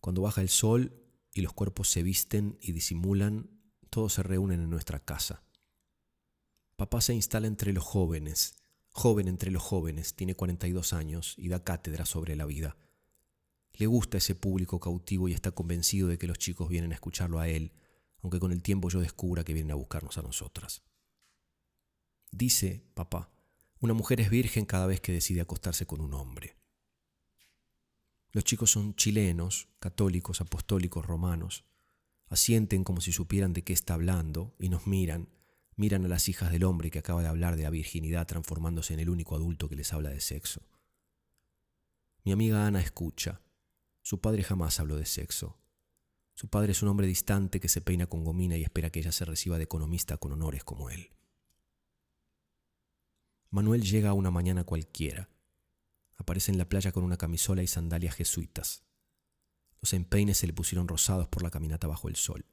Cuando 0.00 0.22
baja 0.22 0.40
el 0.40 0.48
sol 0.48 1.02
y 1.32 1.42
los 1.42 1.52
cuerpos 1.52 1.88
se 1.88 2.02
visten 2.02 2.58
y 2.60 2.72
disimulan, 2.72 3.50
todos 3.88 4.14
se 4.14 4.22
reúnen 4.22 4.60
en 4.60 4.70
nuestra 4.70 4.98
casa. 4.98 5.42
Papá 6.76 7.00
se 7.00 7.14
instala 7.14 7.46
entre 7.46 7.72
los 7.72 7.84
jóvenes, 7.84 8.56
joven 8.90 9.28
entre 9.28 9.50
los 9.50 9.62
jóvenes, 9.62 10.14
tiene 10.14 10.34
42 10.34 10.92
años 10.92 11.34
y 11.38 11.48
da 11.48 11.64
cátedra 11.64 12.04
sobre 12.04 12.36
la 12.36 12.46
vida. 12.46 12.76
Le 13.76 13.86
gusta 13.86 14.18
ese 14.18 14.34
público 14.34 14.80
cautivo 14.80 15.28
y 15.28 15.32
está 15.32 15.50
convencido 15.50 16.08
de 16.08 16.18
que 16.18 16.26
los 16.26 16.38
chicos 16.38 16.68
vienen 16.68 16.92
a 16.92 16.94
escucharlo 16.94 17.38
a 17.38 17.48
él, 17.48 17.72
aunque 18.22 18.40
con 18.40 18.50
el 18.52 18.62
tiempo 18.62 18.88
yo 18.88 19.00
descubra 19.00 19.44
que 19.44 19.52
vienen 19.52 19.72
a 19.72 19.76
buscarnos 19.76 20.16
a 20.16 20.22
nosotras. 20.22 20.82
Dice, 22.32 22.84
papá, 22.94 23.30
una 23.80 23.92
mujer 23.92 24.20
es 24.20 24.30
virgen 24.30 24.64
cada 24.64 24.86
vez 24.86 25.00
que 25.00 25.12
decide 25.12 25.42
acostarse 25.42 25.86
con 25.86 26.00
un 26.00 26.14
hombre. 26.14 26.56
Los 28.32 28.44
chicos 28.44 28.70
son 28.70 28.94
chilenos, 28.94 29.68
católicos, 29.78 30.40
apostólicos, 30.40 31.04
romanos. 31.04 31.64
Asienten 32.28 32.82
como 32.82 33.00
si 33.00 33.12
supieran 33.12 33.52
de 33.52 33.62
qué 33.62 33.72
está 33.72 33.94
hablando 33.94 34.54
y 34.58 34.68
nos 34.68 34.86
miran, 34.86 35.28
miran 35.76 36.04
a 36.04 36.08
las 36.08 36.28
hijas 36.28 36.50
del 36.50 36.64
hombre 36.64 36.90
que 36.90 36.98
acaba 36.98 37.22
de 37.22 37.28
hablar 37.28 37.56
de 37.56 37.62
la 37.62 37.70
virginidad 37.70 38.26
transformándose 38.26 38.94
en 38.94 39.00
el 39.00 39.10
único 39.10 39.36
adulto 39.36 39.68
que 39.68 39.76
les 39.76 39.92
habla 39.92 40.10
de 40.10 40.20
sexo. 40.20 40.62
Mi 42.24 42.32
amiga 42.32 42.66
Ana 42.66 42.80
escucha. 42.80 43.40
Su 44.06 44.20
padre 44.20 44.44
jamás 44.44 44.78
habló 44.78 44.94
de 44.94 45.04
sexo. 45.04 45.58
Su 46.32 46.46
padre 46.46 46.70
es 46.70 46.80
un 46.80 46.88
hombre 46.88 47.08
distante 47.08 47.58
que 47.58 47.68
se 47.68 47.80
peina 47.80 48.06
con 48.06 48.22
gomina 48.22 48.56
y 48.56 48.62
espera 48.62 48.88
que 48.88 49.00
ella 49.00 49.10
se 49.10 49.24
reciba 49.24 49.58
de 49.58 49.64
economista 49.64 50.16
con 50.16 50.30
honores 50.30 50.62
como 50.62 50.90
él. 50.90 51.10
Manuel 53.50 53.82
llega 53.82 54.12
una 54.12 54.30
mañana 54.30 54.62
cualquiera. 54.62 55.28
Aparece 56.14 56.52
en 56.52 56.58
la 56.58 56.68
playa 56.68 56.92
con 56.92 57.02
una 57.02 57.16
camisola 57.16 57.64
y 57.64 57.66
sandalias 57.66 58.14
jesuitas. 58.14 58.84
Los 59.82 59.92
empeines 59.92 60.38
se 60.38 60.46
le 60.46 60.52
pusieron 60.52 60.86
rosados 60.86 61.26
por 61.26 61.42
la 61.42 61.50
caminata 61.50 61.88
bajo 61.88 62.06
el 62.06 62.14
sol. 62.14 62.46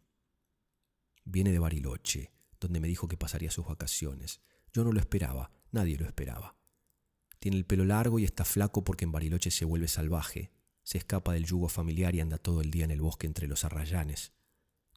Viene 1.23 1.51
de 1.51 1.59
Bariloche, 1.59 2.33
donde 2.59 2.79
me 2.79 2.87
dijo 2.87 3.07
que 3.07 3.15
pasaría 3.15 3.51
sus 3.51 3.67
vacaciones. 3.67 4.41
Yo 4.73 4.83
no 4.83 4.91
lo 4.91 4.99
esperaba, 4.99 5.51
nadie 5.69 5.99
lo 5.99 6.07
esperaba. 6.07 6.55
Tiene 7.37 7.57
el 7.57 7.65
pelo 7.67 7.85
largo 7.85 8.17
y 8.17 8.23
está 8.23 8.43
flaco 8.43 8.83
porque 8.83 9.05
en 9.05 9.11
Bariloche 9.11 9.51
se 9.51 9.65
vuelve 9.65 9.87
salvaje, 9.87 10.51
se 10.83 10.97
escapa 10.97 11.33
del 11.33 11.45
yugo 11.45 11.69
familiar 11.69 12.13
y 12.15 12.19
anda 12.19 12.37
todo 12.37 12.61
el 12.61 12.71
día 12.71 12.85
en 12.85 12.91
el 12.91 13.01
bosque 13.01 13.27
entre 13.27 13.47
los 13.47 13.63
arrayanes. 13.63 14.33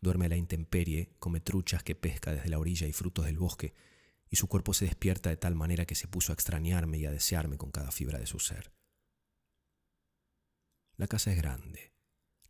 Duerme 0.00 0.26
a 0.26 0.28
la 0.28 0.36
intemperie, 0.36 1.14
come 1.18 1.40
truchas 1.40 1.82
que 1.82 1.94
pesca 1.94 2.32
desde 2.32 2.48
la 2.48 2.58
orilla 2.58 2.86
y 2.86 2.92
frutos 2.92 3.24
del 3.24 3.38
bosque, 3.38 3.74
y 4.28 4.36
su 4.36 4.48
cuerpo 4.48 4.74
se 4.74 4.84
despierta 4.84 5.30
de 5.30 5.36
tal 5.36 5.54
manera 5.54 5.86
que 5.86 5.94
se 5.94 6.08
puso 6.08 6.32
a 6.32 6.34
extrañarme 6.34 6.98
y 6.98 7.06
a 7.06 7.10
desearme 7.10 7.56
con 7.56 7.70
cada 7.70 7.92
fibra 7.92 8.18
de 8.18 8.26
su 8.26 8.40
ser. 8.40 8.72
La 10.96 11.06
casa 11.06 11.30
es 11.30 11.36
grande. 11.36 11.92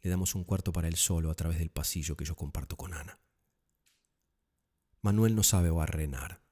Le 0.01 0.11
damos 0.11 0.35
un 0.35 0.45
cuarto 0.45 0.73
para 0.73 0.89
él 0.89 0.97
solo 0.97 1.31
a 1.31 1.35
través 1.35 1.59
del 1.59 1.71
pasillo 1.71 2.17
que 2.17 2.25
yo 2.25 2.37
comparto 2.37 2.77
con 2.77 2.95
Ana. 2.95 3.21
Manuel 5.03 5.35
no 5.35 5.43
sabe 5.43 5.71
barrenar. 5.71 6.43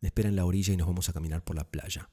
Me 0.00 0.08
espera 0.08 0.28
en 0.28 0.36
la 0.36 0.44
orilla 0.44 0.74
y 0.74 0.76
nos 0.76 0.86
vamos 0.86 1.08
a 1.08 1.12
caminar 1.12 1.44
por 1.44 1.56
la 1.56 1.70
playa. 1.70 2.10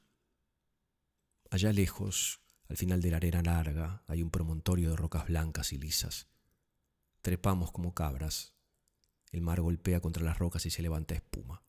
Allá 1.49 1.73
lejos, 1.73 2.40
al 2.71 2.77
final 2.77 3.01
de 3.01 3.11
la 3.11 3.17
arena 3.17 3.41
larga, 3.41 4.01
hay 4.07 4.23
un 4.23 4.31
promontorio 4.31 4.91
de 4.91 4.95
rocas 4.95 5.27
blancas 5.27 5.73
y 5.73 5.77
lisas. 5.77 6.29
Trepamos 7.21 7.73
como 7.73 7.93
cabras. 7.93 8.53
El 9.33 9.41
mar 9.41 9.59
golpea 9.59 9.99
contra 9.99 10.23
las 10.23 10.39
rocas 10.39 10.65
y 10.65 10.69
se 10.69 10.81
levanta 10.81 11.13
espuma. 11.13 11.63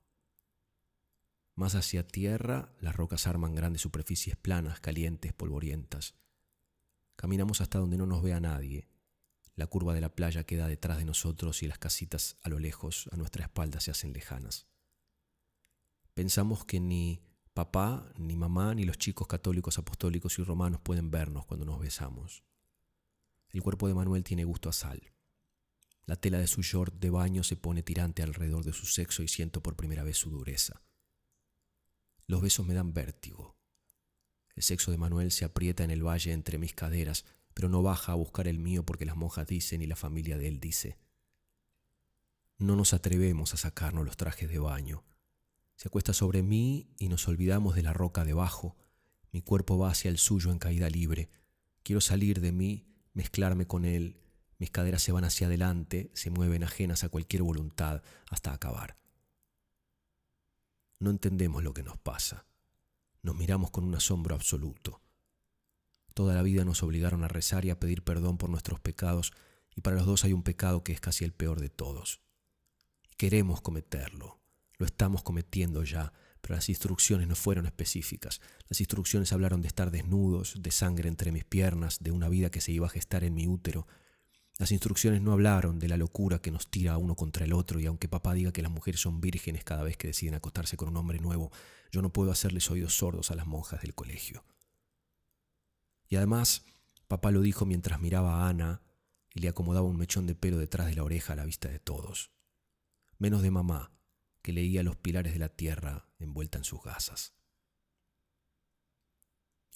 Más 1.57 1.75
hacia 1.75 2.07
tierra, 2.07 2.73
las 2.79 2.95
rocas 2.95 3.27
arman 3.27 3.57
grandes 3.57 3.83
superficies 3.83 4.37
planas, 4.37 4.79
calientes, 4.79 5.33
polvorientas. 5.33 6.15
Caminamos 7.17 7.61
hasta 7.61 7.81
donde 7.81 7.99
no 7.99 8.07
nos 8.07 8.23
vea 8.23 8.39
nadie. 8.39 8.87
La 9.57 9.67
curva 9.67 9.95
de 9.95 10.03
la 10.03 10.15
playa 10.15 10.45
queda 10.45 10.69
detrás 10.69 10.99
de 10.99 11.05
nosotros 11.05 11.65
y 11.65 11.67
las 11.67 11.79
casitas 11.79 12.37
a 12.45 12.49
lo 12.49 12.61
lejos, 12.61 13.09
a 13.11 13.17
nuestra 13.17 13.43
espalda, 13.43 13.81
se 13.81 13.91
hacen 13.91 14.13
lejanas. 14.13 14.69
Pensamos 16.15 16.65
que 16.65 16.79
ni 16.79 17.25
papá, 17.55 18.13
ni 18.17 18.37
mamá, 18.37 18.75
ni 18.75 18.85
los 18.85 18.99
chicos 18.99 19.27
católicos, 19.27 19.79
apostólicos 19.79 20.39
y 20.39 20.45
romanos 20.45 20.81
pueden 20.81 21.11
vernos 21.11 21.45
cuando 21.47 21.67
nos 21.67 21.81
besamos. 21.81 22.43
El 23.51 23.63
cuerpo 23.63 23.89
de 23.89 23.95
Manuel 23.95 24.25
tiene 24.25 24.45
gusto 24.45 24.69
a 24.69 24.73
sal. 24.73 25.13
La 26.07 26.17
tela 26.17 26.39
de 26.39 26.47
su 26.47 26.63
short 26.63 26.95
de 26.95 27.11
baño 27.11 27.43
se 27.43 27.57
pone 27.57 27.83
tirante 27.83 28.23
alrededor 28.23 28.65
de 28.65 28.73
su 28.73 28.87
sexo 28.87 29.23
y 29.23 29.29
siento 29.29 29.63
por 29.63 29.77
primera 29.77 30.03
vez 30.03 30.17
su 30.17 30.31
dureza. 30.31 30.83
Los 32.27 32.41
besos 32.41 32.67
me 32.67 32.75
dan 32.75 32.93
vértigo. 32.93 33.57
El 34.55 34.63
sexo 34.63 34.91
de 34.91 34.99
Manuel 34.99 35.31
se 35.31 35.45
aprieta 35.45 35.85
en 35.85 35.91
el 35.91 36.07
valle 36.07 36.33
entre 36.33 36.59
mis 36.59 36.75
caderas, 36.75 37.25
pero 37.55 37.69
no 37.69 37.83
baja 37.83 38.13
a 38.13 38.17
buscar 38.17 38.49
el 38.49 38.59
mío 38.59 38.85
porque 38.85 39.05
las 39.05 39.17
monjas 39.17 39.47
dicen 39.47 39.83
y 39.83 39.87
la 39.87 39.97
familia 39.97 40.39
de 40.39 40.49
él 40.49 40.61
dice. 40.61 40.99
No 42.59 42.77
nos 42.77 42.95
atrevemos 42.95 43.55
a 43.55 43.57
sacarnos 43.57 44.05
los 44.05 44.17
trajes 44.17 44.49
de 44.49 44.59
baño. 44.59 45.05
Se 45.83 45.89
acuesta 45.89 46.13
sobre 46.13 46.45
mí 46.45 46.95
y 47.01 47.09
nos 47.09 47.27
olvidamos 47.27 47.75
de 47.75 47.83
la 47.83 47.93
roca 47.93 48.25
debajo. 48.25 48.77
Mi 49.33 49.43
cuerpo 49.43 49.79
va 49.79 49.91
hacia 49.91 50.11
el 50.11 50.19
suyo 50.19 50.53
en 50.53 50.61
caída 50.61 50.89
libre. 50.89 51.29
Quiero 51.83 52.01
salir 52.01 52.41
de 52.41 52.53
mí, 52.53 52.87
mezclarme 53.15 53.67
con 53.67 53.85
él. 53.85 54.17
Mis 54.59 54.71
caderas 54.71 55.03
se 55.03 55.11
van 55.11 55.25
hacia 55.25 55.49
adelante, 55.49 56.13
se 56.15 56.31
mueven 56.31 56.63
ajenas 56.63 57.03
a 57.03 57.09
cualquier 57.09 57.43
voluntad 57.43 58.01
hasta 58.31 58.53
acabar. 58.53 58.97
No 61.01 61.11
entendemos 61.11 61.65
lo 61.65 61.75
que 61.75 61.83
nos 61.83 61.99
pasa. 61.99 62.47
Nos 63.21 63.35
miramos 63.35 63.73
con 63.73 63.83
un 63.83 63.97
asombro 63.97 64.37
absoluto. 64.37 65.03
Toda 66.15 66.33
la 66.37 66.43
vida 66.43 66.65
nos 66.65 66.85
obligaron 66.85 67.25
a 67.25 67.29
rezar 67.29 67.65
y 67.65 67.71
a 67.71 67.81
pedir 67.81 68.05
perdón 68.05 68.39
por 68.39 68.51
nuestros 68.51 68.79
pecados, 68.79 69.33
y 69.75 69.81
para 69.81 69.97
los 69.97 70.07
dos 70.07 70.25
hay 70.25 70.33
un 70.33 70.45
pecado 70.45 70.85
que 70.85 70.93
es 70.93 71.01
casi 71.01 71.25
el 71.25 71.33
peor 71.33 71.61
de 71.61 71.71
todos. 71.71 72.21
Queremos 73.17 73.61
cometerlo, 73.63 74.42
lo 74.79 74.87
estamos 74.87 75.23
cometiendo 75.23 75.85
ya, 75.85 76.13
pero 76.41 76.55
las 76.55 76.69
instrucciones 76.69 77.29
no 77.29 77.37
fueron 77.37 77.67
específicas. 77.67 78.41
Las 78.69 78.81
instrucciones 78.81 79.33
hablaron 79.33 79.63
de 79.63 79.69
estar 79.69 79.91
desnudos, 79.91 80.55
de 80.61 80.71
sangre 80.71 81.09
entre 81.09 81.33
mis 81.33 81.45
piernas, 81.45 81.99
de 82.01 82.11
una 82.11 82.29
vida 82.29 82.51
que 82.51 82.61
se 82.61 82.73
iba 82.73 82.87
a 82.87 82.91
gestar 82.91 83.25
en 83.25 83.35
mi 83.35 83.47
útero, 83.47 83.87
las 84.59 84.71
instrucciones 84.71 85.23
no 85.23 85.33
hablaron 85.33 85.79
de 85.79 85.89
la 85.89 85.97
locura 85.97 86.41
que 86.41 86.51
nos 86.51 86.71
tira 86.71 86.99
uno 86.99 87.17
contra 87.17 87.45
el 87.45 87.53
otro 87.53 87.81
y 87.81 87.87
aunque 87.87 88.09
papá 88.09 88.35
diga 88.35 88.53
que 88.53 88.63
las 88.63 88.71
mujeres 88.71 89.01
son 89.01 89.21
vírgenes 89.21 89.65
cada 89.65 89.83
vez 89.83 89.97
que 89.97 90.09
deciden 90.09 90.35
acostarse 90.35 90.77
con 90.77 90.89
un 90.89 90.97
hombre 90.97 91.19
nuevo, 91.19 91.51
yo 91.91 92.03
no 92.03 92.13
puedo 92.13 92.31
hacerles 92.31 92.71
oídos 92.71 92.95
sordos 92.95 93.31
a 93.31 93.35
las 93.35 93.47
monjas 93.47 93.81
del 93.81 93.95
colegio. 93.95 94.45
Y 96.09 96.17
además, 96.17 96.65
papá 97.09 97.31
lo 97.31 97.41
dijo 97.41 97.65
mientras 97.65 98.01
miraba 98.01 98.43
a 98.43 98.49
Ana 98.51 98.83
y 99.35 99.41
le 99.41 99.49
acomodaba 99.49 99.87
un 99.87 99.97
mechón 99.97 100.27
de 100.27 100.35
pelo 100.35 100.59
detrás 100.59 100.87
de 100.87 100.95
la 100.95 101.05
oreja 101.05 101.33
a 101.33 101.37
la 101.37 101.47
vista 101.47 101.69
de 101.69 101.79
todos. 101.79 102.31
Menos 103.19 103.41
de 103.41 103.51
mamá, 103.51 103.91
que 104.43 104.53
leía 104.53 104.83
los 104.83 104.97
pilares 104.97 105.33
de 105.33 105.39
la 105.39 105.49
tierra 105.49 106.09
envuelta 106.19 106.59
en 106.59 106.65
sus 106.65 106.83
gasas. 106.83 107.35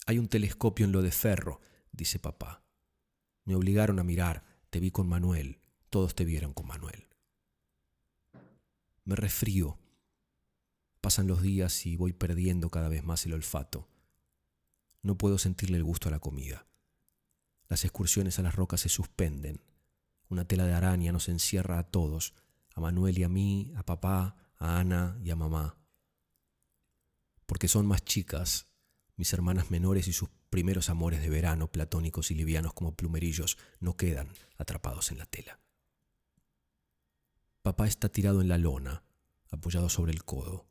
Hay 0.05 0.19
un 0.19 0.27
telescopio 0.27 0.85
en 0.85 0.91
lo 0.91 1.01
de 1.01 1.11
ferro, 1.11 1.59
dice 1.91 2.19
papá. 2.19 2.63
Me 3.45 3.55
obligaron 3.55 3.99
a 3.99 4.03
mirar 4.03 4.43
te 4.69 4.79
vi 4.79 4.91
con 4.91 5.07
Manuel, 5.07 5.59
todos 5.89 6.15
te 6.15 6.25
vieron 6.25 6.53
con 6.53 6.67
Manuel. 6.67 7.07
Me 9.05 9.15
resfrío. 9.15 9.79
Pasan 10.99 11.27
los 11.27 11.41
días 11.41 11.85
y 11.85 11.95
voy 11.95 12.11
perdiendo 12.11 12.69
cada 12.69 12.89
vez 12.89 13.03
más 13.03 13.25
el 13.25 13.33
olfato. 13.33 13.87
No 15.01 15.17
puedo 15.17 15.37
sentirle 15.37 15.77
el 15.77 15.83
gusto 15.83 16.09
a 16.09 16.11
la 16.11 16.19
comida. 16.19 16.67
Las 17.69 17.85
excursiones 17.85 18.39
a 18.39 18.43
las 18.43 18.55
rocas 18.55 18.81
se 18.81 18.89
suspenden. 18.89 19.61
Una 20.27 20.45
tela 20.45 20.65
de 20.65 20.73
araña 20.73 21.13
nos 21.13 21.29
encierra 21.29 21.79
a 21.79 21.83
todos, 21.83 22.33
a 22.75 22.81
Manuel 22.81 23.17
y 23.17 23.23
a 23.23 23.29
mí, 23.29 23.71
a 23.77 23.83
papá, 23.83 24.35
a 24.57 24.79
Ana 24.79 25.17
y 25.23 25.29
a 25.29 25.35
mamá. 25.35 25.77
Porque 27.45 27.67
son 27.67 27.85
más 27.85 28.03
chicas, 28.03 28.67
mis 29.15 29.31
hermanas 29.33 29.71
menores 29.71 30.07
y 30.07 30.13
sus 30.13 30.29
primeros 30.49 30.89
amores 30.89 31.21
de 31.21 31.29
verano, 31.29 31.71
platónicos 31.71 32.31
y 32.31 32.35
livianos 32.35 32.73
como 32.73 32.95
plumerillos, 32.95 33.57
no 33.79 33.95
quedan 33.95 34.29
atrapados 34.57 35.11
en 35.11 35.17
la 35.17 35.25
tela. 35.25 35.59
Papá 37.61 37.87
está 37.87 38.09
tirado 38.09 38.41
en 38.41 38.47
la 38.47 38.57
lona, 38.57 39.03
apoyado 39.51 39.89
sobre 39.89 40.13
el 40.13 40.23
codo. 40.23 40.67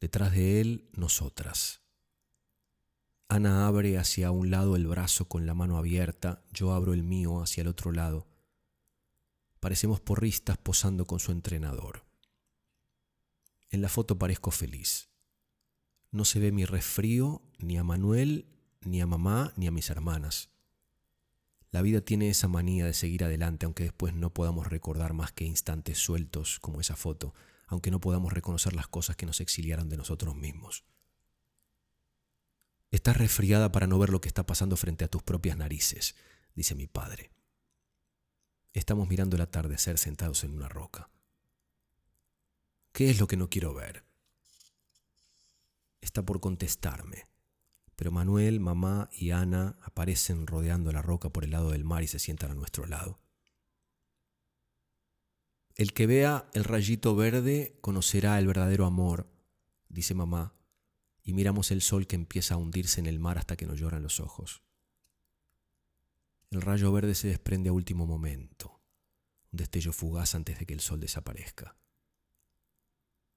Detrás 0.00 0.32
de 0.32 0.60
él, 0.60 0.90
nosotras. 0.92 1.80
Ana 3.28 3.66
abre 3.66 3.96
hacia 3.98 4.30
un 4.30 4.50
lado 4.50 4.76
el 4.76 4.86
brazo 4.86 5.28
con 5.28 5.46
la 5.46 5.54
mano 5.54 5.78
abierta, 5.78 6.44
yo 6.52 6.72
abro 6.72 6.92
el 6.92 7.02
mío 7.02 7.42
hacia 7.42 7.62
el 7.62 7.68
otro 7.68 7.90
lado. 7.90 8.28
Parecemos 9.60 10.00
porristas 10.00 10.58
posando 10.58 11.06
con 11.06 11.20
su 11.20 11.32
entrenador. 11.32 12.03
En 13.74 13.82
la 13.82 13.88
foto 13.88 14.16
parezco 14.16 14.52
feliz. 14.52 15.10
No 16.12 16.24
se 16.24 16.38
ve 16.38 16.52
mi 16.52 16.64
resfrío, 16.64 17.42
ni 17.58 17.76
a 17.76 17.82
Manuel, 17.82 18.46
ni 18.82 19.00
a 19.00 19.06
mamá, 19.08 19.52
ni 19.56 19.66
a 19.66 19.72
mis 19.72 19.90
hermanas. 19.90 20.50
La 21.72 21.82
vida 21.82 22.00
tiene 22.00 22.28
esa 22.28 22.46
manía 22.46 22.86
de 22.86 22.94
seguir 22.94 23.24
adelante, 23.24 23.66
aunque 23.66 23.82
después 23.82 24.14
no 24.14 24.32
podamos 24.32 24.68
recordar 24.68 25.12
más 25.12 25.32
que 25.32 25.44
instantes 25.44 25.98
sueltos 25.98 26.60
como 26.60 26.80
esa 26.80 26.94
foto, 26.94 27.34
aunque 27.66 27.90
no 27.90 28.00
podamos 28.00 28.32
reconocer 28.32 28.74
las 28.74 28.86
cosas 28.86 29.16
que 29.16 29.26
nos 29.26 29.40
exiliaron 29.40 29.88
de 29.88 29.96
nosotros 29.96 30.36
mismos. 30.36 30.84
Estás 32.92 33.16
resfriada 33.16 33.72
para 33.72 33.88
no 33.88 33.98
ver 33.98 34.10
lo 34.10 34.20
que 34.20 34.28
está 34.28 34.46
pasando 34.46 34.76
frente 34.76 35.04
a 35.04 35.08
tus 35.08 35.24
propias 35.24 35.56
narices, 35.56 36.14
dice 36.54 36.76
mi 36.76 36.86
padre. 36.86 37.32
Estamos 38.72 39.08
mirando 39.08 39.34
el 39.34 39.42
atardecer 39.42 39.98
sentados 39.98 40.44
en 40.44 40.52
una 40.54 40.68
roca. 40.68 41.10
¿Qué 42.94 43.10
es 43.10 43.20
lo 43.20 43.26
que 43.26 43.36
no 43.36 43.50
quiero 43.50 43.74
ver? 43.74 44.04
está 46.14 46.24
por 46.24 46.38
contestarme, 46.38 47.26
pero 47.96 48.12
Manuel, 48.12 48.60
mamá 48.60 49.10
y 49.12 49.30
Ana 49.30 49.76
aparecen 49.82 50.46
rodeando 50.46 50.92
la 50.92 51.02
roca 51.02 51.30
por 51.30 51.42
el 51.42 51.50
lado 51.50 51.72
del 51.72 51.82
mar 51.82 52.04
y 52.04 52.06
se 52.06 52.20
sientan 52.20 52.52
a 52.52 52.54
nuestro 52.54 52.86
lado. 52.86 53.18
El 55.74 55.92
que 55.92 56.06
vea 56.06 56.48
el 56.52 56.62
rayito 56.62 57.16
verde 57.16 57.78
conocerá 57.80 58.38
el 58.38 58.46
verdadero 58.46 58.86
amor, 58.86 59.28
dice 59.88 60.14
mamá, 60.14 60.54
y 61.24 61.32
miramos 61.32 61.72
el 61.72 61.82
sol 61.82 62.06
que 62.06 62.14
empieza 62.14 62.54
a 62.54 62.58
hundirse 62.58 63.00
en 63.00 63.06
el 63.06 63.18
mar 63.18 63.38
hasta 63.38 63.56
que 63.56 63.66
nos 63.66 63.80
lloran 63.80 64.04
los 64.04 64.20
ojos. 64.20 64.62
El 66.52 66.62
rayo 66.62 66.92
verde 66.92 67.16
se 67.16 67.26
desprende 67.26 67.70
a 67.70 67.72
último 67.72 68.06
momento, 68.06 68.80
un 69.50 69.56
destello 69.56 69.92
fugaz 69.92 70.36
antes 70.36 70.60
de 70.60 70.66
que 70.66 70.74
el 70.74 70.80
sol 70.80 71.00
desaparezca. 71.00 71.76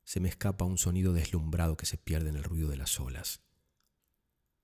Se 0.08 0.22
me 0.22 0.30
escapa 0.30 0.64
un 0.64 0.78
sonido 0.78 1.12
deslumbrado 1.12 1.76
que 1.76 1.86
se 1.86 1.98
pierde 1.98 2.30
en 2.30 2.38
el 2.38 2.44
ruido 2.46 2.70
de 2.70 2.78
las 2.78 2.98
olas. 2.98 3.42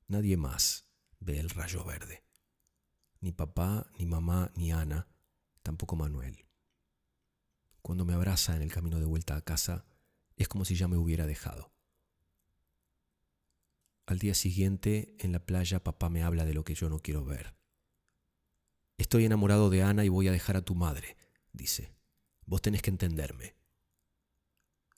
Nadie 0.07 0.37
más 0.37 0.87
ve 1.19 1.37
el 1.37 1.49
rayo 1.49 1.83
verde. 1.83 2.23
Ni 3.19 3.33
papá, 3.33 3.91
ni 3.99 4.05
mamá, 4.05 4.53
ni 4.55 4.71
Ana, 4.71 5.09
tampoco 5.61 5.97
Manuel. 5.97 6.45
Cuando 7.81 8.05
me 8.05 8.13
abraza 8.13 8.55
en 8.55 8.61
el 8.61 8.71
camino 8.71 9.01
de 9.01 9.05
vuelta 9.05 9.35
a 9.35 9.41
casa, 9.41 9.83
es 10.37 10.47
como 10.47 10.63
si 10.63 10.75
ya 10.75 10.87
me 10.87 10.95
hubiera 10.95 11.27
dejado. 11.27 11.73
Al 14.05 14.19
día 14.19 14.35
siguiente, 14.35 15.13
en 15.19 15.33
la 15.33 15.45
playa, 15.45 15.83
papá 15.83 16.09
me 16.09 16.23
habla 16.23 16.45
de 16.45 16.53
lo 16.53 16.63
que 16.63 16.73
yo 16.73 16.87
no 16.87 16.99
quiero 16.99 17.25
ver. 17.25 17.53
Estoy 18.97 19.25
enamorado 19.25 19.69
de 19.69 19.83
Ana 19.83 20.05
y 20.05 20.09
voy 20.09 20.29
a 20.29 20.31
dejar 20.31 20.55
a 20.55 20.61
tu 20.61 20.73
madre, 20.73 21.17
dice. 21.51 21.93
Vos 22.45 22.61
tenés 22.61 22.81
que 22.81 22.91
entenderme. 22.91 23.61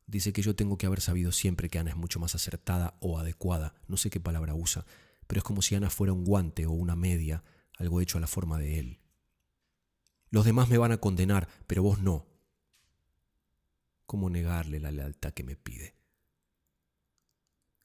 Dice 0.08 0.34
que 0.34 0.41
yo 0.41 0.56
tengo 0.56 0.78
que 0.78 0.86
haber 0.86 1.01
sabido 1.01 1.32
siempre 1.32 1.70
que 1.70 1.80
Ana 1.80 1.91
es 1.91 1.95
mucho 1.95 2.20
más 2.20 2.36
acertada 2.36 2.95
o 2.99 3.18
adecuada, 3.18 3.74
no 3.88 3.97
sé 3.97 4.10
qué 4.10 4.20
palabra 4.20 4.53
usa, 4.53 4.86
pero 5.28 5.39
es 5.39 5.43
como 5.43 5.62
si 5.62 5.76
Ana 5.76 5.89
fuera 5.89 6.14
un 6.14 6.24
guante 6.24 6.66
o 6.66 6.72
una 6.72 6.95
media, 6.95 7.43
algo 7.78 8.01
hecho 8.01 8.18
a 8.18 8.22
la 8.22 8.28
forma 8.28 8.60
de 8.60 8.80
él. 8.80 8.99
Los 10.30 10.45
demás 10.45 10.70
me 10.70 10.78
van 10.78 10.91
a 10.91 10.97
condenar, 10.97 11.47
pero 11.68 11.82
vos 11.82 11.99
no. 11.99 12.28
¿Cómo 14.06 14.30
negarle 14.30 14.80
la 14.80 14.91
lealtad 14.91 15.34
que 15.34 15.43
me 15.43 15.56
pide? 15.56 15.95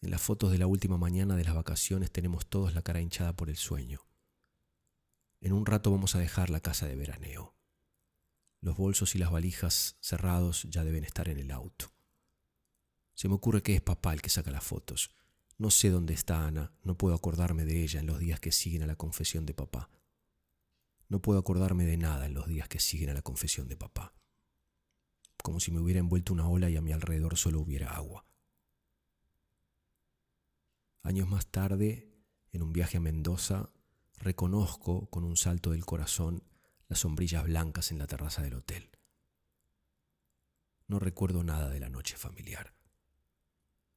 En 0.02 0.10
las 0.10 0.20
fotos 0.20 0.50
de 0.50 0.58
la 0.58 0.66
última 0.66 0.96
mañana 0.96 1.36
de 1.36 1.44
las 1.44 1.54
vacaciones 1.54 2.10
tenemos 2.10 2.46
todos 2.46 2.74
la 2.74 2.82
cara 2.82 3.00
hinchada 3.00 3.34
por 3.34 3.50
el 3.50 3.56
sueño. 3.56 4.00
En 5.40 5.52
un 5.52 5.64
rato 5.64 5.90
vamos 5.90 6.14
a 6.14 6.18
dejar 6.18 6.50
la 6.50 6.60
casa 6.60 6.86
de 6.86 6.96
veraneo. 6.96 7.54
Los 8.60 8.76
bolsos 8.76 9.14
y 9.14 9.18
las 9.18 9.30
valijas 9.30 9.96
cerrados 10.00 10.66
ya 10.68 10.84
deben 10.84 11.04
estar 11.04 11.28
en 11.28 11.38
el 11.38 11.50
auto. 11.50 11.92
Se 13.20 13.28
me 13.28 13.34
ocurre 13.34 13.62
que 13.62 13.74
es 13.74 13.82
papá 13.82 14.14
el 14.14 14.22
que 14.22 14.30
saca 14.30 14.50
las 14.50 14.64
fotos. 14.64 15.10
No 15.58 15.70
sé 15.70 15.90
dónde 15.90 16.14
está 16.14 16.46
Ana, 16.46 16.72
no 16.82 16.96
puedo 16.96 17.14
acordarme 17.14 17.66
de 17.66 17.82
ella 17.82 18.00
en 18.00 18.06
los 18.06 18.18
días 18.18 18.40
que 18.40 18.50
siguen 18.50 18.82
a 18.82 18.86
la 18.86 18.96
confesión 18.96 19.44
de 19.44 19.52
papá. 19.52 19.90
No 21.10 21.20
puedo 21.20 21.38
acordarme 21.38 21.84
de 21.84 21.98
nada 21.98 22.24
en 22.24 22.32
los 22.32 22.46
días 22.46 22.66
que 22.66 22.80
siguen 22.80 23.10
a 23.10 23.12
la 23.12 23.20
confesión 23.20 23.68
de 23.68 23.76
papá. 23.76 24.14
Como 25.42 25.60
si 25.60 25.70
me 25.70 25.80
hubiera 25.80 26.00
envuelto 26.00 26.32
una 26.32 26.48
ola 26.48 26.70
y 26.70 26.78
a 26.78 26.80
mi 26.80 26.92
alrededor 26.92 27.36
solo 27.36 27.60
hubiera 27.60 27.94
agua. 27.94 28.24
Años 31.02 31.28
más 31.28 31.46
tarde, 31.48 32.10
en 32.52 32.62
un 32.62 32.72
viaje 32.72 32.96
a 32.96 33.00
Mendoza, 33.00 33.68
reconozco 34.16 35.10
con 35.10 35.24
un 35.24 35.36
salto 35.36 35.72
del 35.72 35.84
corazón 35.84 36.42
las 36.88 37.00
sombrillas 37.00 37.44
blancas 37.44 37.90
en 37.92 37.98
la 37.98 38.06
terraza 38.06 38.40
del 38.40 38.54
hotel. 38.54 38.88
No 40.86 40.98
recuerdo 40.98 41.44
nada 41.44 41.68
de 41.68 41.80
la 41.80 41.90
noche 41.90 42.16
familiar. 42.16 42.79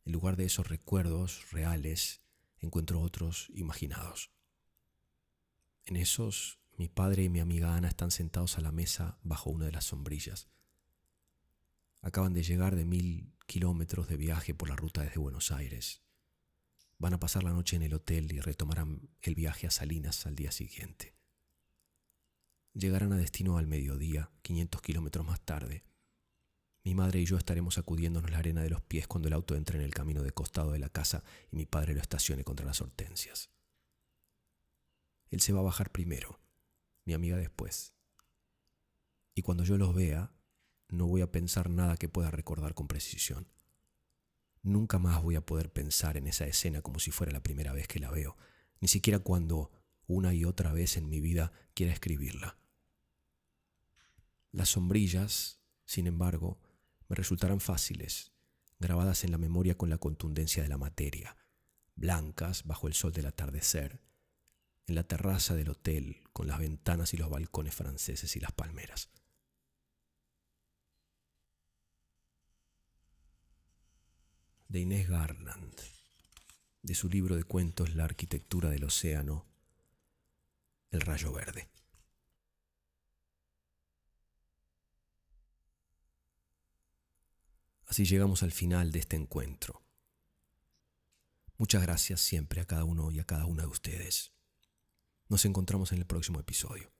En 0.05 0.11
lugar 0.11 0.35
de 0.35 0.45
esos 0.45 0.67
recuerdos 0.67 1.49
reales, 1.51 2.21
encuentro 2.59 3.01
otros 3.01 3.49
imaginados. 3.53 4.31
En 5.85 5.95
esos, 5.95 6.59
mi 6.77 6.89
padre 6.89 7.23
y 7.23 7.29
mi 7.29 7.39
amiga 7.39 7.75
Ana 7.75 7.87
están 7.87 8.11
sentados 8.11 8.57
a 8.57 8.61
la 8.61 8.71
mesa 8.71 9.17
bajo 9.23 9.49
una 9.49 9.65
de 9.65 9.71
las 9.71 9.85
sombrillas. 9.85 10.49
Acaban 12.01 12.33
de 12.33 12.43
llegar 12.43 12.75
de 12.75 12.85
mil 12.85 13.33
kilómetros 13.45 14.07
de 14.07 14.17
viaje 14.17 14.53
por 14.53 14.69
la 14.69 14.75
ruta 14.75 15.01
desde 15.01 15.19
Buenos 15.19 15.51
Aires. 15.51 16.01
Van 16.97 17.13
a 17.13 17.19
pasar 17.19 17.43
la 17.43 17.51
noche 17.51 17.75
en 17.75 17.83
el 17.83 17.93
hotel 17.93 18.31
y 18.31 18.39
retomarán 18.39 19.09
el 19.21 19.35
viaje 19.35 19.67
a 19.67 19.71
Salinas 19.71 20.25
al 20.25 20.35
día 20.35 20.51
siguiente. 20.51 21.15
Llegarán 22.73 23.13
a 23.13 23.17
destino 23.17 23.57
al 23.57 23.67
mediodía, 23.67 24.31
500 24.41 24.81
kilómetros 24.81 25.25
más 25.25 25.41
tarde, 25.41 25.83
mi 26.83 26.95
madre 26.95 27.21
y 27.21 27.25
yo 27.25 27.37
estaremos 27.37 27.75
sacudiéndonos 27.75 28.29
la 28.29 28.39
arena 28.39 28.61
de 28.61 28.69
los 28.69 28.81
pies 28.81 29.07
cuando 29.07 29.29
el 29.29 29.33
auto 29.33 29.55
entre 29.55 29.77
en 29.77 29.85
el 29.85 29.93
camino 29.93 30.21
de 30.21 30.31
costado 30.31 30.71
de 30.71 30.79
la 30.79 30.89
casa 30.89 31.23
y 31.51 31.55
mi 31.55 31.65
padre 31.65 31.93
lo 31.93 32.01
estacione 32.01 32.43
contra 32.43 32.65
las 32.65 32.81
hortensias. 32.81 33.49
Él 35.31 35.39
se 35.39 35.53
va 35.53 35.61
a 35.61 35.63
bajar 35.63 35.91
primero, 35.91 36.39
mi 37.05 37.13
amiga 37.13 37.37
después. 37.37 37.93
Y 39.33 39.41
cuando 39.41 39.63
yo 39.63 39.77
los 39.77 39.95
vea, 39.95 40.31
no 40.89 41.07
voy 41.07 41.21
a 41.21 41.31
pensar 41.31 41.69
nada 41.69 41.97
que 41.97 42.09
pueda 42.09 42.29
recordar 42.29 42.73
con 42.73 42.87
precisión. 42.87 43.47
Nunca 44.61 44.99
más 44.99 45.23
voy 45.23 45.35
a 45.35 45.45
poder 45.45 45.71
pensar 45.71 46.17
en 46.17 46.27
esa 46.27 46.45
escena 46.45 46.81
como 46.81 46.99
si 46.99 47.11
fuera 47.11 47.31
la 47.31 47.43
primera 47.43 47.73
vez 47.73 47.87
que 47.87 47.99
la 47.99 48.11
veo, 48.11 48.37
ni 48.79 48.87
siquiera 48.87 49.19
cuando 49.19 49.71
una 50.05 50.33
y 50.33 50.45
otra 50.45 50.73
vez 50.73 50.97
en 50.97 51.09
mi 51.09 51.19
vida 51.19 51.51
quiera 51.73 51.93
escribirla. 51.93 52.57
Las 54.51 54.69
sombrillas, 54.69 55.59
sin 55.85 56.07
embargo, 56.07 56.59
me 57.07 57.15
resultarán 57.15 57.59
fáciles, 57.59 58.33
grabadas 58.79 59.23
en 59.23 59.31
la 59.31 59.37
memoria 59.37 59.77
con 59.77 59.89
la 59.89 59.97
contundencia 59.97 60.63
de 60.63 60.69
la 60.69 60.77
materia, 60.77 61.37
blancas 61.95 62.63
bajo 62.65 62.87
el 62.87 62.93
sol 62.93 63.13
del 63.13 63.25
atardecer, 63.25 64.01
en 64.87 64.95
la 64.95 65.03
terraza 65.03 65.55
del 65.55 65.69
hotel 65.69 66.23
con 66.33 66.47
las 66.47 66.59
ventanas 66.59 67.13
y 67.13 67.17
los 67.17 67.29
balcones 67.29 67.73
franceses 67.73 68.35
y 68.35 68.39
las 68.39 68.51
palmeras. 68.51 69.09
De 74.67 74.79
Inés 74.79 75.07
Garland, 75.07 75.79
de 76.81 76.95
su 76.95 77.07
libro 77.07 77.35
de 77.35 77.43
cuentos 77.43 77.95
La 77.95 78.05
arquitectura 78.05 78.69
del 78.69 78.83
océano, 78.83 79.45
El 80.89 81.01
rayo 81.01 81.31
verde. 81.31 81.69
Así 87.93 88.05
llegamos 88.05 88.41
al 88.41 88.51
final 88.51 88.91
de 88.91 88.97
este 88.97 89.15
encuentro. 89.15 89.83
Muchas 91.59 91.83
gracias 91.83 92.21
siempre 92.21 92.59
a 92.59 92.65
cada 92.65 92.85
uno 92.85 93.11
y 93.11 93.19
a 93.19 93.23
cada 93.23 93.45
una 93.45 93.61
de 93.61 93.67
ustedes. 93.67 94.33
Nos 95.29 95.45
encontramos 95.45 95.91
en 95.91 95.99
el 95.99 96.07
próximo 96.07 96.39
episodio. 96.39 96.91